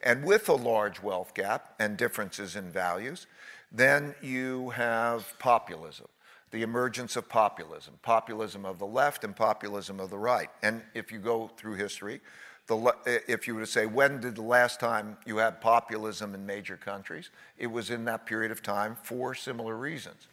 And 0.02 0.24
with 0.24 0.48
a 0.48 0.54
large 0.54 1.02
wealth 1.02 1.34
gap 1.34 1.74
and 1.78 1.96
differences 1.96 2.56
in 2.56 2.70
values, 2.70 3.26
then 3.70 4.14
you 4.20 4.70
have 4.70 5.38
populism, 5.38 6.08
the 6.50 6.62
emergence 6.62 7.16
of 7.16 7.28
populism, 7.28 7.94
populism 8.02 8.64
of 8.64 8.78
the 8.78 8.86
left 8.86 9.24
and 9.24 9.36
populism 9.36 10.00
of 10.00 10.10
the 10.10 10.18
right. 10.18 10.50
And 10.62 10.82
if 10.94 11.12
you 11.12 11.18
go 11.18 11.50
through 11.56 11.74
history, 11.74 12.20
the, 12.66 12.94
if 13.26 13.46
you 13.46 13.54
were 13.54 13.60
to 13.60 13.66
say, 13.66 13.86
when 13.86 14.20
did 14.20 14.36
the 14.36 14.42
last 14.42 14.80
time 14.80 15.16
you 15.26 15.36
had 15.38 15.60
populism 15.60 16.34
in 16.34 16.46
major 16.46 16.76
countries? 16.76 17.30
It 17.58 17.66
was 17.66 17.90
in 17.90 18.04
that 18.06 18.26
period 18.26 18.52
of 18.52 18.62
time 18.62 18.96
for 19.02 19.34
similar 19.34 19.76
reasons. 19.76 20.28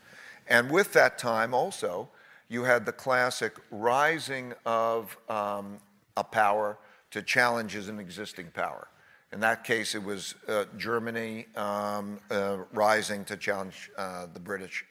And 0.48 0.72
with 0.72 0.94
that 0.94 1.18
time 1.18 1.54
also, 1.54 2.10
you 2.48 2.64
had 2.64 2.86
the 2.86 2.92
classic 2.92 3.54
rising 3.72 4.54
of 4.66 5.18
um, 5.30 5.80
a 6.16 6.24
power 6.24 6.78
to 7.12 7.22
challenges 7.22 7.90
an 7.90 8.00
existing 8.00 8.52
power. 8.54 8.88
In 9.34 9.42
that 9.42 9.64
case, 9.64 9.94
it 9.94 10.04
was 10.04 10.36
uh, 10.48 10.66
Germany 10.78 11.48
um, 11.56 12.20
uh, 12.32 12.60
rising 12.72 13.26
to 13.26 13.36
challenge 13.36 13.92
uh, 13.98 14.28
the 14.34 14.40
British, 14.40 14.86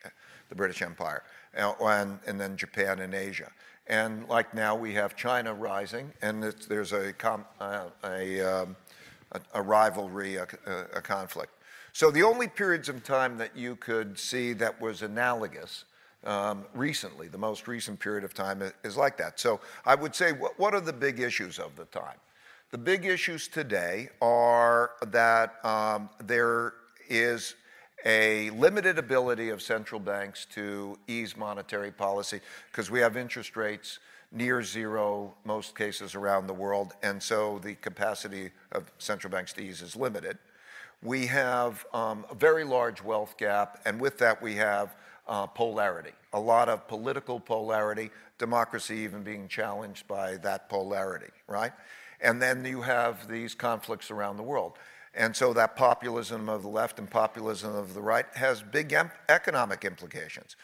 the 0.51 0.55
British 0.55 0.83
Empire, 0.83 1.23
uh, 1.57 1.73
and, 1.81 2.19
and, 2.27 2.39
then 2.39 2.57
Japan 2.57 2.99
and 2.99 3.15
Asia. 3.15 3.51
And 3.87 4.29
like 4.29 4.53
now, 4.53 4.75
we 4.75 4.93
have 4.95 5.17
China 5.17 5.55
rising, 5.55 6.13
and 6.21 6.43
there's 6.43 6.93
a, 6.93 7.15
uh, 7.61 7.89
a, 8.05 8.41
um, 8.43 8.77
a, 9.33 9.41
a, 9.55 9.63
rivalry, 9.63 10.37
a, 10.37 10.47
a, 10.93 11.01
conflict. 11.01 11.53
So 11.93 12.11
the 12.11 12.23
only 12.23 12.47
periods 12.47 12.91
of 12.91 13.03
time 13.03 13.39
that 13.39 13.57
you 13.57 13.77
could 13.77 14.19
see 14.19 14.53
that 14.55 14.79
was 14.81 15.01
analogous 15.01 15.85
um, 16.25 16.67
recently, 16.75 17.29
the 17.29 17.39
most 17.39 17.69
recent 17.69 18.01
period 18.01 18.25
of 18.25 18.35
time 18.35 18.63
is 18.85 18.97
like 18.97 19.17
that. 19.17 19.41
So 19.41 19.61
I 19.85 19.95
would 19.95 20.15
say, 20.15 20.33
what, 20.33 20.59
what 20.59 20.75
are 20.75 20.81
the 20.81 20.93
big 20.93 21.21
issues 21.21 21.59
of 21.59 21.77
the 21.77 21.85
time? 21.87 22.19
The 22.73 22.79
big 22.79 23.05
issues 23.05 23.47
today 23.47 24.09
are 24.21 24.91
that 25.07 25.65
um, 25.65 26.11
there 26.25 26.75
is 27.09 27.55
a 28.05 28.51
limited 28.51 28.99
ability 28.99 29.51
of 29.51 29.63
central 29.63 30.01
banks 30.01 30.47
to 30.55 30.99
ease 31.07 31.37
monetary 31.37 31.93
policy 31.93 32.41
because 32.73 32.91
we 32.91 32.99
have 32.99 33.17
interest 33.17 33.57
rates 33.57 34.01
near 34.33 34.65
zero 34.65 35.33
most 35.45 35.77
cases 35.77 36.17
around 36.17 36.49
the 36.49 36.55
world, 36.55 36.95
and 37.05 37.23
so 37.23 37.61
the 37.61 37.77
capacity 37.77 38.51
of 38.73 38.91
central 38.99 39.31
banks 39.31 39.53
to 39.53 39.63
ease 39.63 39.81
is 39.81 39.95
limited. 39.95 40.37
We 41.05 41.27
have 41.27 41.87
um, 41.95 42.27
a 42.29 42.35
very 42.35 42.65
large 42.65 43.01
wealth 43.01 43.37
gap, 43.39 43.81
and 43.87 44.01
with 44.01 44.19
that 44.19 44.43
we 44.43 44.57
have 44.57 44.97
uh, 45.29 45.47
polarity, 45.47 46.13
a 46.33 46.41
lot 46.41 46.69
of 46.69 46.89
political 46.89 47.39
polarity, 47.39 48.11
democracy 48.39 48.97
even 48.97 49.23
being 49.23 49.47
challenged 49.47 50.09
by 50.09 50.37
that 50.39 50.69
polarity, 50.69 51.31
right? 51.47 51.73
And 52.21 52.41
then 52.41 52.65
you 52.65 52.83
have 52.83 53.29
these 53.29 53.55
conflicts 53.55 54.11
around 54.11 54.37
the 54.37 54.43
world. 54.43 54.75
And 55.15 55.35
so 55.35 55.53
that 55.55 55.77
populism 55.77 56.49
of 56.49 56.63
the 56.63 56.69
left 56.69 56.99
and 56.99 57.11
populism 57.11 57.75
of 57.75 57.95
the 57.95 58.03
right 58.03 58.27
has 58.35 58.63
big 58.63 58.93
em- 58.93 59.11
economic 59.29 59.85
implications. 59.85 60.57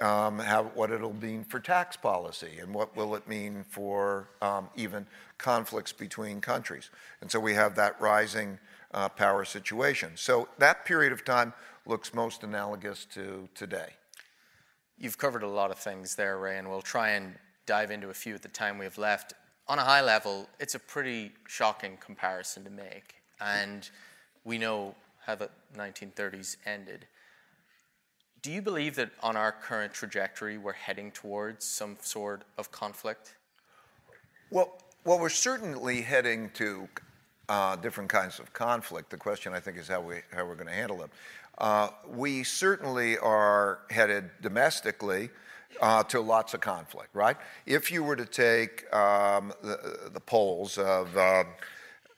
Um, 0.00 0.38
how, 0.38 0.64
what 0.74 0.90
it'll 0.90 1.14
mean 1.14 1.42
for 1.42 1.58
tax 1.58 1.96
policy 1.96 2.58
and 2.60 2.72
what 2.74 2.94
will 2.96 3.14
it 3.14 3.26
mean 3.26 3.64
for 3.68 4.28
um, 4.42 4.68
even 4.76 5.06
conflicts 5.38 5.92
between 5.92 6.40
countries. 6.40 6.90
And 7.20 7.30
so 7.30 7.40
we 7.40 7.54
have 7.54 7.74
that 7.76 8.00
rising 8.00 8.58
uh, 8.92 9.08
power 9.08 9.44
situation. 9.44 10.12
So 10.14 10.48
that 10.58 10.84
period 10.84 11.12
of 11.12 11.24
time 11.24 11.54
looks 11.86 12.12
most 12.12 12.44
analogous 12.44 13.06
to 13.14 13.48
today. 13.54 13.94
You've 14.98 15.18
covered 15.18 15.42
a 15.42 15.48
lot 15.48 15.70
of 15.70 15.78
things 15.78 16.14
there, 16.14 16.38
Ray, 16.38 16.58
and 16.58 16.68
we'll 16.68 16.82
try 16.82 17.10
and 17.10 17.34
dive 17.64 17.90
into 17.90 18.10
a 18.10 18.14
few 18.14 18.34
at 18.34 18.42
the 18.42 18.48
time 18.48 18.78
we 18.78 18.84
have 18.84 18.98
left 18.98 19.34
on 19.68 19.78
a 19.78 19.84
high 19.84 20.00
level, 20.00 20.48
it's 20.60 20.74
a 20.74 20.78
pretty 20.78 21.32
shocking 21.46 21.96
comparison 21.98 22.64
to 22.64 22.70
make. 22.70 23.16
And 23.40 23.88
we 24.44 24.58
know 24.58 24.94
how 25.24 25.34
the 25.34 25.50
1930s 25.76 26.56
ended. 26.64 27.06
Do 28.42 28.52
you 28.52 28.62
believe 28.62 28.94
that 28.96 29.10
on 29.22 29.36
our 29.36 29.50
current 29.50 29.92
trajectory, 29.92 30.56
we're 30.56 30.72
heading 30.72 31.10
towards 31.10 31.64
some 31.64 31.96
sort 32.00 32.42
of 32.58 32.70
conflict? 32.70 33.34
Well, 34.50 34.78
well 35.04 35.18
we're 35.18 35.28
certainly 35.28 36.00
heading 36.02 36.50
to 36.54 36.88
uh, 37.48 37.76
different 37.76 38.08
kinds 38.08 38.38
of 38.38 38.52
conflict. 38.52 39.10
The 39.10 39.16
question, 39.16 39.52
I 39.52 39.60
think, 39.60 39.78
is 39.78 39.88
how, 39.88 40.00
we, 40.00 40.16
how 40.32 40.46
we're 40.46 40.54
going 40.54 40.68
to 40.68 40.72
handle 40.72 40.98
them. 40.98 41.10
Uh, 41.58 41.88
we 42.08 42.44
certainly 42.44 43.18
are 43.18 43.80
headed 43.90 44.30
domestically 44.42 45.30
uh, 45.80 46.02
to 46.04 46.20
lots 46.20 46.54
of 46.54 46.60
conflict, 46.60 47.14
right? 47.14 47.36
If 47.66 47.90
you 47.90 48.02
were 48.02 48.16
to 48.16 48.24
take 48.24 48.92
um, 48.94 49.52
the, 49.62 50.10
the, 50.12 50.20
polls 50.20 50.78
of 50.78 51.14
uh, 51.16 51.44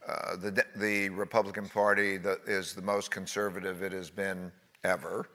uh, 0.09 0.37
the, 0.37 0.65
the 0.77 1.09
Republican 1.11 1.69
Party 1.69 2.17
that 2.19 2.39
is 2.47 2.75
the 2.75 2.83
most 2.83 3.11
conservative 3.11 3.83
it 3.83 3.93
has 3.93 4.11
been 4.11 4.53
ever, 4.85 5.29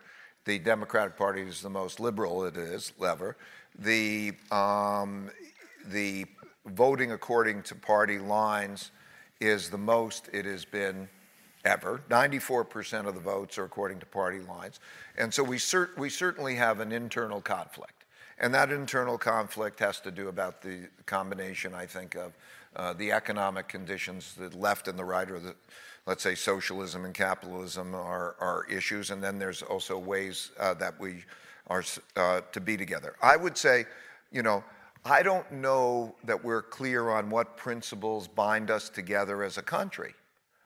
the 0.46 0.60
Democratic 0.60 1.18
Party 1.18 1.42
is 1.42 1.62
the 1.62 1.70
most 1.70 2.00
liberal 2.00 2.46
it 2.46 2.58
is 2.58 2.94
ever, 3.06 3.38
the, 3.80 4.34
um, 4.52 5.30
the 5.88 6.26
voting 6.66 7.12
according 7.12 7.64
to 7.64 7.76
party 7.76 8.20
lines 8.20 8.92
is 9.40 9.70
the 9.70 9.78
most 9.78 10.30
it 10.32 10.46
has 10.46 10.64
been 10.66 11.10
ever. 11.66 12.02
94% 12.10 13.08
of 13.08 13.16
the 13.16 13.22
votes 13.22 13.58
are 13.58 13.64
according 13.64 14.00
to 14.00 14.06
party 14.06 14.40
lines. 14.40 14.80
And 15.18 15.34
so 15.34 15.44
we, 15.44 15.58
cert- 15.58 15.98
we 15.98 16.10
certainly 16.10 16.56
have 16.56 16.80
an 16.80 16.92
internal 16.92 17.42
conflict. 17.42 18.03
And 18.40 18.54
that 18.54 18.72
internal 18.72 19.18
conflict 19.18 19.80
has 19.80 20.00
to 20.02 20.12
do 20.12 20.28
about 20.28 20.62
the 20.62 20.88
combination, 21.06 21.74
I 21.74 21.86
think, 21.86 22.16
of 22.16 22.34
uh, 22.76 22.94
the 22.94 23.12
economic 23.12 23.68
conditions, 23.68 24.34
the 24.34 24.50
left 24.58 24.88
and 24.88 24.98
the 24.98 25.06
right, 25.06 25.30
or 25.30 25.40
the, 25.40 25.56
let's 26.06 26.24
say, 26.24 26.36
socialism 26.36 27.06
and 27.06 27.14
capitalism 27.14 27.94
are, 27.94 28.36
are 28.40 28.66
issues. 28.70 29.12
And 29.12 29.24
then 29.24 29.38
there's 29.38 29.62
also 29.62 29.98
ways 29.98 30.52
uh, 30.60 30.74
that 30.76 31.00
we 31.00 31.24
are 31.68 31.84
uh, 32.16 32.42
to 32.52 32.60
be 32.60 32.76
together. 32.76 33.16
I 33.22 33.38
would 33.38 33.58
say, 33.58 33.86
you 34.32 34.44
know, 34.44 34.64
I 35.06 35.22
don't 35.22 35.52
know 35.52 36.16
that 36.24 36.44
we're 36.44 36.62
clear 36.62 37.10
on 37.10 37.30
what 37.30 37.58
principles 37.58 38.28
bind 38.28 38.72
us 38.72 38.90
together 38.90 39.44
as 39.44 39.58
a 39.58 39.62
country. 39.62 40.14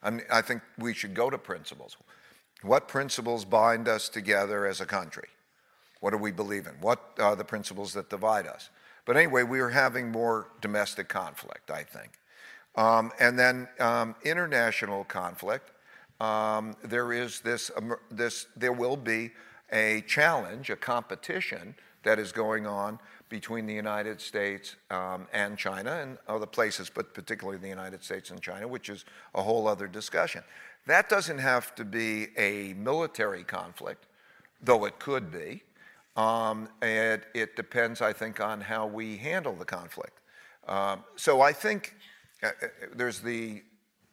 I, 0.03 0.11
mean, 0.11 0.25
I 0.31 0.41
think 0.41 0.61
we 0.77 0.93
should 0.93 1.13
go 1.13 1.29
to 1.29 1.37
principles. 1.37 1.97
What 2.61 2.87
principles 2.87 3.45
bind 3.45 3.87
us 3.87 4.09
together 4.09 4.65
as 4.65 4.79
a 4.79 4.85
country? 4.85 5.27
What 5.99 6.11
do 6.11 6.17
we 6.17 6.31
believe 6.31 6.67
in? 6.67 6.73
What 6.81 7.13
are 7.19 7.35
the 7.35 7.43
principles 7.43 7.93
that 7.93 8.09
divide 8.09 8.47
us? 8.47 8.69
But 9.05 9.17
anyway, 9.17 9.43
we 9.43 9.59
are 9.59 9.69
having 9.69 10.11
more 10.11 10.47
domestic 10.61 11.07
conflict, 11.07 11.71
I 11.71 11.83
think. 11.83 12.11
Um, 12.75 13.11
and 13.19 13.39
then 13.39 13.67
um, 13.79 14.15
international 14.23 15.03
conflict. 15.05 15.71
Um, 16.19 16.75
there 16.83 17.13
is 17.13 17.41
this, 17.41 17.71
this, 18.11 18.47
there 18.55 18.73
will 18.73 18.97
be 18.97 19.31
a 19.71 20.01
challenge, 20.07 20.69
a 20.69 20.75
competition 20.75 21.75
that 22.03 22.19
is 22.19 22.31
going 22.31 22.65
on 22.65 22.99
between 23.29 23.65
the 23.65 23.73
United 23.73 24.21
States 24.21 24.75
um, 24.89 25.27
and 25.33 25.57
China 25.57 25.91
and 26.01 26.17
other 26.27 26.45
places, 26.45 26.89
but 26.93 27.13
particularly 27.13 27.57
the 27.57 27.67
United 27.67 28.03
States 28.03 28.31
and 28.31 28.41
China, 28.41 28.67
which 28.67 28.89
is 28.89 29.03
a 29.35 29.41
whole 29.41 29.67
other 29.67 29.87
discussion. 29.87 30.43
That 30.85 31.09
doesn't 31.09 31.39
have 31.39 31.75
to 31.75 31.83
be 31.83 32.27
a 32.37 32.73
military 32.73 33.43
conflict, 33.43 34.05
though 34.61 34.85
it 34.85 34.99
could 34.99 35.31
be. 35.31 35.63
Um, 36.17 36.67
and 36.81 37.21
it 37.33 37.55
depends, 37.55 38.01
I 38.01 38.11
think, 38.11 38.41
on 38.41 38.59
how 38.59 38.87
we 38.87 39.17
handle 39.17 39.53
the 39.53 39.65
conflict. 39.65 40.19
Um, 40.67 41.03
so 41.15 41.41
I 41.41 41.53
think 41.53 41.95
uh, 42.43 42.47
uh 42.47 42.67
there's 42.93 43.19
the 43.19 43.61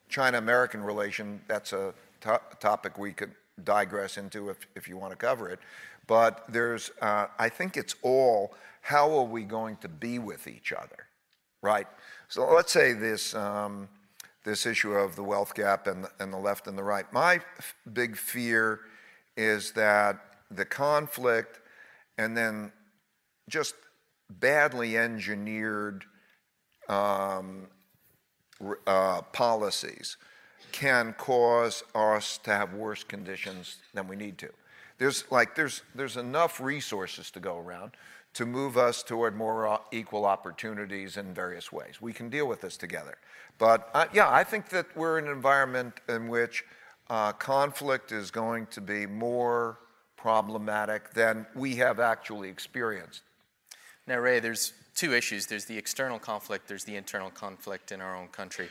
China 0.09 0.39
American 0.39 0.85
relation. 0.85 1.41
That's 1.49 1.73
a 1.73 1.95
to- 2.21 2.41
topic 2.61 2.99
we 2.99 3.13
could 3.13 3.33
digress 3.65 4.19
into 4.19 4.51
if, 4.51 4.59
if 4.77 4.87
you 4.87 4.97
want 4.97 5.13
to 5.13 5.17
cover 5.17 5.49
it. 5.49 5.59
But 6.07 6.45
there's, 6.49 6.91
uh, 7.01 7.27
I 7.39 7.49
think 7.49 7.77
it's 7.77 7.95
all 8.03 8.55
how 8.83 9.11
are 9.17 9.25
we 9.25 9.43
going 9.45 9.77
to 9.79 9.89
be 9.89 10.19
with 10.19 10.47
each 10.47 10.73
other, 10.73 11.07
right? 11.63 11.87
So 12.29 12.47
let's 12.53 12.73
say 12.73 12.93
this, 12.93 13.35
um, 13.35 13.89
this 14.45 14.67
issue 14.67 14.93
of 14.93 15.17
the 15.17 15.23
wealth 15.23 15.55
gap 15.55 15.87
and, 15.87 16.07
and 16.21 16.33
the 16.33 16.39
left 16.39 16.67
and 16.67 16.77
the 16.77 16.83
right. 16.83 17.11
My 17.13 17.37
f- 17.59 17.75
big 17.91 18.17
fear 18.17 18.81
is 19.39 19.73
that 19.73 20.19
the 20.51 20.67
conflict 20.67 21.61
and 22.19 22.37
then 22.37 22.73
just 23.49 23.75
badly 24.31 24.97
engineered 24.97 26.05
um, 26.89 27.67
uh, 28.87 29.23
policies 29.33 30.17
can 30.73 31.13
cause 31.15 31.85
us 31.95 32.39
to 32.39 32.51
have 32.51 32.75
worse 32.75 33.05
conditions 33.05 33.79
than 33.93 34.09
we 34.09 34.17
need 34.17 34.39
to. 34.39 34.49
There's 34.99 35.25
like 35.31 35.55
there's 35.55 35.83
there's 35.95 36.17
enough 36.17 36.61
resources 36.61 37.31
to 37.33 37.41
go 37.41 37.59
around 37.59 37.93
to 38.35 38.45
move 38.45 38.77
us 38.77 39.03
toward 39.03 39.37
more 39.37 39.67
uh, 39.69 39.79
equal 39.93 40.25
opportunities 40.25 41.17
in 41.17 41.33
various 41.33 41.71
ways. 41.71 42.01
We 42.01 42.13
can 42.13 42.29
deal 42.29 42.49
with 42.49 42.61
this 42.61 42.77
together. 42.77 43.17
But 43.59 43.89
uh, 43.95 44.07
yeah, 44.13 44.29
I 44.29 44.43
think 44.43 44.69
that 44.71 44.87
we're 44.97 45.19
in 45.19 45.27
an 45.27 45.33
environment 45.33 46.01
in 46.09 46.29
which 46.29 46.65
uh, 47.09 47.33
conflict 47.33 48.11
is 48.11 48.31
going 48.31 48.67
to 48.67 48.81
be 48.81 49.07
more 49.07 49.79
problematic 50.25 51.13
than 51.13 51.47
we 51.55 51.77
have 51.77 52.01
actually 52.01 52.49
experienced. 52.49 53.21
Now, 54.07 54.17
Ray, 54.17 54.41
there's 54.41 54.73
two 54.95 55.13
issues 55.13 55.45
there's 55.45 55.67
the 55.67 55.77
external 55.77 56.19
conflict, 56.19 56.67
there's 56.67 56.85
the 56.85 56.97
internal 56.97 57.29
conflict 57.29 57.93
in 57.93 58.01
our 58.01 58.17
own 58.17 58.29
country. 58.29 58.71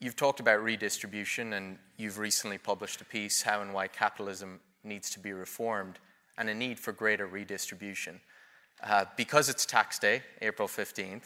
You've 0.00 0.16
talked 0.16 0.40
about 0.40 0.64
redistribution, 0.64 1.52
and 1.52 1.78
you've 1.98 2.18
recently 2.18 2.58
published 2.58 3.00
a 3.00 3.04
piece, 3.04 3.42
How 3.42 3.62
and 3.62 3.72
Why 3.72 3.86
Capitalism 3.86 4.58
Needs 4.82 5.08
to 5.10 5.20
Be 5.20 5.32
Reformed, 5.32 6.00
and 6.36 6.48
a 6.50 6.54
need 6.54 6.80
for 6.80 6.90
greater 6.90 7.28
redistribution. 7.28 8.20
Uh, 8.82 9.04
because 9.16 9.48
it's 9.48 9.66
tax 9.66 10.00
day, 10.00 10.20
April 10.42 10.66
15th, 10.66 11.22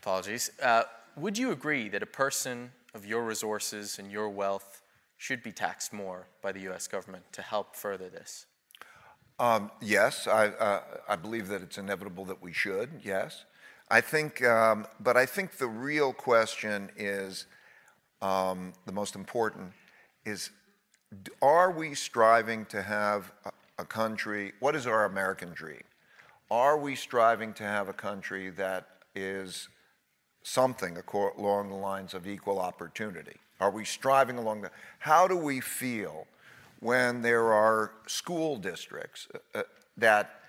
apologies, 0.00 0.50
uh, 0.62 0.84
would 1.14 1.36
you 1.36 1.50
agree 1.50 1.90
that 1.90 2.02
a 2.02 2.06
person 2.06 2.70
of 2.94 3.04
your 3.04 3.22
resources 3.22 3.98
and 3.98 4.10
your 4.10 4.30
wealth 4.30 4.81
should 5.22 5.40
be 5.40 5.52
taxed 5.52 5.92
more 5.92 6.26
by 6.42 6.50
the 6.50 6.58
US 6.68 6.88
government 6.88 7.22
to 7.30 7.42
help 7.42 7.76
further 7.76 8.08
this? 8.08 8.46
Um, 9.38 9.70
yes, 9.80 10.26
I, 10.26 10.48
uh, 10.48 10.82
I 11.08 11.14
believe 11.14 11.46
that 11.46 11.62
it's 11.62 11.78
inevitable 11.78 12.24
that 12.24 12.42
we 12.42 12.52
should, 12.52 12.90
yes. 13.04 13.44
I 13.88 14.00
think, 14.00 14.44
um, 14.44 14.84
but 14.98 15.16
I 15.16 15.26
think 15.26 15.58
the 15.58 15.68
real 15.68 16.12
question 16.12 16.90
is 16.96 17.46
um, 18.20 18.72
the 18.84 18.90
most 18.90 19.14
important 19.14 19.72
is 20.24 20.50
are 21.40 21.70
we 21.70 21.94
striving 21.94 22.64
to 22.66 22.82
have 22.82 23.30
a, 23.44 23.52
a 23.78 23.84
country, 23.84 24.54
what 24.58 24.74
is 24.74 24.88
our 24.88 25.04
American 25.04 25.50
dream? 25.50 25.84
Are 26.50 26.76
we 26.76 26.96
striving 26.96 27.52
to 27.54 27.62
have 27.62 27.88
a 27.88 27.92
country 27.92 28.50
that 28.50 28.88
is 29.14 29.68
something 30.42 30.96
along 31.38 31.68
the 31.68 31.76
lines 31.76 32.12
of 32.12 32.26
equal 32.26 32.58
opportunity? 32.58 33.36
Are 33.62 33.70
we 33.70 33.84
striving 33.84 34.38
along 34.38 34.62
that? 34.62 34.72
How 34.98 35.28
do 35.28 35.36
we 35.36 35.60
feel 35.60 36.26
when 36.80 37.22
there 37.22 37.52
are 37.52 37.92
school 38.08 38.56
districts 38.56 39.28
uh, 39.32 39.60
uh, 39.60 39.62
that 39.96 40.40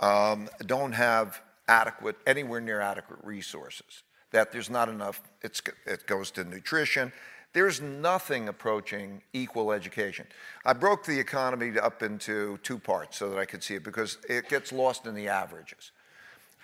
um, 0.00 0.48
don't 0.66 0.90
have 0.90 1.40
adequate, 1.68 2.16
anywhere 2.26 2.60
near 2.60 2.80
adequate 2.80 3.20
resources? 3.22 4.02
That 4.32 4.50
there's 4.50 4.70
not 4.70 4.88
enough, 4.88 5.22
it 5.40 6.06
goes 6.08 6.32
to 6.32 6.42
nutrition. 6.42 7.12
There's 7.52 7.80
nothing 7.80 8.48
approaching 8.48 9.22
equal 9.32 9.70
education. 9.70 10.26
I 10.66 10.72
broke 10.72 11.04
the 11.04 11.18
economy 11.18 11.78
up 11.78 12.02
into 12.02 12.58
two 12.64 12.80
parts 12.80 13.18
so 13.18 13.30
that 13.30 13.38
I 13.38 13.44
could 13.44 13.62
see 13.62 13.76
it 13.76 13.84
because 13.84 14.18
it 14.28 14.48
gets 14.48 14.72
lost 14.72 15.06
in 15.06 15.14
the 15.14 15.28
averages. 15.28 15.92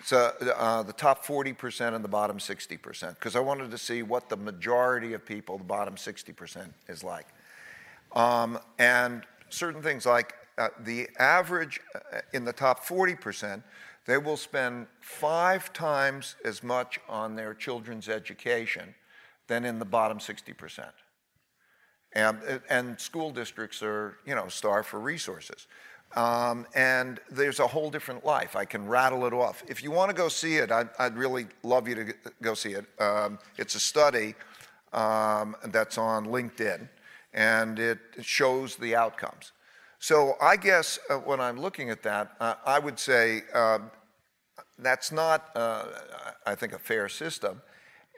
So 0.03 0.33
uh, 0.55 0.83
the 0.83 0.93
top 0.93 1.25
40% 1.25 1.95
and 1.95 2.03
the 2.03 2.09
bottom 2.09 2.37
60%, 2.37 3.15
because 3.15 3.35
I 3.35 3.39
wanted 3.39 3.71
to 3.71 3.77
see 3.77 4.03
what 4.03 4.29
the 4.29 4.37
majority 4.37 5.13
of 5.13 5.25
people, 5.25 5.57
the 5.57 5.63
bottom 5.63 5.95
60%, 5.95 6.67
is 6.87 7.03
like. 7.03 7.27
Um, 8.13 8.59
and 8.77 9.23
certain 9.49 9.81
things 9.81 10.05
like 10.05 10.33
uh, 10.57 10.69
the 10.79 11.07
average 11.17 11.79
uh, 11.95 12.19
in 12.33 12.45
the 12.45 12.53
top 12.53 12.85
40%, 12.85 13.63
they 14.05 14.17
will 14.17 14.37
spend 14.37 14.87
five 14.99 15.73
times 15.73 16.35
as 16.45 16.61
much 16.61 16.99
on 17.09 17.35
their 17.35 17.53
children's 17.53 18.07
education 18.07 18.93
than 19.47 19.65
in 19.65 19.79
the 19.79 19.85
bottom 19.85 20.19
60%. 20.19 20.89
And, 22.13 22.61
and 22.69 22.99
school 22.99 23.31
districts 23.31 23.83
are, 23.83 24.17
you 24.25 24.35
know, 24.35 24.47
starved 24.47 24.87
for 24.87 24.99
resources. 24.99 25.67
Um, 26.15 26.65
and 26.75 27.19
there's 27.29 27.59
a 27.59 27.67
whole 27.67 27.91
different 27.91 28.25
life. 28.25 28.55
I 28.55 28.63
can 28.65 28.87
rattle 28.87 29.25
it 29.25 29.33
off. 29.33 29.63
If 29.67 29.83
you 29.83 29.91
want 29.91 30.09
to 30.11 30.15
go 30.15 30.29
see 30.29 30.55
it, 30.55 30.71
I'd, 30.71 30.89
I'd 30.97 31.17
really 31.17 31.47
love 31.63 31.87
you 31.87 31.95
to 31.95 32.13
go 32.41 32.53
see 32.53 32.71
it. 32.71 32.85
Um, 33.01 33.37
it's 33.57 33.75
a 33.75 33.79
study 33.79 34.33
um, 34.93 35.55
that's 35.65 35.97
on 35.97 36.27
LinkedIn, 36.27 36.87
and 37.33 37.79
it 37.79 37.99
shows 38.21 38.77
the 38.77 38.95
outcomes. 38.95 39.51
So 39.99 40.35
I 40.41 40.55
guess 40.55 40.99
uh, 41.09 41.15
when 41.15 41.39
I'm 41.41 41.59
looking 41.59 41.89
at 41.89 42.01
that, 42.03 42.31
uh, 42.39 42.55
I 42.65 42.79
would 42.79 42.99
say 42.99 43.41
uh, 43.53 43.79
that's 44.79 45.11
not, 45.11 45.49
uh, 45.55 45.85
I 46.45 46.55
think, 46.55 46.73
a 46.73 46.79
fair 46.79 47.09
system. 47.09 47.61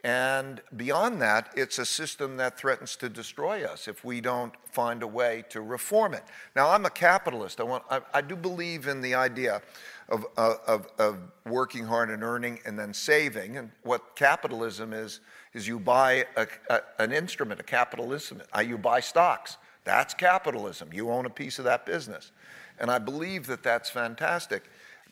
And 0.08 0.62
beyond 0.74 1.20
that, 1.20 1.50
it's 1.54 1.78
a 1.78 1.84
system 1.84 2.38
that 2.38 2.56
threatens 2.56 2.96
to 2.96 3.10
destroy 3.10 3.64
us 3.64 3.86
if 3.86 4.06
we 4.06 4.22
don't 4.22 4.54
find 4.72 5.02
a 5.02 5.06
way 5.06 5.44
to 5.50 5.60
reform 5.60 6.14
it. 6.14 6.22
Now, 6.56 6.70
I'm 6.70 6.86
a 6.86 6.90
capitalist. 6.90 7.60
I, 7.60 7.64
want, 7.64 7.84
I, 7.90 8.00
I 8.14 8.22
do 8.22 8.34
believe 8.34 8.88
in 8.88 9.02
the 9.02 9.14
idea 9.14 9.60
of, 10.08 10.24
of, 10.38 10.86
of 10.98 11.18
working 11.44 11.84
hard 11.84 12.08
and 12.08 12.22
earning 12.22 12.58
and 12.64 12.78
then 12.78 12.94
saving. 12.94 13.58
And 13.58 13.70
what 13.82 14.16
capitalism 14.16 14.94
is, 14.94 15.20
is 15.52 15.68
you 15.68 15.78
buy 15.78 16.24
a, 16.38 16.46
a, 16.70 16.80
an 16.98 17.12
instrument, 17.12 17.60
a 17.60 17.64
capitalism. 17.64 18.40
Uh, 18.56 18.60
you 18.60 18.78
buy 18.78 19.00
stocks. 19.00 19.58
That's 19.84 20.14
capitalism. 20.14 20.88
You 20.90 21.10
own 21.10 21.26
a 21.26 21.30
piece 21.30 21.58
of 21.58 21.66
that 21.66 21.84
business. 21.84 22.32
And 22.78 22.90
I 22.90 22.98
believe 22.98 23.46
that 23.48 23.62
that's 23.62 23.90
fantastic. 23.90 24.62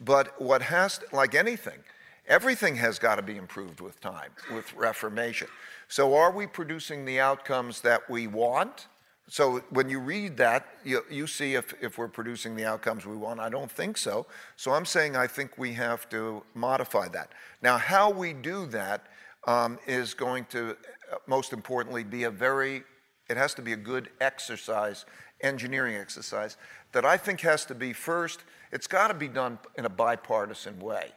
But 0.01 0.41
what 0.41 0.63
has, 0.63 0.99
to, 0.99 1.05
like 1.13 1.35
anything, 1.35 1.81
Everything 2.29 2.75
has 2.77 2.99
got 2.99 3.17
to 3.17 3.23
be 3.23 3.37
improved 3.37 3.81
with 3.81 4.01
time, 4.01 4.31
with 4.53 4.75
reformation. 4.75 5.47
So, 5.89 6.17
are 6.17 6.33
we 6.33 6.49
producing 6.49 7.05
the 7.05 7.21
outcomes 7.21 7.81
that 7.83 8.11
we 8.11 8.27
want? 8.27 8.89
So, 9.29 9.59
when 9.71 9.89
you 9.89 10.01
read 10.01 10.37
that, 10.39 10.67
you, 10.85 11.03
you 11.09 11.29
see 11.29 11.55
if, 11.55 11.73
if 11.81 11.99
we're 11.99 12.09
producing 12.09 12.57
the 12.57 12.65
outcomes 12.65 13.07
we 13.07 13.17
want. 13.17 13.39
I 13.39 13.49
don't 13.49 13.71
think 13.71 13.97
so. 13.97 14.27
So, 14.57 14.73
I'm 14.73 14.85
saying 14.85 15.15
I 15.15 15.29
think 15.29 15.57
we 15.57 15.73
have 15.75 16.09
to 16.09 16.43
modify 16.55 17.07
that. 17.09 17.31
Now, 17.63 17.79
how 17.79 18.11
we 18.11 18.33
do 18.33 18.67
that 18.67 19.07
um, 19.47 19.79
is 19.87 20.13
going 20.13 20.47
to, 20.47 20.77
uh, 21.13 21.17
most 21.29 21.53
importantly, 21.53 22.03
be 22.03 22.25
a 22.25 22.31
very, 22.31 22.83
it 23.31 23.37
has 23.37 23.55
to 23.55 23.63
be 23.63 23.73
a 23.73 23.77
good 23.77 24.11
exercise, 24.21 25.05
engineering 25.43 25.95
exercise, 25.95 26.57
that 26.91 27.05
I 27.05 27.17
think 27.17 27.41
has 27.43 27.65
to 27.67 27.75
be 27.77 27.93
first, 27.93 28.41
it's 28.73 28.89
got 28.89 29.09
to 29.09 29.15
be 29.15 29.29
done 29.29 29.61
in 29.77 29.85
a 29.85 29.91
bipartisan 29.91 30.81
way 30.81 31.13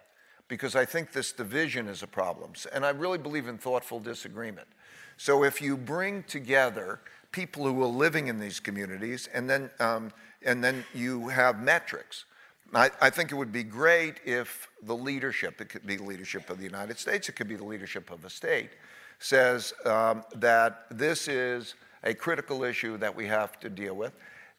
because 0.50 0.76
I 0.76 0.84
think 0.84 1.14
this 1.14 1.32
division 1.32 1.88
is 1.88 2.04
a 2.04 2.08
problem. 2.08 2.52
And 2.74 2.86
I 2.86 2.90
really 2.90 3.20
believe 3.20 3.48
in 3.48 3.58
thoughtful 3.58 4.02
disagreement. 4.02 4.68
So 5.16 5.44
if 5.44 5.62
you 5.62 5.78
bring 5.78 6.24
together 6.24 7.00
people 7.32 7.66
who 7.66 7.82
are 7.84 7.88
living 7.88 8.28
in 8.28 8.40
these 8.40 8.60
communities 8.60 9.30
and 9.34 9.50
then, 9.50 9.70
um, 9.80 10.12
and 10.44 10.62
then 10.62 10.84
you 10.94 11.30
have 11.30 11.62
metrics, 11.62 12.26
I, 12.74 12.90
I, 13.02 13.10
think 13.10 13.32
it 13.32 13.36
would 13.36 13.52
be 13.52 13.64
great 13.64 14.16
if 14.26 14.68
the 14.84 14.96
leadership, 14.96 15.62
it 15.62 15.70
could 15.70 15.86
be 15.86 15.96
the 15.96 16.04
leadership 16.04 16.50
of 16.50 16.58
the 16.58 16.64
United 16.64 17.00
States, 17.00 17.30
it 17.30 17.34
could 17.34 17.48
be 17.48 17.56
the 17.56 17.64
leadership 17.64 18.12
of 18.12 18.26
a 18.26 18.30
state, 18.30 18.72
says 19.20 19.74
um, 19.86 20.24
that 20.36 20.86
this 20.92 21.28
is 21.28 21.76
a 22.04 22.14
critical 22.14 22.64
issue 22.64 22.98
that 22.98 23.16
we 23.16 23.26
have 23.28 23.60
to 23.60 23.70
deal 23.70 23.96
with, 23.96 24.14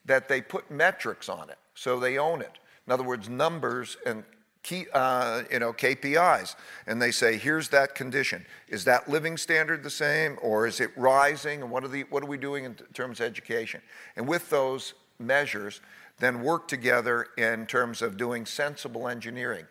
that 0.05 0.29
they 0.29 0.41
put 0.41 0.71
metrics 0.71 1.29
on 1.29 1.51
it 1.51 1.59
so 1.75 1.99
they 1.99 2.19
own 2.19 2.41
it. 2.41 2.59
In 2.87 2.93
other 2.93 3.05
words, 3.05 3.29
numbers 3.29 3.97
and 4.05 4.25
key, 4.63 4.87
uh, 4.93 5.43
you 5.51 5.59
know, 5.59 5.73
KPIs, 5.73 6.55
and 6.87 7.01
they 7.01 7.11
say, 7.11 7.37
here's 7.37 7.69
that 7.71 7.95
condition. 7.95 8.45
Is 8.69 8.85
that 8.85 9.09
living 9.09 9.37
standard 9.37 9.83
the 9.83 9.91
same, 9.91 10.39
or 10.43 10.67
is 10.67 10.81
it 10.81 10.91
rising? 10.97 11.63
And 11.63 11.71
what 11.71 11.85
are, 11.85 11.89
the, 11.89 12.03
what 12.11 12.23
are 12.23 12.27
we 12.27 12.37
doing 12.37 12.65
in 12.65 12.75
terms 12.93 13.21
of 13.21 13.27
education? 13.27 13.81
And 14.17 14.29
with 14.29 14.51
those 14.51 14.95
measures, 15.19 15.81
then 16.19 16.43
work 16.43 16.69
together 16.69 17.29
in 17.39 17.67
terms 17.67 18.03
of 18.03 18.17
doing 18.17 18.45
sensible 18.45 19.09
engineering. 19.09 19.65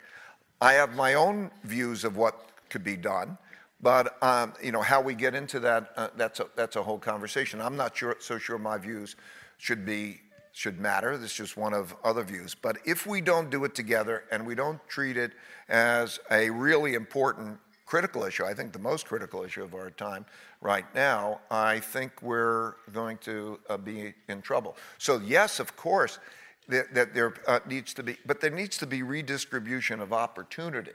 I 0.61 0.73
have 0.73 0.95
my 0.95 1.13
own 1.13 1.51
views 1.63 2.03
of 2.03 2.17
what 2.17 2.49
could 2.69 2.83
be 2.83 2.97
done, 2.97 3.37
but 3.81 4.21
um, 4.23 4.53
you 4.61 4.71
know 4.71 4.81
how 4.81 4.99
we 4.99 5.13
get 5.13 5.35
into 5.35 5.59
that, 5.61 5.91
uh, 5.95 6.09
that's, 6.17 6.39
a, 6.39 6.47
that's 6.55 6.75
a 6.75 6.83
whole 6.83 6.99
conversation. 6.99 7.61
I'm 7.61 7.77
not 7.77 7.95
sure, 7.95 8.17
so 8.19 8.37
sure 8.37 8.57
my 8.57 8.77
views 8.77 9.15
should 9.57 9.85
be 9.85 10.21
should 10.59 10.77
matter. 10.77 11.17
This 11.17 11.31
is 11.31 11.37
just 11.37 11.55
one 11.55 11.73
of 11.73 11.95
other 12.03 12.21
views. 12.21 12.53
But 12.53 12.79
if 12.85 13.07
we 13.07 13.21
don't 13.21 13.49
do 13.49 13.63
it 13.63 13.73
together 13.73 14.25
and 14.29 14.45
we 14.45 14.55
don't 14.55 14.85
treat 14.89 15.15
it 15.15 15.31
as 15.69 16.19
a 16.31 16.49
really 16.49 16.95
important 16.95 17.57
critical 17.85 18.25
issue, 18.25 18.43
I 18.43 18.53
think 18.53 18.73
the 18.73 18.79
most 18.79 19.05
critical 19.05 19.45
issue 19.45 19.63
of 19.63 19.73
our 19.73 19.89
time 19.89 20.25
right 20.59 20.83
now, 20.93 21.39
I 21.49 21.79
think 21.79 22.21
we're 22.21 22.73
going 22.91 23.19
to 23.19 23.57
uh, 23.69 23.77
be 23.77 24.13
in 24.27 24.41
trouble. 24.41 24.75
So 24.97 25.21
yes, 25.25 25.61
of 25.61 25.77
course, 25.77 26.19
that, 26.67 26.93
that 26.93 27.13
there 27.13 27.35
uh, 27.47 27.61
needs 27.65 27.93
to 27.93 28.03
be, 28.03 28.17
but 28.25 28.41
there 28.41 28.51
needs 28.51 28.77
to 28.79 28.85
be 28.85 29.01
redistribution 29.01 30.01
of 30.01 30.11
opportunity. 30.11 30.91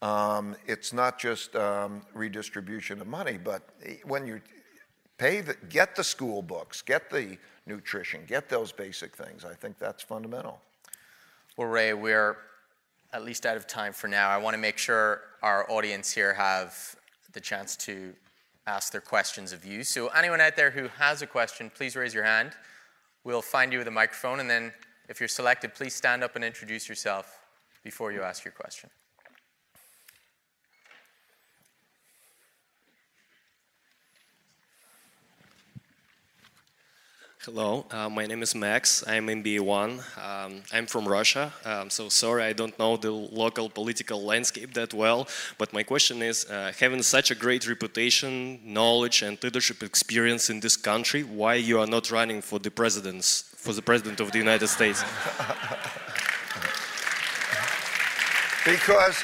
Um, 0.00 0.54
it's 0.64 0.92
not 0.92 1.18
just 1.18 1.56
um, 1.56 2.02
redistribution 2.14 3.00
of 3.00 3.08
money, 3.08 3.36
but 3.36 3.68
when 4.04 4.28
you 4.28 4.40
pay 5.18 5.40
the, 5.40 5.56
get 5.70 5.96
the 5.96 6.04
school 6.04 6.40
books, 6.40 6.82
get 6.82 7.10
the 7.10 7.36
nutrition, 7.66 8.22
get 8.26 8.48
those 8.48 8.72
basic 8.72 9.16
things. 9.16 9.44
I 9.44 9.54
think 9.54 9.78
that's 9.78 10.02
fundamental. 10.02 10.60
Well, 11.56 11.68
Ray, 11.68 11.94
we're 11.94 12.36
at 13.12 13.24
least 13.24 13.46
out 13.46 13.56
of 13.56 13.66
time 13.66 13.92
for 13.92 14.08
now. 14.08 14.28
I 14.28 14.36
want 14.36 14.54
to 14.54 14.58
make 14.58 14.78
sure 14.78 15.22
our 15.42 15.70
audience 15.70 16.12
here 16.12 16.34
have 16.34 16.96
the 17.32 17.40
chance 17.40 17.76
to 17.76 18.12
ask 18.66 18.92
their 18.92 19.00
questions 19.00 19.52
of 19.52 19.64
you. 19.64 19.84
So, 19.84 20.08
anyone 20.08 20.40
out 20.40 20.56
there 20.56 20.70
who 20.70 20.88
has 20.98 21.22
a 21.22 21.26
question, 21.26 21.70
please 21.74 21.96
raise 21.96 22.12
your 22.12 22.24
hand. 22.24 22.52
We'll 23.24 23.42
find 23.42 23.72
you 23.72 23.78
with 23.78 23.88
a 23.88 23.92
microphone, 23.92 24.40
and 24.40 24.50
then 24.50 24.72
if 25.08 25.20
you're 25.20 25.28
selected, 25.28 25.74
please 25.74 25.94
stand 25.94 26.22
up 26.22 26.36
and 26.36 26.44
introduce 26.44 26.88
yourself 26.88 27.46
before 27.84 28.12
you 28.12 28.22
ask 28.22 28.44
your 28.44 28.52
question. 28.52 28.90
Hello, 37.46 37.86
uh, 37.92 38.08
my 38.08 38.26
name 38.26 38.42
is 38.42 38.56
Max. 38.56 39.04
I'm 39.06 39.28
in 39.28 39.40
BA1. 39.40 40.00
Um, 40.18 40.62
I'm 40.72 40.86
from 40.86 41.06
Russia. 41.06 41.52
Um, 41.64 41.90
so 41.90 42.08
sorry, 42.08 42.42
I 42.42 42.52
don't 42.52 42.76
know 42.76 42.96
the 42.96 43.12
local 43.12 43.70
political 43.70 44.20
landscape 44.20 44.74
that 44.74 44.92
well. 44.92 45.28
But 45.56 45.72
my 45.72 45.84
question 45.84 46.22
is, 46.22 46.44
uh, 46.46 46.72
having 46.80 47.02
such 47.04 47.30
a 47.30 47.36
great 47.36 47.68
reputation, 47.68 48.58
knowledge, 48.64 49.22
and 49.22 49.40
leadership 49.44 49.84
experience 49.84 50.50
in 50.50 50.58
this 50.58 50.76
country, 50.76 51.22
why 51.22 51.54
you 51.54 51.78
are 51.78 51.86
not 51.86 52.10
running 52.10 52.42
for 52.42 52.58
the 52.58 52.68
presidents, 52.68 53.42
for 53.54 53.72
the 53.72 53.82
president 53.82 54.18
of 54.18 54.32
the 54.32 54.38
United 54.38 54.66
States? 54.66 55.04
because 58.66 59.22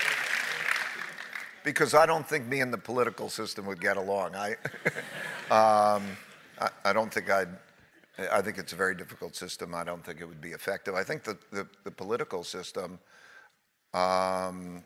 because 1.65 1.93
I 1.93 2.07
don't 2.07 2.29
think 2.29 2.47
me 2.47 2.61
and 2.61 2.73
the 2.73 2.79
political 2.79 3.29
system 3.29 3.67
would 3.67 3.81
get 3.81 3.97
along. 3.97 4.37
I, 4.37 4.51
um, 5.51 6.05
I, 6.61 6.69
I 6.85 6.93
don't 6.93 7.13
think 7.13 7.29
I'd 7.29 7.49
I 8.19 8.43
think 8.43 8.59
it's 8.59 8.73
a 8.73 8.77
very 8.77 8.95
difficult 8.95 9.35
system. 9.35 9.75
I 9.75 9.85
don't 9.85 10.05
think 10.05 10.21
it 10.21 10.27
would 10.27 10.41
be 10.41 10.51
effective. 10.51 10.95
I 10.95 11.03
think 11.03 11.25
the, 11.25 11.39
the, 11.51 11.67
the 11.85 11.91
political 11.91 12.45
system, 12.45 12.99
um, 13.95 14.85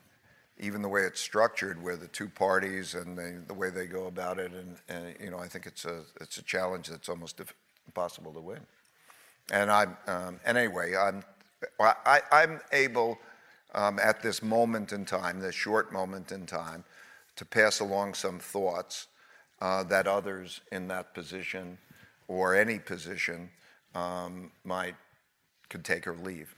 even 0.59 0.81
the 0.81 0.87
way 0.87 1.01
it's 1.01 1.19
structured 1.19 1.81
with 1.83 1.99
the 1.99 2.07
two 2.07 2.29
parties 2.29 2.95
and 2.95 3.17
the, 3.17 3.43
the 3.47 3.53
way 3.53 3.69
they 3.69 3.85
go 3.85 4.07
about 4.07 4.39
it, 4.39 4.53
and, 4.53 4.77
and, 4.87 5.15
you 5.19 5.29
know, 5.29 5.39
I 5.39 5.47
think 5.47 5.65
it's 5.65 5.85
a, 5.85 6.01
it's 6.21 6.37
a 6.37 6.41
challenge 6.43 6.87
that's 6.87 7.09
almost 7.09 7.41
impossible 7.85 8.33
to 8.33 8.39
win. 8.39 8.61
And 9.51 9.69
I'm, 9.71 9.97
um, 10.07 10.39
and 10.45 10.57
anyway, 10.57 10.95
I'm, 10.95 11.23
I, 11.79 12.21
I'm 12.31 12.61
able 12.71 13.17
um, 13.73 13.99
at 13.99 14.21
this 14.21 14.41
moment 14.41 14.93
in 14.93 15.05
time, 15.05 15.39
this 15.39 15.55
short 15.55 15.91
moment 15.91 16.31
in 16.31 16.45
time, 16.45 16.85
to 17.35 17.45
pass 17.45 17.79
along 17.81 18.13
some 18.13 18.39
thoughts 18.39 19.07
uh, 19.61 19.83
that 19.83 20.07
others 20.07 20.61
in 20.71 20.87
that 20.87 21.13
position 21.13 21.77
or 22.27 22.55
any 22.55 22.79
position 22.79 23.49
um, 23.95 24.51
might 24.63 24.95
could 25.69 25.83
take 25.83 26.07
or 26.07 26.15
leave. 26.15 26.55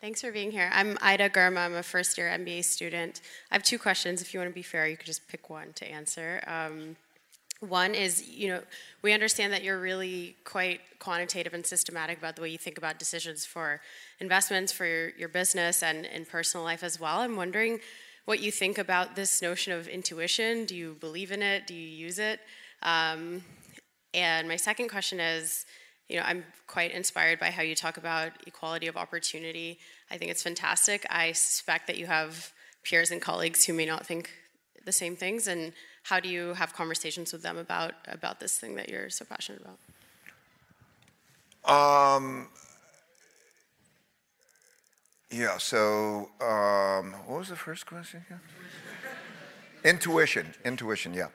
Thanks 0.00 0.20
for 0.20 0.30
being 0.30 0.52
here. 0.52 0.70
I'm 0.72 0.96
Ida 1.02 1.28
Gurma. 1.28 1.58
I'm 1.58 1.74
a 1.74 1.82
first 1.82 2.18
year 2.18 2.28
MBA 2.28 2.64
student. 2.64 3.20
I 3.50 3.56
have 3.56 3.64
two 3.64 3.80
questions. 3.80 4.22
If 4.22 4.32
you 4.32 4.38
want 4.38 4.48
to 4.48 4.54
be 4.54 4.62
fair, 4.62 4.86
you 4.86 4.96
could 4.96 5.06
just 5.06 5.26
pick 5.26 5.50
one 5.50 5.72
to 5.74 5.90
answer. 5.90 6.40
Um, 6.46 6.96
one 7.60 7.96
is, 7.96 8.28
you 8.28 8.46
know, 8.46 8.62
we 9.02 9.12
understand 9.12 9.52
that 9.52 9.64
you're 9.64 9.80
really 9.80 10.36
quite 10.44 10.80
quantitative 11.00 11.52
and 11.52 11.66
systematic 11.66 12.18
about 12.18 12.36
the 12.36 12.42
way 12.42 12.48
you 12.48 12.58
think 12.58 12.78
about 12.78 13.00
decisions 13.00 13.44
for 13.44 13.80
investments, 14.20 14.70
for 14.70 14.86
your, 14.86 15.08
your 15.18 15.28
business, 15.28 15.82
and 15.82 16.06
in 16.06 16.24
personal 16.24 16.62
life 16.62 16.84
as 16.84 17.00
well. 17.00 17.18
I'm 17.18 17.34
wondering 17.34 17.80
what 18.28 18.40
you 18.40 18.52
think 18.52 18.76
about 18.76 19.16
this 19.16 19.40
notion 19.40 19.72
of 19.72 19.88
intuition. 19.88 20.66
Do 20.66 20.76
you 20.76 20.98
believe 21.00 21.32
in 21.32 21.40
it? 21.40 21.66
Do 21.66 21.72
you 21.72 21.88
use 21.88 22.18
it? 22.18 22.40
Um, 22.82 23.42
and 24.12 24.46
my 24.46 24.56
second 24.56 24.90
question 24.90 25.18
is, 25.18 25.64
you 26.10 26.18
know, 26.18 26.24
I'm 26.26 26.44
quite 26.66 26.90
inspired 26.90 27.40
by 27.40 27.50
how 27.50 27.62
you 27.62 27.74
talk 27.74 27.96
about 27.96 28.32
equality 28.46 28.86
of 28.86 28.98
opportunity. 28.98 29.78
I 30.10 30.18
think 30.18 30.30
it's 30.30 30.42
fantastic. 30.42 31.06
I 31.08 31.32
suspect 31.32 31.86
that 31.86 31.96
you 31.96 32.04
have 32.04 32.52
peers 32.84 33.10
and 33.10 33.22
colleagues 33.22 33.64
who 33.64 33.72
may 33.72 33.86
not 33.86 34.04
think 34.04 34.28
the 34.84 34.92
same 34.92 35.16
things. 35.16 35.46
And 35.46 35.72
how 36.02 36.20
do 36.20 36.28
you 36.28 36.52
have 36.52 36.74
conversations 36.74 37.32
with 37.32 37.42
them 37.42 37.56
about 37.56 37.94
about 38.08 38.40
this 38.40 38.58
thing 38.58 38.74
that 38.74 38.90
you're 38.90 39.08
so 39.08 39.24
passionate 39.24 39.62
about? 41.64 42.16
Um, 42.16 42.48
yeah, 45.30 45.58
so 45.58 46.30
um, 46.40 47.12
what 47.26 47.40
was 47.40 47.48
the 47.48 47.56
first 47.56 47.86
question 47.86 48.24
again? 48.26 48.40
Intuition. 49.84 50.54
Intuition, 50.64 51.12
yeah. 51.12 51.28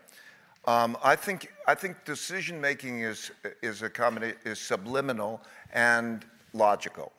Um, 0.65 0.97
I 1.03 1.15
think 1.15 1.51
I 1.67 1.75
think 1.75 2.03
decision 2.05 2.59
making 2.59 3.01
is 3.01 3.31
is 3.61 3.81
a 3.81 3.89
combination 3.89 4.37
is 4.45 4.59
subliminal 4.59 5.41
and 5.73 6.25
logical, 6.53 7.11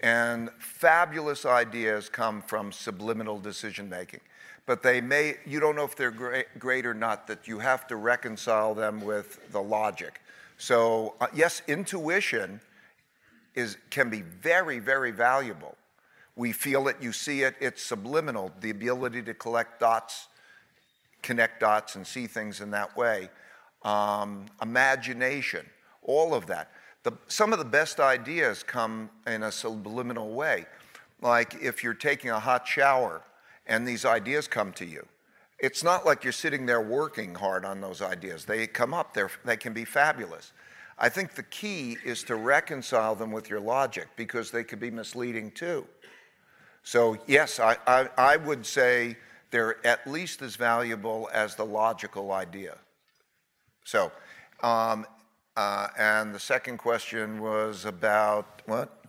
and 0.00 0.50
fabulous 0.58 1.44
ideas 1.44 2.08
come 2.08 2.40
from 2.42 2.72
subliminal 2.72 3.38
decision 3.38 3.88
making. 3.88 4.20
But 4.64 4.82
they 4.82 5.00
may 5.00 5.36
you 5.44 5.60
don't 5.60 5.76
know 5.76 5.84
if 5.84 5.96
they're 5.96 6.12
great, 6.12 6.46
great 6.58 6.86
or 6.86 6.94
not. 6.94 7.26
That 7.26 7.46
you 7.48 7.58
have 7.58 7.86
to 7.88 7.96
reconcile 7.96 8.74
them 8.74 9.00
with 9.00 9.50
the 9.52 9.60
logic. 9.60 10.20
So 10.56 11.14
uh, 11.20 11.26
yes, 11.34 11.60
intuition 11.66 12.60
is 13.54 13.76
can 13.90 14.08
be 14.08 14.22
very 14.22 14.78
very 14.78 15.10
valuable 15.10 15.76
we 16.36 16.52
feel 16.52 16.88
it, 16.88 16.96
you 17.00 17.12
see 17.12 17.42
it, 17.42 17.54
it's 17.60 17.82
subliminal, 17.82 18.52
the 18.60 18.70
ability 18.70 19.22
to 19.22 19.34
collect 19.34 19.80
dots, 19.80 20.28
connect 21.22 21.60
dots, 21.60 21.94
and 21.94 22.06
see 22.06 22.26
things 22.26 22.60
in 22.60 22.70
that 22.70 22.96
way. 22.96 23.28
Um, 23.82 24.46
imagination, 24.60 25.66
all 26.02 26.34
of 26.34 26.46
that. 26.46 26.70
The, 27.02 27.12
some 27.26 27.52
of 27.52 27.58
the 27.58 27.64
best 27.64 28.00
ideas 28.00 28.62
come 28.62 29.10
in 29.26 29.42
a 29.42 29.52
subliminal 29.52 30.34
way. 30.34 30.66
Like 31.20 31.56
if 31.60 31.82
you're 31.82 31.94
taking 31.94 32.30
a 32.30 32.40
hot 32.40 32.66
shower 32.66 33.22
and 33.66 33.86
these 33.86 34.04
ideas 34.04 34.48
come 34.48 34.72
to 34.74 34.84
you, 34.84 35.06
it's 35.58 35.84
not 35.84 36.04
like 36.04 36.24
you're 36.24 36.32
sitting 36.32 36.66
there 36.66 36.80
working 36.80 37.34
hard 37.34 37.64
on 37.64 37.80
those 37.80 38.02
ideas. 38.02 38.44
They 38.44 38.66
come 38.66 38.92
up, 38.94 39.14
They're, 39.14 39.30
they 39.44 39.56
can 39.56 39.72
be 39.72 39.84
fabulous. 39.84 40.52
I 40.98 41.08
think 41.08 41.34
the 41.34 41.44
key 41.44 41.96
is 42.04 42.22
to 42.24 42.36
reconcile 42.36 43.14
them 43.14 43.32
with 43.32 43.48
your 43.48 43.60
logic 43.60 44.08
because 44.16 44.50
they 44.50 44.64
could 44.64 44.80
be 44.80 44.90
misleading 44.90 45.50
too. 45.52 45.86
So, 46.82 47.16
yes, 47.26 47.60
I, 47.60 47.76
I, 47.86 48.08
I 48.18 48.36
would 48.36 48.66
say 48.66 49.16
they're 49.50 49.84
at 49.86 50.06
least 50.06 50.42
as 50.42 50.56
valuable 50.56 51.30
as 51.32 51.54
the 51.54 51.64
logical 51.64 52.32
idea. 52.32 52.76
So, 53.84 54.10
um, 54.62 55.06
uh, 55.56 55.88
and 55.98 56.34
the 56.34 56.40
second 56.40 56.78
question 56.78 57.40
was 57.40 57.84
about 57.84 58.62
what? 58.66 59.04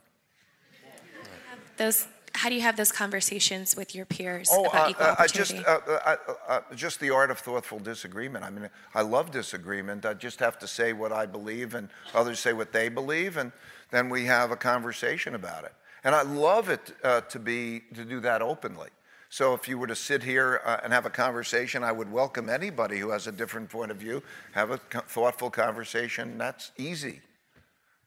Those, 1.77 2.07
how 2.33 2.49
do 2.49 2.55
you 2.55 2.61
have 2.61 2.75
those 2.75 2.91
conversations 2.91 3.75
with 3.75 3.95
your 3.95 4.05
peers 4.05 4.49
oh, 4.51 4.65
about 4.65 4.87
uh, 4.87 4.89
equal 4.89 5.05
uh, 5.05 5.09
opportunity? 5.11 5.53
just, 5.55 5.67
uh, 5.67 6.17
uh, 6.47 6.61
just 6.75 6.99
the 6.99 7.09
art 7.09 7.31
of 7.31 7.39
thoughtful 7.39 7.79
disagreement. 7.79 8.43
I 8.43 8.49
mean, 8.49 8.69
I 8.93 9.01
love 9.01 9.31
disagreement. 9.31 10.05
I 10.05 10.13
just 10.13 10.39
have 10.39 10.59
to 10.59 10.67
say 10.67 10.93
what 10.93 11.11
I 11.11 11.25
believe, 11.25 11.73
and 11.73 11.89
others 12.13 12.39
say 12.39 12.53
what 12.53 12.71
they 12.71 12.89
believe, 12.89 13.37
and 13.37 13.51
then 13.89 14.09
we 14.09 14.25
have 14.25 14.51
a 14.51 14.55
conversation 14.55 15.33
about 15.33 15.63
it. 15.63 15.73
And 16.03 16.13
I 16.13 16.21
love 16.21 16.69
it 16.69 16.93
uh, 17.03 17.21
to 17.21 17.39
be 17.39 17.81
to 17.93 18.03
do 18.03 18.19
that 18.21 18.41
openly. 18.41 18.89
So 19.29 19.53
if 19.55 19.67
you 19.67 19.79
were 19.79 19.87
to 19.87 19.95
sit 19.95 20.21
here 20.21 20.61
uh, 20.63 20.77
and 20.83 20.93
have 20.93 21.05
a 21.05 21.09
conversation, 21.09 21.83
I 21.83 21.91
would 21.91 22.11
welcome 22.11 22.49
anybody 22.49 22.99
who 22.99 23.09
has 23.09 23.25
a 23.25 23.31
different 23.31 23.69
point 23.69 23.89
of 23.89 23.97
view, 23.97 24.21
have 24.51 24.69
a 24.69 24.77
co- 24.77 24.99
thoughtful 24.99 25.49
conversation. 25.49 26.37
That's 26.37 26.71
easy. 26.77 27.21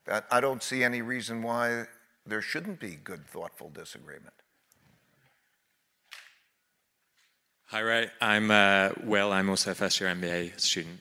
That, 0.05 0.27
I 0.31 0.41
don't 0.41 0.63
see 0.63 0.85
any 0.85 1.03
reason 1.03 1.43
why 1.43 1.87
there 2.27 2.43
shouldn't 2.43 2.79
be 2.79 2.99
good, 3.03 3.27
thoughtful 3.27 3.71
disagreement. 3.71 4.35
Hi, 7.71 7.81
Ray. 7.81 8.11
I'm 8.21 8.53
uh, 8.53 8.91
Will. 9.03 9.33
I'm 9.33 9.51
also 9.51 9.73
a 9.73 9.75
first 9.75 10.01
year 10.01 10.09
MBA 10.15 10.61
student. 10.61 11.01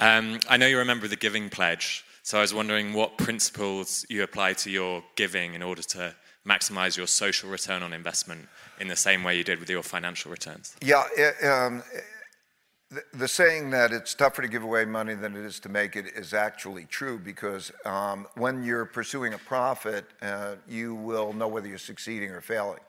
Um, 0.00 0.40
I 0.48 0.56
know 0.56 0.66
you're 0.66 0.80
a 0.82 0.84
member 0.84 1.04
of 1.04 1.10
the 1.10 1.16
Giving 1.16 1.48
Pledge, 1.48 2.04
so 2.24 2.38
I 2.38 2.40
was 2.40 2.54
wondering 2.54 2.94
what 2.94 3.18
principles 3.18 4.06
you 4.08 4.22
apply 4.22 4.54
to 4.54 4.70
your 4.70 5.04
giving 5.14 5.52
in 5.52 5.62
order 5.62 5.82
to 5.82 6.14
maximize 6.46 6.96
your 6.96 7.06
social 7.06 7.50
return 7.50 7.82
on 7.82 7.92
investment 7.92 8.48
in 8.80 8.88
the 8.88 8.96
same 8.96 9.22
way 9.22 9.36
you 9.36 9.44
did 9.44 9.60
with 9.60 9.68
your 9.68 9.82
financial 9.82 10.30
returns. 10.30 10.74
Yeah, 10.82 11.04
it, 11.14 11.44
um, 11.44 11.82
the, 12.90 13.02
the, 13.12 13.28
saying 13.28 13.68
that 13.70 13.92
it's 13.92 14.14
tougher 14.14 14.40
to 14.40 14.48
give 14.48 14.62
away 14.62 14.86
money 14.86 15.14
than 15.14 15.36
it 15.36 15.44
is 15.44 15.60
to 15.60 15.68
make 15.68 15.96
it 15.96 16.06
is 16.16 16.32
actually 16.32 16.86
true 16.86 17.18
because 17.18 17.70
um, 17.84 18.26
when 18.36 18.64
you're 18.64 18.86
pursuing 18.86 19.34
a 19.34 19.38
profit, 19.38 20.06
uh, 20.22 20.54
you 20.66 20.94
will 20.94 21.34
know 21.34 21.46
whether 21.46 21.68
you're 21.68 21.76
succeeding 21.76 22.30
or 22.30 22.40
failing 22.40 22.80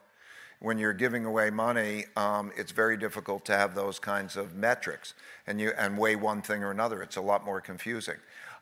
when 0.60 0.78
you're 0.78 0.94
giving 0.94 1.24
away 1.24 1.50
money, 1.50 2.06
um, 2.16 2.50
it's 2.56 2.72
very 2.72 2.96
difficult 2.96 3.44
to 3.44 3.52
have 3.52 3.74
those 3.74 3.98
kinds 3.98 4.36
of 4.36 4.54
metrics 4.54 5.14
and, 5.46 5.60
you, 5.60 5.72
and 5.76 5.98
weigh 5.98 6.16
one 6.16 6.40
thing 6.40 6.62
or 6.62 6.70
another. 6.70 7.02
It's 7.02 7.16
a 7.16 7.20
lot 7.20 7.44
more 7.44 7.60
confusing. 7.60 8.16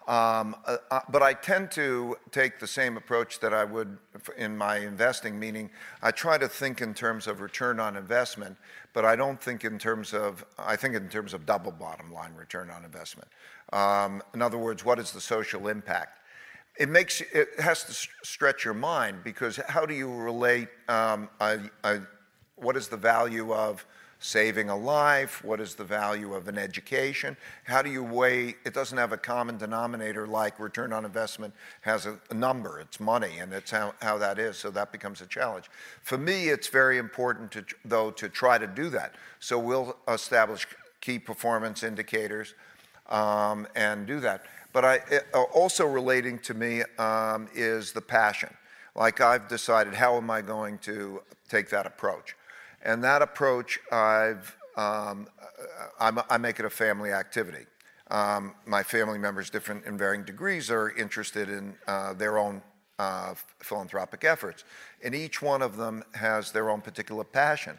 Um, 0.06 0.54
uh, 0.66 0.76
uh, 0.90 1.00
but 1.08 1.22
I 1.22 1.32
tend 1.32 1.70
to 1.72 2.16
take 2.30 2.60
the 2.60 2.66
same 2.66 2.98
approach 2.98 3.40
that 3.40 3.54
I 3.54 3.64
would 3.64 3.96
in 4.36 4.56
my 4.56 4.78
investing, 4.78 5.38
meaning 5.38 5.70
I 6.02 6.10
try 6.10 6.36
to 6.36 6.46
think 6.46 6.82
in 6.82 6.92
terms 6.92 7.26
of 7.26 7.40
return 7.40 7.80
on 7.80 7.96
investment, 7.96 8.58
but 8.92 9.06
I 9.06 9.16
don't 9.16 9.40
think 9.40 9.64
in 9.64 9.78
terms 9.78 10.12
of, 10.12 10.44
I 10.58 10.76
think 10.76 10.94
in 10.94 11.08
terms 11.08 11.32
of 11.32 11.46
double 11.46 11.72
bottom 11.72 12.12
line 12.12 12.34
return 12.34 12.68
on 12.68 12.84
investment. 12.84 13.28
Um, 13.72 14.22
in 14.34 14.42
other 14.42 14.58
words, 14.58 14.84
what 14.84 14.98
is 14.98 15.12
the 15.12 15.22
social 15.22 15.68
impact? 15.68 16.18
it 16.76 16.88
makes 16.88 17.20
it 17.20 17.48
has 17.60 17.84
to 17.84 17.92
stretch 18.26 18.64
your 18.64 18.74
mind 18.74 19.22
because 19.22 19.56
how 19.68 19.86
do 19.86 19.94
you 19.94 20.12
relate 20.12 20.68
um, 20.88 21.28
what 22.56 22.76
is 22.76 22.88
the 22.88 22.96
value 22.96 23.52
of 23.52 23.86
saving 24.24 24.70
a 24.70 24.76
life? 24.76 25.44
What 25.44 25.60
is 25.60 25.74
the 25.74 25.84
value 25.84 26.32
of 26.32 26.48
an 26.48 26.56
education? 26.56 27.36
How 27.64 27.82
do 27.82 27.90
you 27.90 28.02
weigh 28.02 28.54
it 28.64 28.72
doesn't 28.72 28.96
have 28.96 29.12
a 29.12 29.18
common 29.18 29.58
denominator 29.58 30.26
like 30.26 30.58
return 30.58 30.94
on 30.94 31.04
investment 31.04 31.52
has 31.82 32.06
a, 32.06 32.18
a 32.30 32.34
number 32.34 32.80
it's 32.80 32.98
money 32.98 33.36
and 33.38 33.52
it's 33.52 33.70
how, 33.70 33.92
how 34.00 34.16
that 34.16 34.38
is 34.38 34.56
so 34.56 34.70
that 34.70 34.92
becomes 34.92 35.20
a 35.20 35.26
challenge. 35.26 35.66
For 36.00 36.16
me 36.16 36.48
it's 36.48 36.68
very 36.68 36.96
important 36.96 37.52
to 37.52 37.66
though 37.84 38.10
to 38.12 38.30
try 38.30 38.56
to 38.56 38.66
do 38.66 38.88
that. 38.90 39.14
So 39.40 39.58
we'll 39.58 39.94
establish 40.08 40.66
key 41.02 41.18
performance 41.18 41.82
indicators 41.82 42.54
um, 43.10 43.68
and 43.76 44.06
do 44.06 44.20
that. 44.20 44.46
But 44.72 44.86
I, 44.86 45.00
uh, 45.34 45.42
also 45.52 45.86
relating 45.86 46.38
to 46.40 46.54
me 46.54 46.82
um, 46.96 47.46
is 47.54 47.92
the 47.92 48.00
passion. 48.00 48.54
Like 48.96 49.20
I've 49.20 49.48
decided, 49.48 49.92
how 49.92 50.16
am 50.16 50.30
I 50.30 50.40
going 50.40 50.78
to 50.78 51.20
take 51.50 51.68
that 51.68 51.84
approach? 51.84 52.34
And 52.84 53.02
that 53.02 53.22
approach, 53.22 53.80
um, 53.90 55.26
i 55.98 56.38
make 56.38 56.58
it 56.58 56.66
a 56.66 56.70
family 56.70 57.12
activity. 57.12 57.66
Um, 58.10 58.54
my 58.66 58.82
family 58.82 59.18
members, 59.18 59.48
different 59.48 59.86
in 59.86 59.96
varying 59.96 60.24
degrees, 60.24 60.70
are 60.70 60.90
interested 60.90 61.48
in 61.48 61.74
uh, 61.86 62.12
their 62.12 62.38
own 62.38 62.62
uh, 62.98 63.34
philanthropic 63.60 64.24
efforts. 64.24 64.64
And 65.02 65.14
each 65.14 65.40
one 65.40 65.62
of 65.62 65.76
them 65.76 66.04
has 66.12 66.52
their 66.52 66.70
own 66.70 66.80
particular 66.80 67.24
passion. 67.24 67.78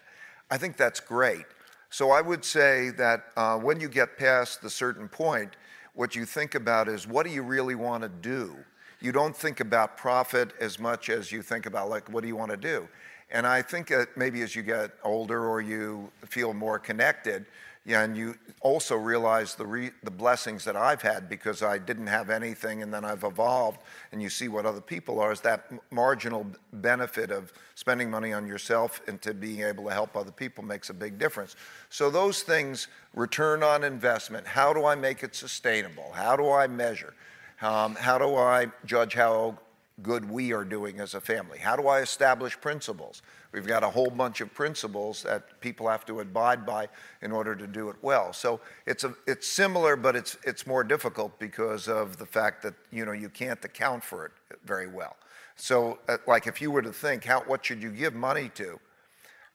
I 0.49 0.57
think 0.57 0.77
that's 0.77 0.99
great. 0.99 1.45
So 1.89 2.11
I 2.11 2.21
would 2.21 2.43
say 2.43 2.89
that 2.91 3.25
uh, 3.37 3.57
when 3.57 3.79
you 3.79 3.87
get 3.87 4.17
past 4.17 4.61
the 4.61 4.69
certain 4.69 5.07
point, 5.07 5.55
what 5.93 6.15
you 6.15 6.25
think 6.25 6.55
about 6.55 6.89
is 6.89 7.07
what 7.07 7.25
do 7.25 7.31
you 7.31 7.43
really 7.43 7.75
want 7.75 8.03
to 8.03 8.09
do? 8.09 8.57
You 8.99 9.11
don't 9.11 9.35
think 9.35 9.59
about 9.59 9.97
profit 9.97 10.51
as 10.59 10.79
much 10.79 11.09
as 11.09 11.31
you 11.31 11.41
think 11.41 11.65
about 11.65 11.89
like 11.89 12.11
what 12.11 12.21
do 12.21 12.27
you 12.27 12.35
want 12.35 12.51
to 12.51 12.57
do? 12.57 12.87
And 13.31 13.47
I 13.47 13.61
think 13.61 13.87
that 13.87 14.15
maybe 14.15 14.41
as 14.41 14.55
you 14.55 14.61
get 14.61 14.91
older 15.03 15.47
or 15.47 15.61
you 15.61 16.11
feel 16.25 16.53
more 16.53 16.79
connected, 16.79 17.45
yeah, 17.87 18.01
and 18.01 18.17
you 18.17 18.35
also 18.61 18.95
realize 18.95 19.53
the, 19.53 19.65
re- 19.65 19.91
the 20.01 20.09
blessings 20.09 20.65
that 20.65 20.75
I've 20.75 21.03
had 21.03 21.29
because 21.29 21.61
I 21.61 21.77
didn't 21.77 22.07
have 22.07 22.31
anything 22.31 22.81
and 22.81 22.91
then 22.91 23.05
I've 23.05 23.23
evolved 23.23 23.81
and 24.11 24.19
you 24.23 24.29
see 24.29 24.47
what 24.47 24.65
other 24.65 24.81
people 24.81 25.19
are 25.19 25.31
is 25.31 25.41
that 25.41 25.65
m- 25.69 25.79
marginal 25.91 26.47
benefit 26.73 27.29
of 27.29 27.53
spending 27.75 28.09
money 28.09 28.33
on 28.33 28.47
yourself 28.47 29.01
and 29.07 29.21
to 29.21 29.35
being 29.35 29.61
able 29.61 29.83
to 29.85 29.91
help 29.91 30.17
other 30.17 30.31
people 30.31 30.63
makes 30.63 30.89
a 30.89 30.95
big 30.95 31.19
difference. 31.19 31.55
So 31.91 32.09
those 32.09 32.41
things, 32.41 32.87
return 33.13 33.61
on 33.61 33.83
investment, 33.83 34.47
how 34.47 34.73
do 34.73 34.85
I 34.85 34.95
make 34.95 35.21
it 35.21 35.35
sustainable? 35.35 36.11
How 36.11 36.35
do 36.35 36.51
I 36.51 36.65
measure? 36.65 37.13
Um, 37.61 37.93
how 37.95 38.17
do 38.17 38.35
I 38.35 38.71
judge 38.85 39.13
how 39.13 39.59
good 40.01 40.29
we 40.29 40.51
are 40.51 40.63
doing 40.63 40.99
as 40.99 41.13
a 41.13 41.21
family? 41.21 41.57
How 41.57 41.75
do 41.75 41.87
I 41.87 42.01
establish 42.01 42.59
principles? 42.59 43.21
We've 43.51 43.65
got 43.65 43.83
a 43.83 43.89
whole 43.89 44.09
bunch 44.09 44.41
of 44.41 44.53
principles 44.53 45.23
that 45.23 45.61
people 45.61 45.87
have 45.87 46.05
to 46.07 46.19
abide 46.19 46.65
by 46.65 46.89
in 47.21 47.31
order 47.31 47.55
to 47.55 47.65
do 47.65 47.89
it 47.89 47.95
well. 48.01 48.33
So 48.33 48.59
it's, 48.85 49.05
a, 49.05 49.13
it's 49.25 49.47
similar, 49.47 49.95
but 49.95 50.15
it's, 50.15 50.37
it's 50.43 50.67
more 50.67 50.83
difficult 50.83 51.39
because 51.39 51.87
of 51.87 52.17
the 52.17 52.25
fact 52.25 52.61
that 52.63 52.73
you, 52.91 53.05
know, 53.05 53.13
you 53.13 53.29
can't 53.29 53.63
account 53.63 54.03
for 54.03 54.25
it 54.25 54.31
very 54.65 54.87
well. 54.87 55.15
So, 55.55 55.99
uh, 56.09 56.17
like 56.27 56.47
if 56.47 56.61
you 56.61 56.69
were 56.69 56.81
to 56.81 56.91
think, 56.91 57.23
how, 57.23 57.41
what 57.41 57.65
should 57.65 57.81
you 57.81 57.91
give 57.91 58.13
money 58.13 58.51
to? 58.55 58.79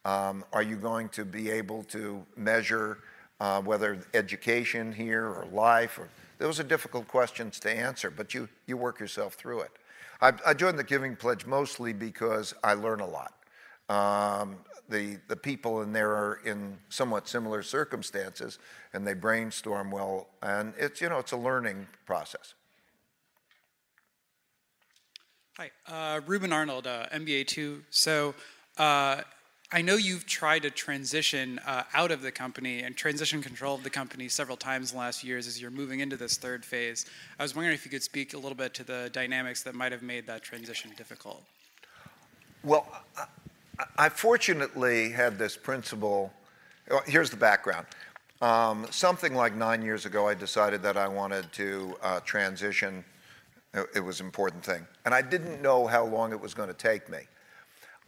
Um, 0.06 0.44
are 0.54 0.62
you 0.62 0.76
going 0.76 1.10
to 1.10 1.26
be 1.26 1.50
able 1.50 1.82
to 1.84 2.24
measure 2.36 2.98
uh, 3.38 3.60
whether 3.60 3.98
education 4.14 4.92
here 4.92 5.26
or 5.26 5.46
life? 5.52 5.98
Or, 5.98 6.08
those 6.38 6.58
are 6.58 6.64
difficult 6.64 7.06
questions 7.06 7.60
to 7.60 7.70
answer, 7.70 8.10
but 8.10 8.32
you, 8.32 8.48
you 8.66 8.78
work 8.78 8.98
yourself 8.98 9.34
through 9.34 9.60
it. 9.60 9.70
I, 10.20 10.32
I 10.46 10.54
joined 10.54 10.78
the 10.78 10.84
Giving 10.84 11.16
Pledge 11.16 11.46
mostly 11.46 11.92
because 11.92 12.54
I 12.62 12.74
learn 12.74 13.00
a 13.00 13.06
lot. 13.06 13.34
Um, 13.88 14.56
the, 14.90 15.18
the 15.28 15.36
people 15.36 15.82
in 15.82 15.92
there 15.92 16.10
are 16.10 16.40
in 16.44 16.78
somewhat 16.88 17.28
similar 17.28 17.62
circumstances 17.62 18.58
and 18.92 19.06
they 19.06 19.14
brainstorm 19.14 19.90
well 19.90 20.28
and 20.42 20.74
it's 20.76 21.00
you 21.00 21.08
know 21.08 21.18
it's 21.18 21.32
a 21.32 21.36
learning 21.36 21.86
process 22.06 22.54
hi 25.56 25.70
uh, 25.86 26.20
ruben 26.26 26.52
arnold 26.52 26.86
uh, 26.86 27.06
mba 27.12 27.46
2 27.46 27.82
so 27.90 28.34
uh, 28.78 29.20
i 29.72 29.82
know 29.82 29.96
you've 29.96 30.26
tried 30.26 30.62
to 30.62 30.70
transition 30.70 31.58
uh, 31.66 31.82
out 31.94 32.10
of 32.10 32.22
the 32.22 32.30
company 32.30 32.80
and 32.82 32.96
transition 32.96 33.42
control 33.42 33.74
of 33.74 33.82
the 33.82 33.90
company 33.90 34.28
several 34.28 34.56
times 34.56 34.92
in 34.92 34.96
the 34.96 35.00
last 35.00 35.24
years 35.24 35.46
as 35.46 35.60
you're 35.60 35.70
moving 35.70 36.00
into 36.00 36.16
this 36.16 36.36
third 36.36 36.64
phase 36.64 37.06
i 37.38 37.42
was 37.42 37.54
wondering 37.54 37.74
if 37.74 37.84
you 37.84 37.90
could 37.90 38.02
speak 38.02 38.34
a 38.34 38.38
little 38.38 38.56
bit 38.56 38.74
to 38.74 38.84
the 38.84 39.10
dynamics 39.12 39.62
that 39.62 39.74
might 39.74 39.92
have 39.92 40.02
made 40.02 40.26
that 40.26 40.42
transition 40.42 40.90
difficult 40.96 41.42
well 42.64 42.86
I 43.96 44.08
fortunately 44.08 45.10
had 45.10 45.38
this 45.38 45.56
principle. 45.56 46.32
Here's 47.06 47.30
the 47.30 47.36
background. 47.36 47.86
Um, 48.42 48.86
something 48.90 49.34
like 49.34 49.54
nine 49.54 49.82
years 49.82 50.06
ago, 50.06 50.26
I 50.28 50.34
decided 50.34 50.82
that 50.82 50.96
I 50.96 51.06
wanted 51.06 51.50
to 51.52 51.96
uh, 52.02 52.20
transition. 52.20 53.04
It 53.94 54.00
was 54.00 54.20
an 54.20 54.26
important 54.26 54.64
thing. 54.64 54.86
And 55.04 55.14
I 55.14 55.22
didn't 55.22 55.62
know 55.62 55.86
how 55.86 56.04
long 56.04 56.32
it 56.32 56.40
was 56.40 56.54
going 56.54 56.68
to 56.68 56.74
take 56.74 57.08
me. 57.08 57.18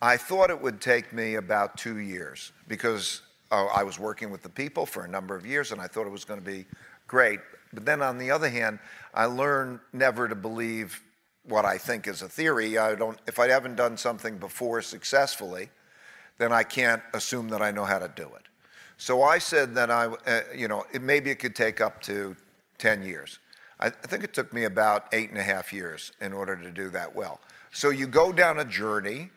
I 0.02 0.16
thought 0.16 0.50
it 0.50 0.60
would 0.60 0.80
take 0.80 1.12
me 1.12 1.36
about 1.36 1.78
two 1.78 1.98
years 1.98 2.50
because 2.66 3.22
uh, 3.52 3.66
I 3.66 3.84
was 3.84 4.00
working 4.00 4.32
with 4.32 4.42
the 4.42 4.48
people 4.48 4.84
for 4.84 5.04
a 5.04 5.08
number 5.08 5.36
of 5.36 5.46
years 5.46 5.70
and 5.70 5.80
I 5.80 5.86
thought 5.86 6.08
it 6.08 6.12
was 6.12 6.24
going 6.24 6.40
to 6.40 6.44
be 6.44 6.66
great. 7.06 7.38
But 7.72 7.86
then 7.86 8.02
on 8.02 8.18
the 8.18 8.28
other 8.28 8.50
hand, 8.50 8.80
I 9.14 9.26
learned 9.26 9.78
never 9.92 10.26
to 10.26 10.34
believe 10.34 11.00
what 11.44 11.64
I 11.64 11.78
think 11.78 12.08
is 12.08 12.20
a 12.20 12.28
theory. 12.28 12.78
I 12.78 12.96
don't, 12.96 13.16
if 13.28 13.38
I 13.38 13.46
haven't 13.46 13.76
done 13.76 13.96
something 13.96 14.38
before 14.38 14.82
successfully, 14.82 15.70
then 16.36 16.52
I 16.52 16.64
can't 16.64 17.02
assume 17.14 17.48
that 17.50 17.62
I 17.62 17.70
know 17.70 17.84
how 17.84 18.00
to 18.00 18.08
do 18.08 18.24
it. 18.24 18.48
So 18.96 19.22
I 19.22 19.38
said 19.38 19.72
that 19.76 19.92
I, 19.92 20.06
uh, 20.06 20.40
you 20.52 20.66
know, 20.66 20.84
it, 20.92 21.00
maybe 21.00 21.30
it 21.30 21.38
could 21.38 21.54
take 21.54 21.80
up 21.80 22.02
to 22.02 22.34
10 22.78 23.04
years. 23.04 23.38
I, 23.78 23.86
I 23.86 23.90
think 23.90 24.24
it 24.24 24.34
took 24.34 24.52
me 24.52 24.64
about 24.64 25.06
eight 25.12 25.30
and 25.30 25.38
a 25.38 25.44
half 25.44 25.72
years 25.72 26.10
in 26.20 26.32
order 26.32 26.56
to 26.56 26.72
do 26.72 26.90
that 26.90 27.14
well. 27.14 27.40
So 27.70 27.90
you 27.90 28.08
go 28.08 28.32
down 28.32 28.58
a 28.58 28.64
journey. 28.64 29.30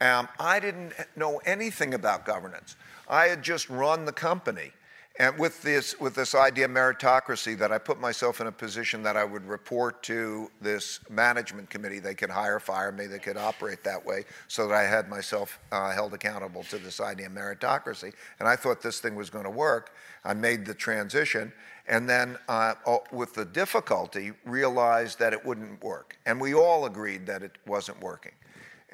Um, 0.00 0.28
I 0.38 0.60
didn't 0.60 0.92
know 1.16 1.40
anything 1.46 1.94
about 1.94 2.24
governance. 2.24 2.76
I 3.08 3.26
had 3.26 3.42
just 3.42 3.70
run 3.70 4.04
the 4.04 4.12
company. 4.12 4.72
And 5.20 5.38
with 5.38 5.62
this, 5.62 6.00
with 6.00 6.16
this 6.16 6.34
idea 6.34 6.64
of 6.64 6.72
meritocracy, 6.72 7.56
that 7.58 7.70
I 7.70 7.78
put 7.78 8.00
myself 8.00 8.40
in 8.40 8.48
a 8.48 8.52
position 8.52 9.04
that 9.04 9.16
I 9.16 9.22
would 9.22 9.46
report 9.46 10.02
to 10.04 10.50
this 10.60 10.98
management 11.08 11.70
committee. 11.70 12.00
They 12.00 12.14
could 12.14 12.30
hire, 12.30 12.58
fire 12.58 12.90
me, 12.90 13.06
they 13.06 13.20
could 13.20 13.36
operate 13.36 13.84
that 13.84 14.04
way, 14.04 14.24
so 14.48 14.66
that 14.66 14.74
I 14.74 14.82
had 14.82 15.08
myself 15.08 15.60
uh, 15.70 15.92
held 15.92 16.14
accountable 16.14 16.64
to 16.64 16.78
this 16.78 16.98
idea 16.98 17.26
of 17.26 17.32
meritocracy. 17.32 18.12
And 18.40 18.48
I 18.48 18.56
thought 18.56 18.82
this 18.82 18.98
thing 18.98 19.14
was 19.14 19.30
going 19.30 19.44
to 19.44 19.50
work. 19.50 19.94
I 20.24 20.34
made 20.34 20.66
the 20.66 20.74
transition, 20.74 21.52
and 21.86 22.08
then 22.08 22.36
uh, 22.48 22.74
with 23.12 23.34
the 23.34 23.44
difficulty, 23.44 24.32
realized 24.44 25.20
that 25.20 25.32
it 25.32 25.46
wouldn't 25.46 25.80
work. 25.80 26.18
And 26.26 26.40
we 26.40 26.54
all 26.54 26.86
agreed 26.86 27.24
that 27.26 27.44
it 27.44 27.56
wasn't 27.68 28.00
working. 28.00 28.32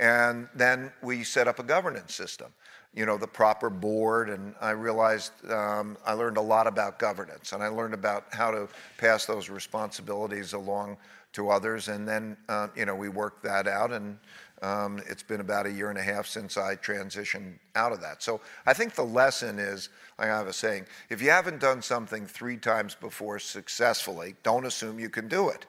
And 0.01 0.49
then 0.55 0.91
we 1.03 1.23
set 1.25 1.47
up 1.47 1.59
a 1.59 1.63
governance 1.63 2.15
system. 2.15 2.53
you 2.93 3.07
know, 3.07 3.17
the 3.17 3.27
proper 3.27 3.71
board, 3.71 4.31
and 4.31 4.55
I 4.61 4.71
realized 4.71 5.33
um, 5.49 5.97
I 6.05 6.15
learned 6.15 6.39
a 6.39 6.41
lot 6.43 6.67
about 6.67 6.99
governance, 6.99 7.53
and 7.53 7.63
I 7.63 7.69
learned 7.69 7.95
about 7.95 8.25
how 8.33 8.51
to 8.51 8.69
pass 8.99 9.27
those 9.27 9.49
responsibilities 9.49 10.55
along 10.55 10.97
to 11.35 11.51
others, 11.51 11.87
and 11.89 12.09
then 12.09 12.37
uh, 12.49 12.67
you 12.75 12.87
know 12.87 12.97
we 12.97 13.09
worked 13.09 13.45
that 13.45 13.69
out, 13.69 13.93
and 13.93 14.19
um, 14.63 15.01
it's 15.09 15.23
been 15.23 15.41
about 15.41 15.67
a 15.67 15.71
year 15.71 15.91
and 15.91 15.99
a 15.99 16.03
half 16.03 16.27
since 16.27 16.57
I 16.57 16.75
transitioned 16.75 17.59
out 17.77 17.93
of 17.93 18.01
that. 18.01 18.23
So 18.25 18.41
I 18.67 18.73
think 18.73 18.95
the 18.95 19.05
lesson 19.05 19.61
is, 19.61 19.89
like 20.19 20.31
I 20.31 20.43
was 20.43 20.57
saying, 20.57 20.87
if 21.11 21.23
you 21.23 21.31
haven't 21.31 21.61
done 21.61 21.83
something 21.83 22.27
three 22.27 22.57
times 22.57 22.97
before 22.97 23.39
successfully, 23.39 24.35
don't 24.43 24.67
assume 24.67 24.99
you 24.99 25.11
can 25.11 25.29
do 25.29 25.49
it. 25.51 25.67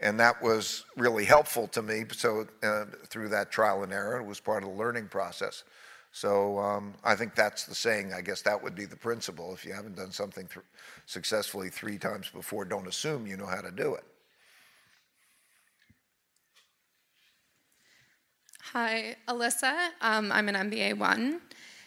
And 0.00 0.18
that 0.18 0.42
was 0.42 0.84
really 0.96 1.24
helpful 1.24 1.68
to 1.68 1.82
me. 1.82 2.04
So 2.12 2.46
uh, 2.62 2.86
through 3.06 3.28
that 3.30 3.50
trial 3.50 3.82
and 3.82 3.92
error, 3.92 4.18
it 4.18 4.26
was 4.26 4.40
part 4.40 4.62
of 4.62 4.70
the 4.70 4.74
learning 4.76 5.08
process. 5.08 5.64
So 6.12 6.58
um, 6.58 6.94
I 7.04 7.14
think 7.14 7.34
that's 7.34 7.66
the 7.66 7.74
saying. 7.74 8.12
I 8.12 8.20
guess 8.20 8.42
that 8.42 8.60
would 8.62 8.74
be 8.74 8.86
the 8.86 8.96
principle. 8.96 9.52
If 9.54 9.64
you 9.64 9.72
haven't 9.72 9.96
done 9.96 10.10
something 10.10 10.46
th- 10.46 10.64
successfully 11.06 11.68
three 11.68 11.98
times 11.98 12.30
before, 12.30 12.64
don't 12.64 12.88
assume 12.88 13.26
you 13.26 13.36
know 13.36 13.46
how 13.46 13.60
to 13.60 13.70
do 13.70 13.94
it. 13.94 14.04
Hi, 18.72 19.16
Alyssa. 19.28 19.90
Um, 20.00 20.30
I'm 20.32 20.48
an 20.48 20.70
MBA 20.70 20.96
one. 20.96 21.40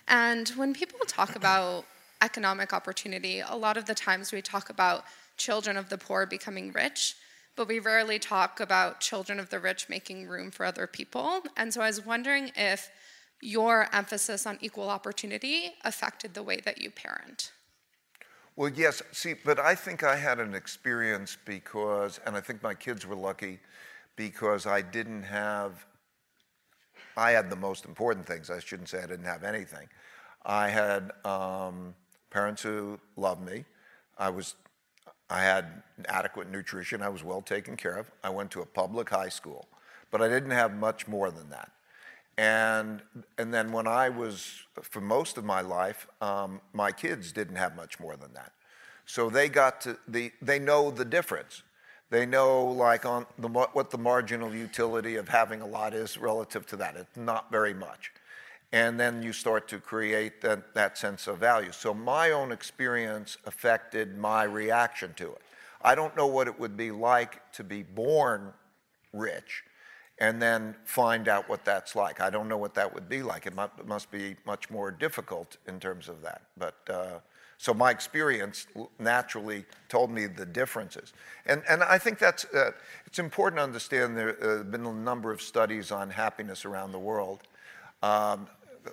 And 0.07 0.49
when 0.49 0.73
people 0.73 0.99
talk 1.07 1.35
about 1.37 1.85
economic 2.21 2.73
opportunity, 2.73 3.39
a 3.39 3.55
lot 3.55 3.75
of 3.77 3.85
the 3.85 3.95
times 3.95 4.31
we 4.31 4.41
talk 4.41 4.69
about 4.69 5.05
children 5.37 5.77
of 5.77 5.89
the 5.89 5.97
poor 5.97 6.25
becoming 6.25 6.71
rich, 6.71 7.15
but 7.55 7.67
we 7.67 7.79
rarely 7.79 8.19
talk 8.19 8.59
about 8.59 8.99
children 8.99 9.39
of 9.39 9.49
the 9.49 9.59
rich 9.59 9.89
making 9.89 10.27
room 10.27 10.51
for 10.51 10.65
other 10.65 10.87
people. 10.87 11.41
And 11.55 11.73
so 11.73 11.81
I 11.81 11.87
was 11.87 12.05
wondering 12.05 12.51
if 12.55 12.89
your 13.43 13.89
emphasis 13.93 14.45
on 14.45 14.57
equal 14.61 14.89
opportunity 14.89 15.73
affected 15.83 16.33
the 16.33 16.43
way 16.43 16.59
that 16.63 16.81
you 16.81 16.89
parent? 16.89 17.51
Well, 18.55 18.69
yes. 18.69 19.01
See, 19.11 19.33
but 19.33 19.59
I 19.59 19.75
think 19.75 20.03
I 20.03 20.15
had 20.15 20.39
an 20.39 20.53
experience 20.53 21.37
because, 21.45 22.19
and 22.25 22.35
I 22.35 22.41
think 22.41 22.63
my 22.63 22.73
kids 22.73 23.05
were 23.05 23.15
lucky 23.15 23.59
because 24.15 24.65
I 24.65 24.81
didn't 24.81 25.23
have, 25.23 25.85
I 27.17 27.31
had 27.31 27.49
the 27.49 27.55
most 27.55 27.85
important 27.85 28.25
things. 28.25 28.49
I 28.49 28.59
shouldn't 28.59 28.89
say 28.89 28.99
I 28.99 29.07
didn't 29.07 29.25
have 29.25 29.43
anything. 29.43 29.87
I 30.45 30.69
had 30.69 31.11
um, 31.25 31.95
parents 32.29 32.61
who 32.61 32.99
loved 33.17 33.41
me. 33.41 33.65
I 34.17 34.29
was, 34.29 34.55
I 35.33 35.41
had 35.41 35.81
adequate 36.07 36.51
nutrition. 36.51 37.01
I 37.01 37.09
was 37.09 37.23
well 37.23 37.41
taken 37.41 37.75
care 37.75 37.95
of. 37.95 38.11
I 38.23 38.29
went 38.29 38.51
to 38.51 38.61
a 38.61 38.65
public 38.67 39.09
high 39.09 39.29
school, 39.29 39.67
but 40.11 40.21
I 40.21 40.29
didn't 40.29 40.51
have 40.51 40.75
much 40.75 41.07
more 41.07 41.31
than 41.31 41.49
that. 41.49 41.71
And, 42.37 43.01
and 43.39 43.51
then 43.51 43.71
when 43.71 43.87
I 43.87 44.09
was, 44.09 44.63
for 44.83 45.01
most 45.01 45.39
of 45.39 45.43
my 45.43 45.61
life, 45.61 46.05
um, 46.21 46.61
my 46.71 46.91
kids 46.91 47.31
didn't 47.31 47.55
have 47.55 47.75
much 47.75 47.99
more 47.99 48.15
than 48.15 48.31
that. 48.33 48.51
So 49.07 49.31
they 49.31 49.49
got 49.49 49.81
to, 49.81 49.97
the, 50.07 50.31
they 50.39 50.59
know 50.59 50.91
the 50.91 51.05
difference. 51.05 51.63
They 52.11 52.27
know 52.27 52.65
like 52.65 53.03
on 53.03 53.25
the, 53.39 53.47
what 53.47 53.89
the 53.89 53.97
marginal 53.97 54.53
utility 54.53 55.15
of 55.15 55.29
having 55.29 55.61
a 55.61 55.65
lot 55.65 55.95
is 55.95 56.15
relative 56.19 56.67
to 56.67 56.75
that. 56.75 56.95
It's 56.95 57.17
not 57.17 57.51
very 57.51 57.73
much. 57.73 58.11
And 58.73 58.99
then 58.99 59.21
you 59.21 59.33
start 59.33 59.67
to 59.67 59.77
create 59.77 60.41
that, 60.41 60.73
that 60.73 60.97
sense 60.97 61.27
of 61.27 61.37
value. 61.37 61.71
So 61.71 61.93
my 61.93 62.31
own 62.31 62.51
experience 62.51 63.37
affected 63.45 64.17
my 64.17 64.43
reaction 64.43 65.13
to 65.17 65.31
it. 65.31 65.41
I 65.83 65.93
don't 65.93 66.17
know 66.17 66.25
what 66.25 66.47
it 66.47 66.59
would 66.59 66.75
be 66.75 66.89
like 66.89 67.51
to 67.53 67.63
be 67.63 67.83
born 67.83 68.51
rich 69.13 69.63
and 70.17 70.41
then 70.41 70.73
find 70.85 71.27
out 71.27 71.47
what 71.47 71.63
that's 71.63 71.95
like. 71.95 72.19
I 72.19 72.31
don't 72.31 72.47
know 72.47 72.57
what 72.57 72.73
that 72.73 72.91
would 72.91 73.07
be 73.07 73.21
like. 73.21 73.45
It 73.45 73.53
must, 73.55 74.09
be 74.09 74.35
much 74.45 74.71
more 74.71 74.89
difficult 74.89 75.57
in 75.67 75.79
terms 75.79 76.09
of 76.09 76.23
that. 76.23 76.41
But 76.57 76.75
uh, 76.89 77.19
so 77.59 77.75
my 77.75 77.91
experience 77.91 78.65
naturally 78.97 79.65
told 79.87 80.09
me 80.09 80.25
the 80.25 80.45
differences. 80.45 81.13
And, 81.45 81.61
and 81.69 81.83
I 81.83 81.99
think 81.99 82.17
that's, 82.17 82.45
uh, 82.45 82.71
it's 83.05 83.19
important 83.19 83.59
to 83.59 83.63
understand 83.63 84.17
there 84.17 84.37
uh, 84.43 84.57
have 84.57 84.71
been 84.71 84.85
a 84.85 84.93
number 84.93 85.31
of 85.31 85.41
studies 85.41 85.91
on 85.91 86.09
happiness 86.09 86.65
around 86.65 86.91
the 86.91 86.99
world. 86.99 87.41
Um, 88.01 88.47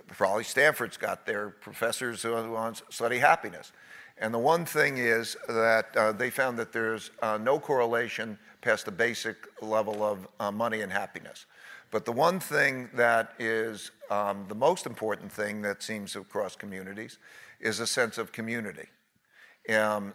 probably 0.08 0.44
Stanford's 0.44 0.96
got 0.96 1.26
their 1.26 1.50
professors 1.50 2.22
who, 2.22 2.34
who 2.34 2.72
study 2.90 3.18
happiness. 3.18 3.72
And 4.18 4.34
the 4.34 4.38
one 4.38 4.66
thing 4.66 4.98
is 4.98 5.36
that 5.48 5.96
uh, 5.96 6.12
they 6.12 6.30
found 6.30 6.58
that 6.58 6.72
there's 6.72 7.10
uh, 7.22 7.38
no 7.38 7.58
correlation 7.58 8.38
past 8.60 8.84
the 8.84 8.92
basic 8.92 9.36
level 9.62 10.04
of 10.04 10.28
uh, 10.38 10.50
money 10.50 10.82
and 10.82 10.92
happiness. 10.92 11.46
But 11.90 12.04
the 12.04 12.12
one 12.12 12.38
thing 12.38 12.90
that 12.94 13.32
is 13.38 13.90
um, 14.10 14.44
the 14.48 14.54
most 14.54 14.86
important 14.86 15.32
thing 15.32 15.62
that 15.62 15.82
seems 15.82 16.14
across 16.16 16.54
communities 16.54 17.18
is 17.60 17.80
a 17.80 17.86
sense 17.86 18.18
of 18.18 18.30
community. 18.30 18.88
Um, 19.74 20.14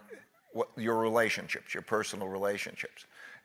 what, 0.52 0.68
your 0.76 0.96
relationships, 0.96 1.74
your 1.74 1.82
personal 1.82 2.28
relationships. 2.28 3.04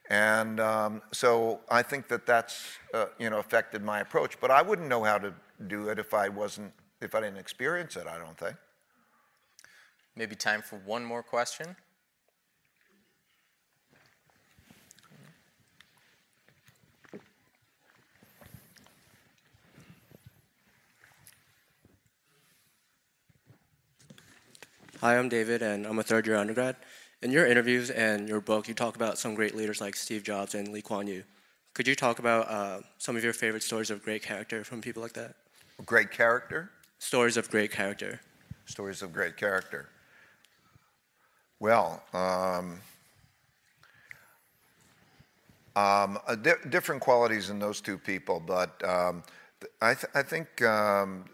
And 0.09 0.59
um, 0.59 1.01
so 1.11 1.61
I 1.69 1.81
think 1.83 2.07
that 2.07 2.25
that's, 2.25 2.77
uh, 2.93 3.07
you 3.19 3.29
know, 3.29 3.39
affected 3.39 3.83
my 3.83 3.99
approach. 3.99 4.39
But 4.39 4.51
I 4.51 4.61
wouldn't 4.61 4.87
know 4.87 5.03
how 5.03 5.17
to 5.17 5.33
do 5.67 5.89
it 5.89 5.99
if 5.99 6.13
I 6.13 6.29
wasn't, 6.29 6.73
if 7.01 7.15
I 7.15 7.21
didn't 7.21 7.37
experience 7.37 7.95
it, 7.95 8.07
I 8.07 8.17
don't 8.17 8.37
think. 8.37 8.55
Maybe 10.15 10.35
time 10.35 10.61
for 10.61 10.77
one 10.77 11.05
more 11.05 11.23
question. 11.23 11.75
Hi, 24.99 25.17
I'm 25.17 25.29
David, 25.29 25.63
and 25.63 25.87
I'm 25.87 25.97
a 25.97 26.03
third 26.03 26.27
year 26.27 26.35
undergrad. 26.35 26.75
In 27.23 27.31
your 27.31 27.47
interviews 27.47 27.89
and 27.89 28.29
your 28.29 28.39
book, 28.39 28.67
you 28.67 28.73
talk 28.73 28.95
about 28.95 29.17
some 29.17 29.33
great 29.33 29.55
leaders 29.55 29.81
like 29.81 29.95
Steve 29.95 30.23
Jobs 30.23 30.53
and 30.53 30.67
Lee 30.67 30.81
Kuan 30.81 31.07
Yew. 31.07 31.23
Could 31.73 31.87
you 31.87 31.95
talk 31.95 32.19
about 32.19 32.47
uh, 32.49 32.81
some 32.99 33.15
of 33.15 33.23
your 33.23 33.33
favorite 33.33 33.63
stories 33.63 33.89
of 33.89 34.03
great 34.03 34.21
character 34.21 34.63
from 34.63 34.81
people 34.81 35.01
like 35.01 35.13
that? 35.13 35.35
Great 35.85 36.11
character? 36.11 36.71
Stories 36.99 37.37
of 37.37 37.49
great 37.49 37.71
character. 37.71 38.19
Stories 38.65 39.01
of 39.01 39.11
great 39.11 39.37
character. 39.37 39.89
Well, 41.59 42.03
um, 42.13 42.79
um, 45.75 46.19
di 46.41 46.53
different 46.69 47.01
qualities 47.01 47.49
in 47.49 47.59
those 47.59 47.81
two 47.81 47.97
people, 47.97 48.39
but 48.39 48.83
um, 48.83 49.23
I, 49.81 49.93
th 49.93 50.05
I, 50.13 50.23
think 50.23 50.61
um, 50.63 51.25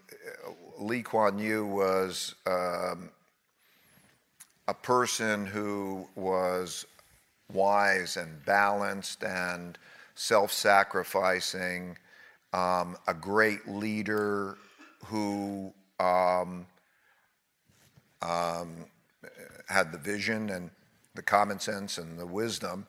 Lee 0.80 1.02
Kuan 1.02 1.40
Yew 1.40 1.66
was 1.66 2.36
um, 2.46 3.10
a 4.68 4.74
person 4.74 5.46
who 5.46 6.08
was 6.16 6.86
wise 7.52 8.18
and 8.18 8.44
balanced 8.46 9.24
and 9.24 9.78
self 10.16 10.52
sacrificing, 10.52 11.98
um, 12.54 12.98
a 13.08 13.14
great 13.14 13.68
leader 13.68 14.58
who 15.06 15.74
um, 16.00 16.66
um, 18.22 18.86
had 19.68 19.92
the 19.92 19.98
vision 19.98 20.50
and 20.50 20.70
the 21.16 21.22
common 21.22 21.60
sense 21.60 21.98
and 21.98 22.18
the 22.18 22.26
wisdom 22.26 22.86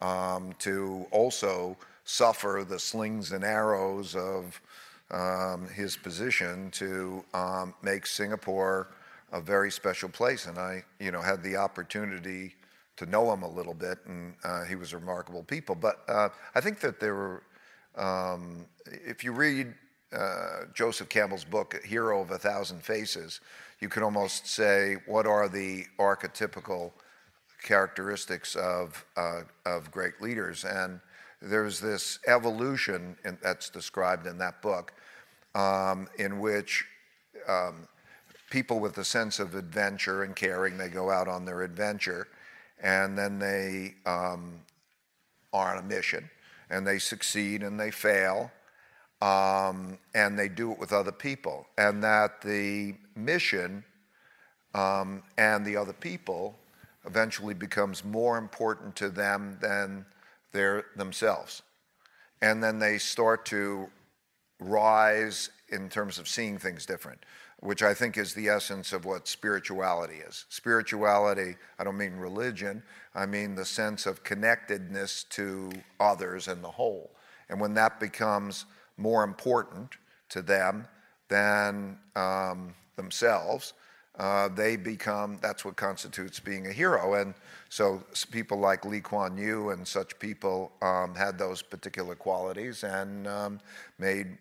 um, 0.00 0.52
to 0.58 1.06
also 1.10 1.76
suffer 2.04 2.64
the 2.68 2.78
slings 2.78 3.32
and 3.32 3.44
arrows 3.44 4.14
of 4.14 4.60
um, 5.10 5.68
his 5.68 5.96
position 5.96 6.70
to 6.70 7.24
make 7.82 8.06
Singapore 8.06 8.88
a 9.32 9.40
very 9.40 9.70
special 9.70 10.08
place. 10.08 10.46
And 10.46 10.58
I, 10.58 10.84
you 10.98 11.10
know, 11.10 11.20
had 11.20 11.42
the 11.42 11.56
opportunity 11.56 12.54
to 12.96 13.06
know 13.06 13.32
him 13.32 13.42
a 13.42 13.48
little 13.48 13.74
bit, 13.74 13.98
and 14.06 14.34
uh, 14.44 14.64
he 14.64 14.76
was 14.76 14.92
a 14.92 14.98
remarkable 14.98 15.42
people. 15.42 15.74
But 15.74 16.04
uh, 16.08 16.28
I 16.54 16.60
think 16.60 16.80
that 16.80 17.00
there 17.00 17.14
were, 17.14 17.42
um, 17.96 18.66
if 18.86 19.24
you 19.24 19.32
read 19.32 19.74
uh, 20.12 20.66
Joseph 20.74 21.08
Campbell's 21.08 21.44
book, 21.44 21.80
Hero 21.84 22.20
of 22.20 22.30
a 22.30 22.38
Thousand 22.38 22.82
Faces, 22.82 23.40
you 23.80 23.88
could 23.88 24.02
almost 24.02 24.46
say, 24.46 24.96
what 25.06 25.26
are 25.26 25.48
the 25.48 25.84
archetypical 25.98 26.92
characteristics 27.62 28.54
of, 28.56 29.04
uh, 29.16 29.42
of 29.66 29.90
great 29.90 30.20
leaders? 30.20 30.64
And 30.64 31.00
there's 31.42 31.80
this 31.80 32.18
evolution 32.26 33.16
in, 33.24 33.38
that's 33.42 33.68
described 33.70 34.26
in 34.26 34.38
that 34.38 34.62
book 34.62 34.92
um, 35.54 36.08
in 36.18 36.40
which 36.40 36.84
um, 37.48 37.86
people 38.50 38.80
with 38.80 38.98
a 38.98 39.04
sense 39.04 39.38
of 39.38 39.54
adventure 39.54 40.22
and 40.22 40.34
caring. 40.34 40.78
They 40.78 40.88
go 40.88 41.10
out 41.10 41.28
on 41.28 41.44
their 41.44 41.62
adventure, 41.62 42.28
and 42.82 43.16
then 43.16 43.38
they 43.38 43.94
um, 44.06 44.60
are 45.52 45.76
on 45.76 45.84
a 45.84 45.86
mission, 45.86 46.28
and 46.70 46.86
they 46.86 46.98
succeed 46.98 47.62
and 47.62 47.78
they 47.78 47.90
fail, 47.90 48.50
um, 49.20 49.98
and 50.14 50.38
they 50.38 50.48
do 50.48 50.72
it 50.72 50.78
with 50.78 50.92
other 50.92 51.12
people, 51.12 51.66
and 51.78 52.02
that 52.02 52.42
the 52.42 52.94
mission 53.16 53.84
um, 54.74 55.22
and 55.38 55.64
the 55.64 55.76
other 55.76 55.92
people 55.92 56.58
eventually 57.06 57.54
becomes 57.54 58.04
more 58.04 58.38
important 58.38 58.96
to 58.96 59.08
them 59.08 59.58
than 59.60 60.04
their 60.52 60.86
themselves, 60.96 61.62
and 62.42 62.62
then 62.62 62.78
they 62.78 62.98
start 62.98 63.44
to 63.46 63.88
rise 64.60 65.50
in 65.68 65.88
terms 65.88 66.18
of 66.18 66.28
seeing 66.28 66.58
things 66.58 66.86
different, 66.86 67.24
which 67.60 67.82
I 67.82 67.94
think 67.94 68.18
is 68.18 68.34
the 68.34 68.48
essence 68.48 68.92
of 68.92 69.04
what 69.04 69.26
spirituality 69.26 70.16
is. 70.16 70.44
Spirituality, 70.48 71.56
I 71.78 71.84
don't 71.84 71.96
mean 71.96 72.16
religion, 72.16 72.82
I 73.14 73.26
mean 73.26 73.54
the 73.54 73.64
sense 73.64 74.06
of 74.06 74.24
connectedness 74.24 75.24
to 75.30 75.70
others 76.00 76.48
and 76.48 76.62
the 76.62 76.70
whole. 76.70 77.10
And 77.48 77.60
when 77.60 77.74
that 77.74 78.00
becomes 78.00 78.66
more 78.96 79.24
important 79.24 79.96
to 80.30 80.42
them 80.42 80.86
than 81.28 81.98
um, 82.16 82.74
themselves, 82.96 83.72
uh, 84.18 84.48
they 84.48 84.76
become, 84.76 85.38
that's 85.42 85.64
what 85.64 85.76
constitutes 85.76 86.38
being 86.38 86.68
a 86.68 86.72
hero. 86.72 87.14
And 87.14 87.34
so 87.68 88.02
people 88.30 88.58
like 88.58 88.84
Lee 88.84 89.00
Kuan 89.00 89.36
Yew 89.36 89.70
and 89.70 89.86
such 89.86 90.18
people 90.20 90.70
um, 90.82 91.14
had 91.16 91.36
those 91.36 91.62
particular 91.62 92.14
qualities 92.14 92.84
and 92.84 93.26
um, 93.26 93.60
made, 93.98 94.38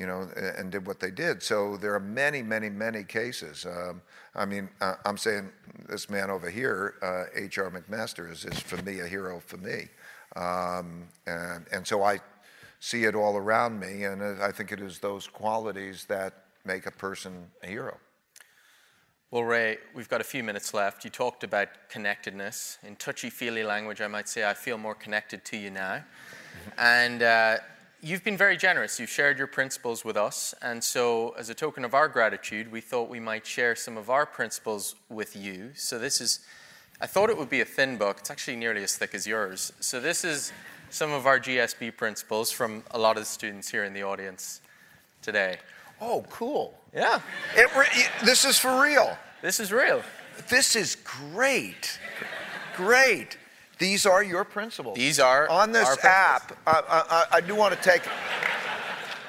you 0.00 0.06
know, 0.06 0.30
and 0.56 0.72
did 0.72 0.86
what 0.86 0.98
they 0.98 1.10
did. 1.10 1.42
So 1.42 1.76
there 1.76 1.94
are 1.94 2.00
many, 2.00 2.42
many, 2.42 2.70
many 2.70 3.04
cases. 3.04 3.66
Um, 3.66 4.00
I 4.34 4.46
mean, 4.46 4.70
uh, 4.80 4.94
I'm 5.04 5.18
saying 5.18 5.50
this 5.90 6.08
man 6.08 6.30
over 6.30 6.48
here, 6.48 6.94
H.R. 7.34 7.66
Uh, 7.66 7.70
McMaster, 7.70 8.32
is, 8.32 8.46
is 8.46 8.58
for 8.58 8.82
me 8.82 9.00
a 9.00 9.06
hero 9.06 9.42
for 9.44 9.58
me. 9.58 9.88
Um, 10.36 11.02
and, 11.26 11.66
and 11.70 11.86
so 11.86 12.02
I 12.02 12.20
see 12.80 13.04
it 13.04 13.14
all 13.14 13.36
around 13.36 13.78
me, 13.78 14.04
and 14.04 14.22
I 14.22 14.50
think 14.52 14.72
it 14.72 14.80
is 14.80 15.00
those 15.00 15.26
qualities 15.26 16.06
that 16.06 16.44
make 16.64 16.86
a 16.86 16.92
person 16.92 17.48
a 17.62 17.66
hero. 17.66 17.98
Well, 19.30 19.44
Ray, 19.44 19.76
we've 19.94 20.08
got 20.08 20.22
a 20.22 20.24
few 20.24 20.42
minutes 20.42 20.72
left. 20.72 21.04
You 21.04 21.10
talked 21.10 21.44
about 21.44 21.68
connectedness. 21.90 22.78
In 22.82 22.96
touchy 22.96 23.28
feely 23.28 23.64
language, 23.64 24.00
I 24.00 24.08
might 24.08 24.30
say, 24.30 24.48
I 24.48 24.54
feel 24.54 24.78
more 24.78 24.94
connected 24.94 25.44
to 25.44 25.58
you 25.58 25.70
now. 25.70 26.04
and 26.78 27.22
uh, 27.22 27.58
you've 28.02 28.24
been 28.24 28.36
very 28.36 28.56
generous. 28.56 28.98
You've 28.98 29.10
shared 29.10 29.38
your 29.38 29.46
principles 29.46 30.04
with 30.04 30.16
us. 30.16 30.54
And 30.62 30.82
so, 30.82 31.34
as 31.38 31.48
a 31.48 31.54
token 31.54 31.84
of 31.84 31.94
our 31.94 32.08
gratitude, 32.08 32.70
we 32.70 32.80
thought 32.80 33.08
we 33.08 33.20
might 33.20 33.46
share 33.46 33.76
some 33.76 33.96
of 33.96 34.10
our 34.10 34.26
principles 34.26 34.94
with 35.08 35.36
you. 35.36 35.70
So, 35.74 35.98
this 35.98 36.20
is, 36.20 36.40
I 37.00 37.06
thought 37.06 37.30
it 37.30 37.38
would 37.38 37.50
be 37.50 37.60
a 37.60 37.64
thin 37.64 37.96
book. 37.96 38.18
It's 38.20 38.30
actually 38.30 38.56
nearly 38.56 38.82
as 38.82 38.96
thick 38.96 39.14
as 39.14 39.26
yours. 39.26 39.72
So, 39.80 40.00
this 40.00 40.24
is 40.24 40.52
some 40.90 41.12
of 41.12 41.26
our 41.26 41.38
GSB 41.38 41.96
principles 41.96 42.50
from 42.50 42.82
a 42.90 42.98
lot 42.98 43.16
of 43.16 43.22
the 43.22 43.28
students 43.28 43.68
here 43.68 43.84
in 43.84 43.92
the 43.92 44.02
audience 44.02 44.60
today. 45.22 45.58
Oh, 46.00 46.24
cool. 46.30 46.74
Yeah. 46.94 47.20
Re- 47.56 47.86
this 48.24 48.44
is 48.44 48.58
for 48.58 48.82
real. 48.82 49.16
This 49.42 49.60
is 49.60 49.70
real. 49.70 50.02
This 50.48 50.74
is 50.74 50.96
great. 51.04 51.98
Great. 52.74 53.36
These 53.80 54.04
are 54.04 54.22
your 54.22 54.44
principles. 54.44 54.98
These 54.98 55.18
are 55.18 55.48
on 55.48 55.72
this 55.72 56.04
app. 56.04 56.52
I, 56.66 56.82
I, 57.10 57.36
I, 57.38 57.40
do 57.40 57.54
want 57.54 57.74
to 57.74 57.80
take 57.80 58.02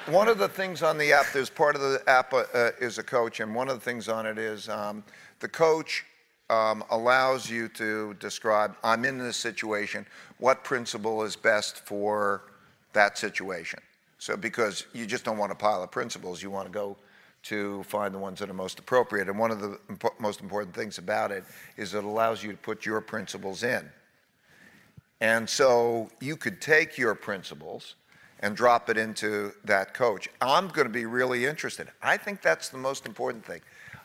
one 0.06 0.28
of 0.28 0.36
the 0.36 0.48
things 0.48 0.82
on 0.82 0.98
the 0.98 1.10
app. 1.10 1.24
There's 1.32 1.48
part 1.48 1.74
of 1.74 1.80
the 1.80 2.02
app 2.06 2.34
uh, 2.34 2.44
uh, 2.52 2.70
is 2.78 2.98
a 2.98 3.02
coach, 3.02 3.40
and 3.40 3.54
one 3.54 3.70
of 3.70 3.74
the 3.76 3.80
things 3.80 4.10
on 4.10 4.26
it 4.26 4.36
is 4.36 4.68
um, 4.68 5.04
the 5.40 5.48
coach 5.48 6.04
um, 6.50 6.84
allows 6.90 7.48
you 7.48 7.66
to 7.68 8.12
describe. 8.20 8.76
I'm 8.84 9.06
in 9.06 9.16
this 9.16 9.38
situation. 9.38 10.04
What 10.36 10.64
principle 10.64 11.22
is 11.22 11.34
best 11.34 11.86
for 11.86 12.42
that 12.92 13.16
situation? 13.16 13.80
So 14.18 14.36
because 14.36 14.84
you 14.92 15.06
just 15.06 15.24
don't 15.24 15.38
want 15.38 15.50
a 15.50 15.54
pile 15.54 15.82
of 15.82 15.90
principles, 15.90 16.42
you 16.42 16.50
want 16.50 16.66
to 16.66 16.72
go 16.72 16.98
to 17.44 17.82
find 17.84 18.14
the 18.14 18.18
ones 18.18 18.38
that 18.40 18.50
are 18.50 18.54
most 18.54 18.78
appropriate. 18.78 19.30
And 19.30 19.38
one 19.38 19.50
of 19.50 19.60
the 19.60 19.78
impo- 19.90 20.20
most 20.20 20.42
important 20.42 20.74
things 20.74 20.98
about 20.98 21.32
it 21.32 21.42
is 21.78 21.94
it 21.94 22.04
allows 22.04 22.44
you 22.44 22.50
to 22.52 22.58
put 22.58 22.84
your 22.84 23.00
principles 23.00 23.62
in. 23.62 23.90
And 25.22 25.48
so 25.48 26.10
you 26.20 26.36
could 26.36 26.60
take 26.60 26.98
your 26.98 27.14
principles 27.14 27.94
and 28.40 28.56
drop 28.56 28.90
it 28.90 28.98
into 28.98 29.52
that 29.64 29.94
coach. 29.94 30.28
I'm 30.40 30.66
going 30.66 30.88
to 30.88 30.92
be 30.92 31.06
really 31.06 31.46
interested. 31.46 31.86
I 32.02 32.16
think 32.16 32.42
that's 32.42 32.70
the 32.70 32.78
most 32.78 33.06
important 33.06 33.46
thing. 33.46 33.60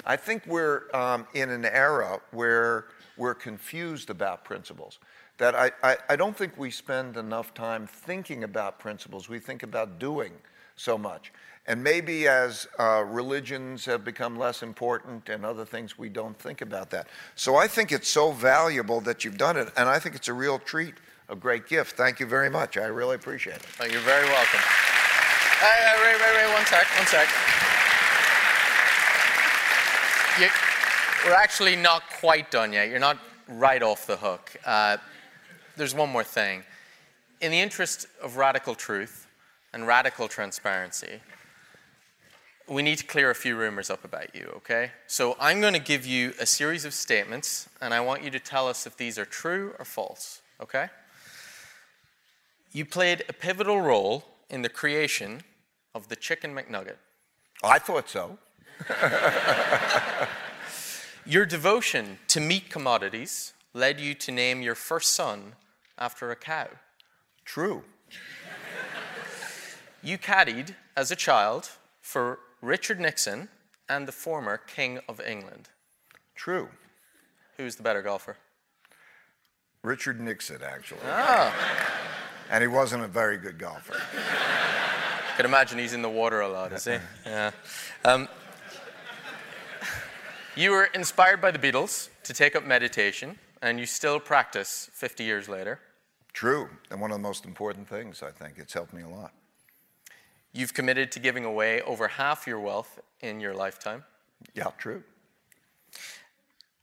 I 0.05 0.15
think 0.15 0.45
we're 0.45 0.84
um, 0.93 1.26
in 1.34 1.49
an 1.49 1.65
era 1.65 2.22
where 2.30 2.86
we're 3.18 3.34
confused 3.34 4.11
about 4.11 4.45
principles 4.45 4.99
that 5.39 5.55
I, 5.55 5.72
I, 5.82 5.97
I, 6.09 6.15
don't 6.15 6.38
think 6.38 6.55
we 6.55 6.70
spend 6.70 7.18
enough 7.18 7.53
time 7.55 7.88
thinking 7.88 8.43
about 8.43 8.78
principles. 8.80 9.28
We 9.28 9.39
think 9.39 9.63
about 9.63 9.97
doing 9.97 10.34
so 10.76 10.99
much. 10.99 11.34
And 11.65 11.84
maybe 11.84 12.28
as 12.28 12.68
uh, 12.78 13.03
religions 13.07 13.86
have 13.86 14.05
become 14.05 14.38
less 14.38 14.61
important 14.61 15.30
and 15.30 15.43
other 15.43 15.65
things, 15.65 15.97
we 15.97 16.09
don't 16.09 16.38
think 16.38 16.61
about 16.61 16.91
that. 16.91 17.07
So 17.36 17.55
I 17.55 17.68
think 17.68 17.91
it's 17.91 18.07
so 18.07 18.32
valuable 18.32 19.01
that 19.01 19.26
you've 19.26 19.38
done 19.38 19.57
it, 19.57 19.70
and 19.76 19.89
I 19.89 19.99
think 19.99 20.15
it's 20.15 20.28
a 20.28 20.34
real 20.34 20.59
treat, 20.59 20.93
a 21.30 21.36
great 21.36 21.68
gift. 21.68 21.98
Thank 21.98 22.20
you 22.20 22.26
very 22.26 22.50
much. 22.50 22.78
I 22.78 22.86
really 22.86 23.16
appreciate 23.16 23.58
it. 23.58 23.66
Oh, 23.80 23.86
you're 23.86 24.02
very 24.02 24.26
welcome. 24.26 24.60
Hey, 25.60 25.84
hey, 25.86 26.04
Ray, 26.04 26.14
Ray, 26.14 26.44
Ray, 26.44 26.54
one 26.54 26.66
sec, 26.66 26.86
one 26.98 27.08
sec. 27.08 27.28
You, 30.40 30.48
we're 31.26 31.36
actually 31.36 31.76
not 31.76 32.04
quite 32.20 32.52
done 32.52 32.72
yet. 32.74 32.90
You're 32.90 33.00
not 33.00 33.18
right 33.48 33.82
off 33.82 34.06
the 34.06 34.18
hook. 34.18 34.56
Uh, 34.66 34.98
there's 35.76 35.96
one 35.96 36.10
more 36.10 36.24
thing. 36.24 36.64
In 37.42 37.52
the 37.52 37.60
interest 37.60 38.08
of 38.22 38.38
radical 38.38 38.76
truth 38.76 39.28
and 39.74 39.86
radical 39.86 40.28
transparency, 40.28 41.22
we 42.68 42.82
need 42.82 42.98
to 42.98 43.06
clear 43.06 43.30
a 43.30 43.36
few 43.36 43.56
rumors 43.56 43.90
up 43.90 44.04
about 44.04 44.36
you, 44.36 44.52
okay? 44.58 44.92
So 45.08 45.36
I'm 45.40 45.62
going 45.62 45.74
to 45.74 45.80
give 45.80 46.06
you 46.06 46.34
a 46.40 46.46
series 46.46 46.86
of 46.86 46.94
statements, 46.94 47.70
and 47.82 47.94
I 47.94 48.02
want 48.02 48.24
you 48.24 48.30
to 48.32 48.40
tell 48.40 48.68
us 48.68 48.86
if 48.86 48.98
these 48.98 49.18
are 49.18 49.26
true 49.26 49.74
or 49.80 49.86
false, 49.86 50.42
okay? 50.62 50.90
You 52.78 52.86
played 52.86 53.24
a 53.28 53.34
pivotal 53.34 53.82
role 53.82 54.24
in 54.52 54.62
the 54.62 54.70
creation 54.70 55.42
of 55.96 56.10
the 56.10 56.16
Chicken 56.16 56.54
McNugget. 56.54 56.98
I 57.64 57.80
thought 57.80 58.08
so. 58.08 58.38
your 61.26 61.48
devotion 61.48 62.20
to 62.28 62.40
meat 62.40 62.70
commodities 62.70 63.54
led 63.74 64.00
you 64.00 64.14
to 64.14 64.32
name 64.32 64.62
your 64.62 64.76
first 64.76 65.16
son 65.16 65.56
after 65.98 66.30
a 66.30 66.36
cow. 66.36 66.68
True. 67.46 67.82
you 70.04 70.20
caddied 70.20 70.76
as 70.96 71.10
a 71.10 71.16
child 71.16 71.72
for 72.00 72.38
Richard 72.62 73.00
Nixon 73.00 73.50
and 73.90 74.08
the 74.08 74.12
former 74.12 74.56
King 74.56 75.00
of 75.10 75.20
England. 75.20 75.70
True. 76.36 76.70
Who's 77.58 77.76
the 77.76 77.82
better 77.82 78.04
golfer? 78.04 78.38
Richard 79.82 80.22
Nixon, 80.22 80.62
actually. 80.62 81.00
Ah. 81.08 81.97
And 82.50 82.62
he 82.62 82.68
wasn't 82.68 83.04
a 83.04 83.08
very 83.08 83.38
good 83.38 83.58
golfer. 83.58 83.95
I 84.16 85.36
can 85.36 85.45
imagine 85.45 85.78
he's 85.78 85.93
in 85.93 86.02
the 86.02 86.10
water 86.10 86.41
a 86.41 86.48
lot, 86.48 86.72
is 86.74 86.86
he? 86.86 86.98
Yeah. 87.26 87.52
Um, 88.06 88.28
you 90.56 90.72
were 90.72 90.86
inspired 90.95 91.41
by 91.41 91.52
the 91.52 91.60
Beatles 91.60 92.10
to 92.24 92.34
take 92.34 92.56
up 92.56 92.66
meditation, 92.66 93.38
and 93.62 93.80
you 93.80 93.86
still 93.86 94.20
practice 94.20 94.89
50 94.93 95.24
years 95.24 95.48
later. 95.48 95.80
True, 96.34 96.70
and 96.89 97.00
one 97.00 97.12
of 97.12 97.18
the 97.18 97.22
most 97.22 97.45
important 97.45 97.88
things, 97.88 98.24
I 98.24 98.32
think. 98.32 98.56
It's 98.58 98.74
helped 98.74 98.93
me 98.93 99.04
a 99.04 99.08
lot. 99.08 99.34
You've 100.54 100.74
committed 100.74 101.12
to 101.12 101.20
giving 101.20 101.45
away 101.45 101.82
over 101.82 102.08
half 102.08 102.48
your 102.48 102.60
wealth 102.60 103.00
in 103.22 103.39
your 103.39 103.54
lifetime. 103.54 104.04
Yeah, 104.56 104.72
true. 104.78 105.04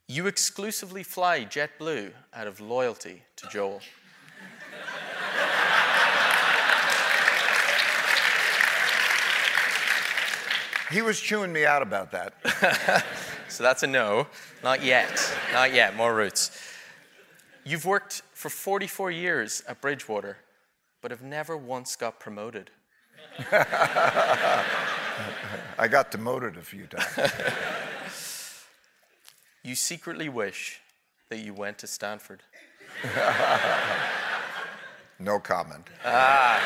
You 0.07 0.27
exclusively 0.27 1.03
fly 1.03 1.45
JetBlue 1.45 2.12
out 2.33 2.47
of 2.47 2.61
loyalty 2.61 3.23
to 3.37 3.49
Joel. 3.49 3.81
He 10.91 11.03
was 11.03 11.20
chewing 11.20 11.53
me 11.53 11.64
out 11.64 11.82
about 11.82 12.12
that. 12.12 12.35
so 13.49 13.62
that's 13.62 13.82
a 13.82 13.87
no. 13.87 14.26
Not 14.62 14.82
yet. 14.85 15.35
Not 15.53 15.72
yet. 15.72 15.97
More 15.97 16.14
roots. 16.14 16.51
You've 17.64 17.85
worked 17.85 18.22
for 18.32 18.51
44 18.51 19.11
years 19.11 19.62
at 19.66 19.80
Bridgewater, 19.80 20.37
but 21.01 21.11
have 21.11 21.22
never 21.22 21.57
once 21.57 21.97
got 21.97 22.20
promoted. 22.20 22.70
I 25.78 25.89
got 25.91 26.11
demoted 26.11 26.57
a 26.57 26.62
few 26.62 26.87
times. 26.87 27.32
you 29.62 29.74
secretly 29.74 30.28
wish 30.28 30.80
that 31.30 31.39
you 31.39 31.55
went 31.55 31.78
to 31.78 31.87
Stanford. 31.87 32.43
No 35.19 35.39
comment. 35.39 35.87
Ah, 36.05 36.61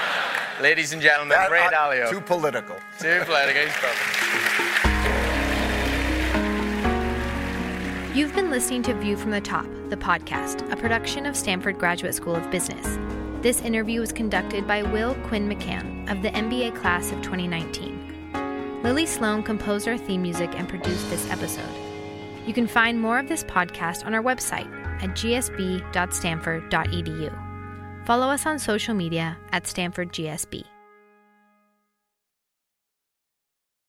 ladies 0.61 0.93
and 0.93 1.01
gentlemen, 1.03 1.29
that, 1.31 1.51
Ray 1.51 1.61
Dalio. 1.61 2.11
Too 2.11 2.21
political. 2.21 2.77
Too 2.99 3.23
political. 3.25 3.63
You've 8.15 8.35
been 8.35 8.51
listening 8.51 8.83
to 8.85 8.95
View 8.95 9.17
from 9.17 9.31
the 9.31 9.41
Top, 9.41 9.67
the 9.91 9.97
podcast, 9.97 10.69
a 10.73 10.77
production 10.77 11.25
of 11.25 11.37
Stanford 11.37 11.79
Graduate 11.79 12.15
School 12.15 12.35
of 12.35 12.51
Business. 12.51 12.99
This 13.43 13.63
interview 13.63 14.01
was 14.01 14.13
conducted 14.13 14.67
by 14.67 14.83
Will 14.83 15.15
Quinn 15.27 15.49
McCann 15.49 16.11
of 16.11 16.23
the 16.23 16.31
MBA 16.31 16.75
class 16.75 17.13
of 17.13 17.23
2019. 17.23 18.81
Lily 18.83 19.07
Sloan 19.07 19.45
composed 19.45 19.87
our 19.87 19.97
theme 19.97 20.23
music 20.23 20.51
and 20.57 20.69
produced 20.69 21.09
this 21.11 21.31
episode. 21.31 21.71
You 22.47 22.53
can 22.53 22.67
find 22.67 23.01
more 23.01 23.21
of 23.21 23.29
this 23.29 23.45
podcast 23.45 24.05
on 24.05 24.15
our 24.15 24.23
website 24.23 24.67
at 25.03 25.11
gsb.stanford.edu. 25.11 27.48
Follow 28.09 28.31
us 28.31 28.47
on 28.47 28.59
social 28.59 28.95
media 28.95 29.37
at 29.53 29.67
Stanford 29.67 30.15
GSB. 30.15 30.78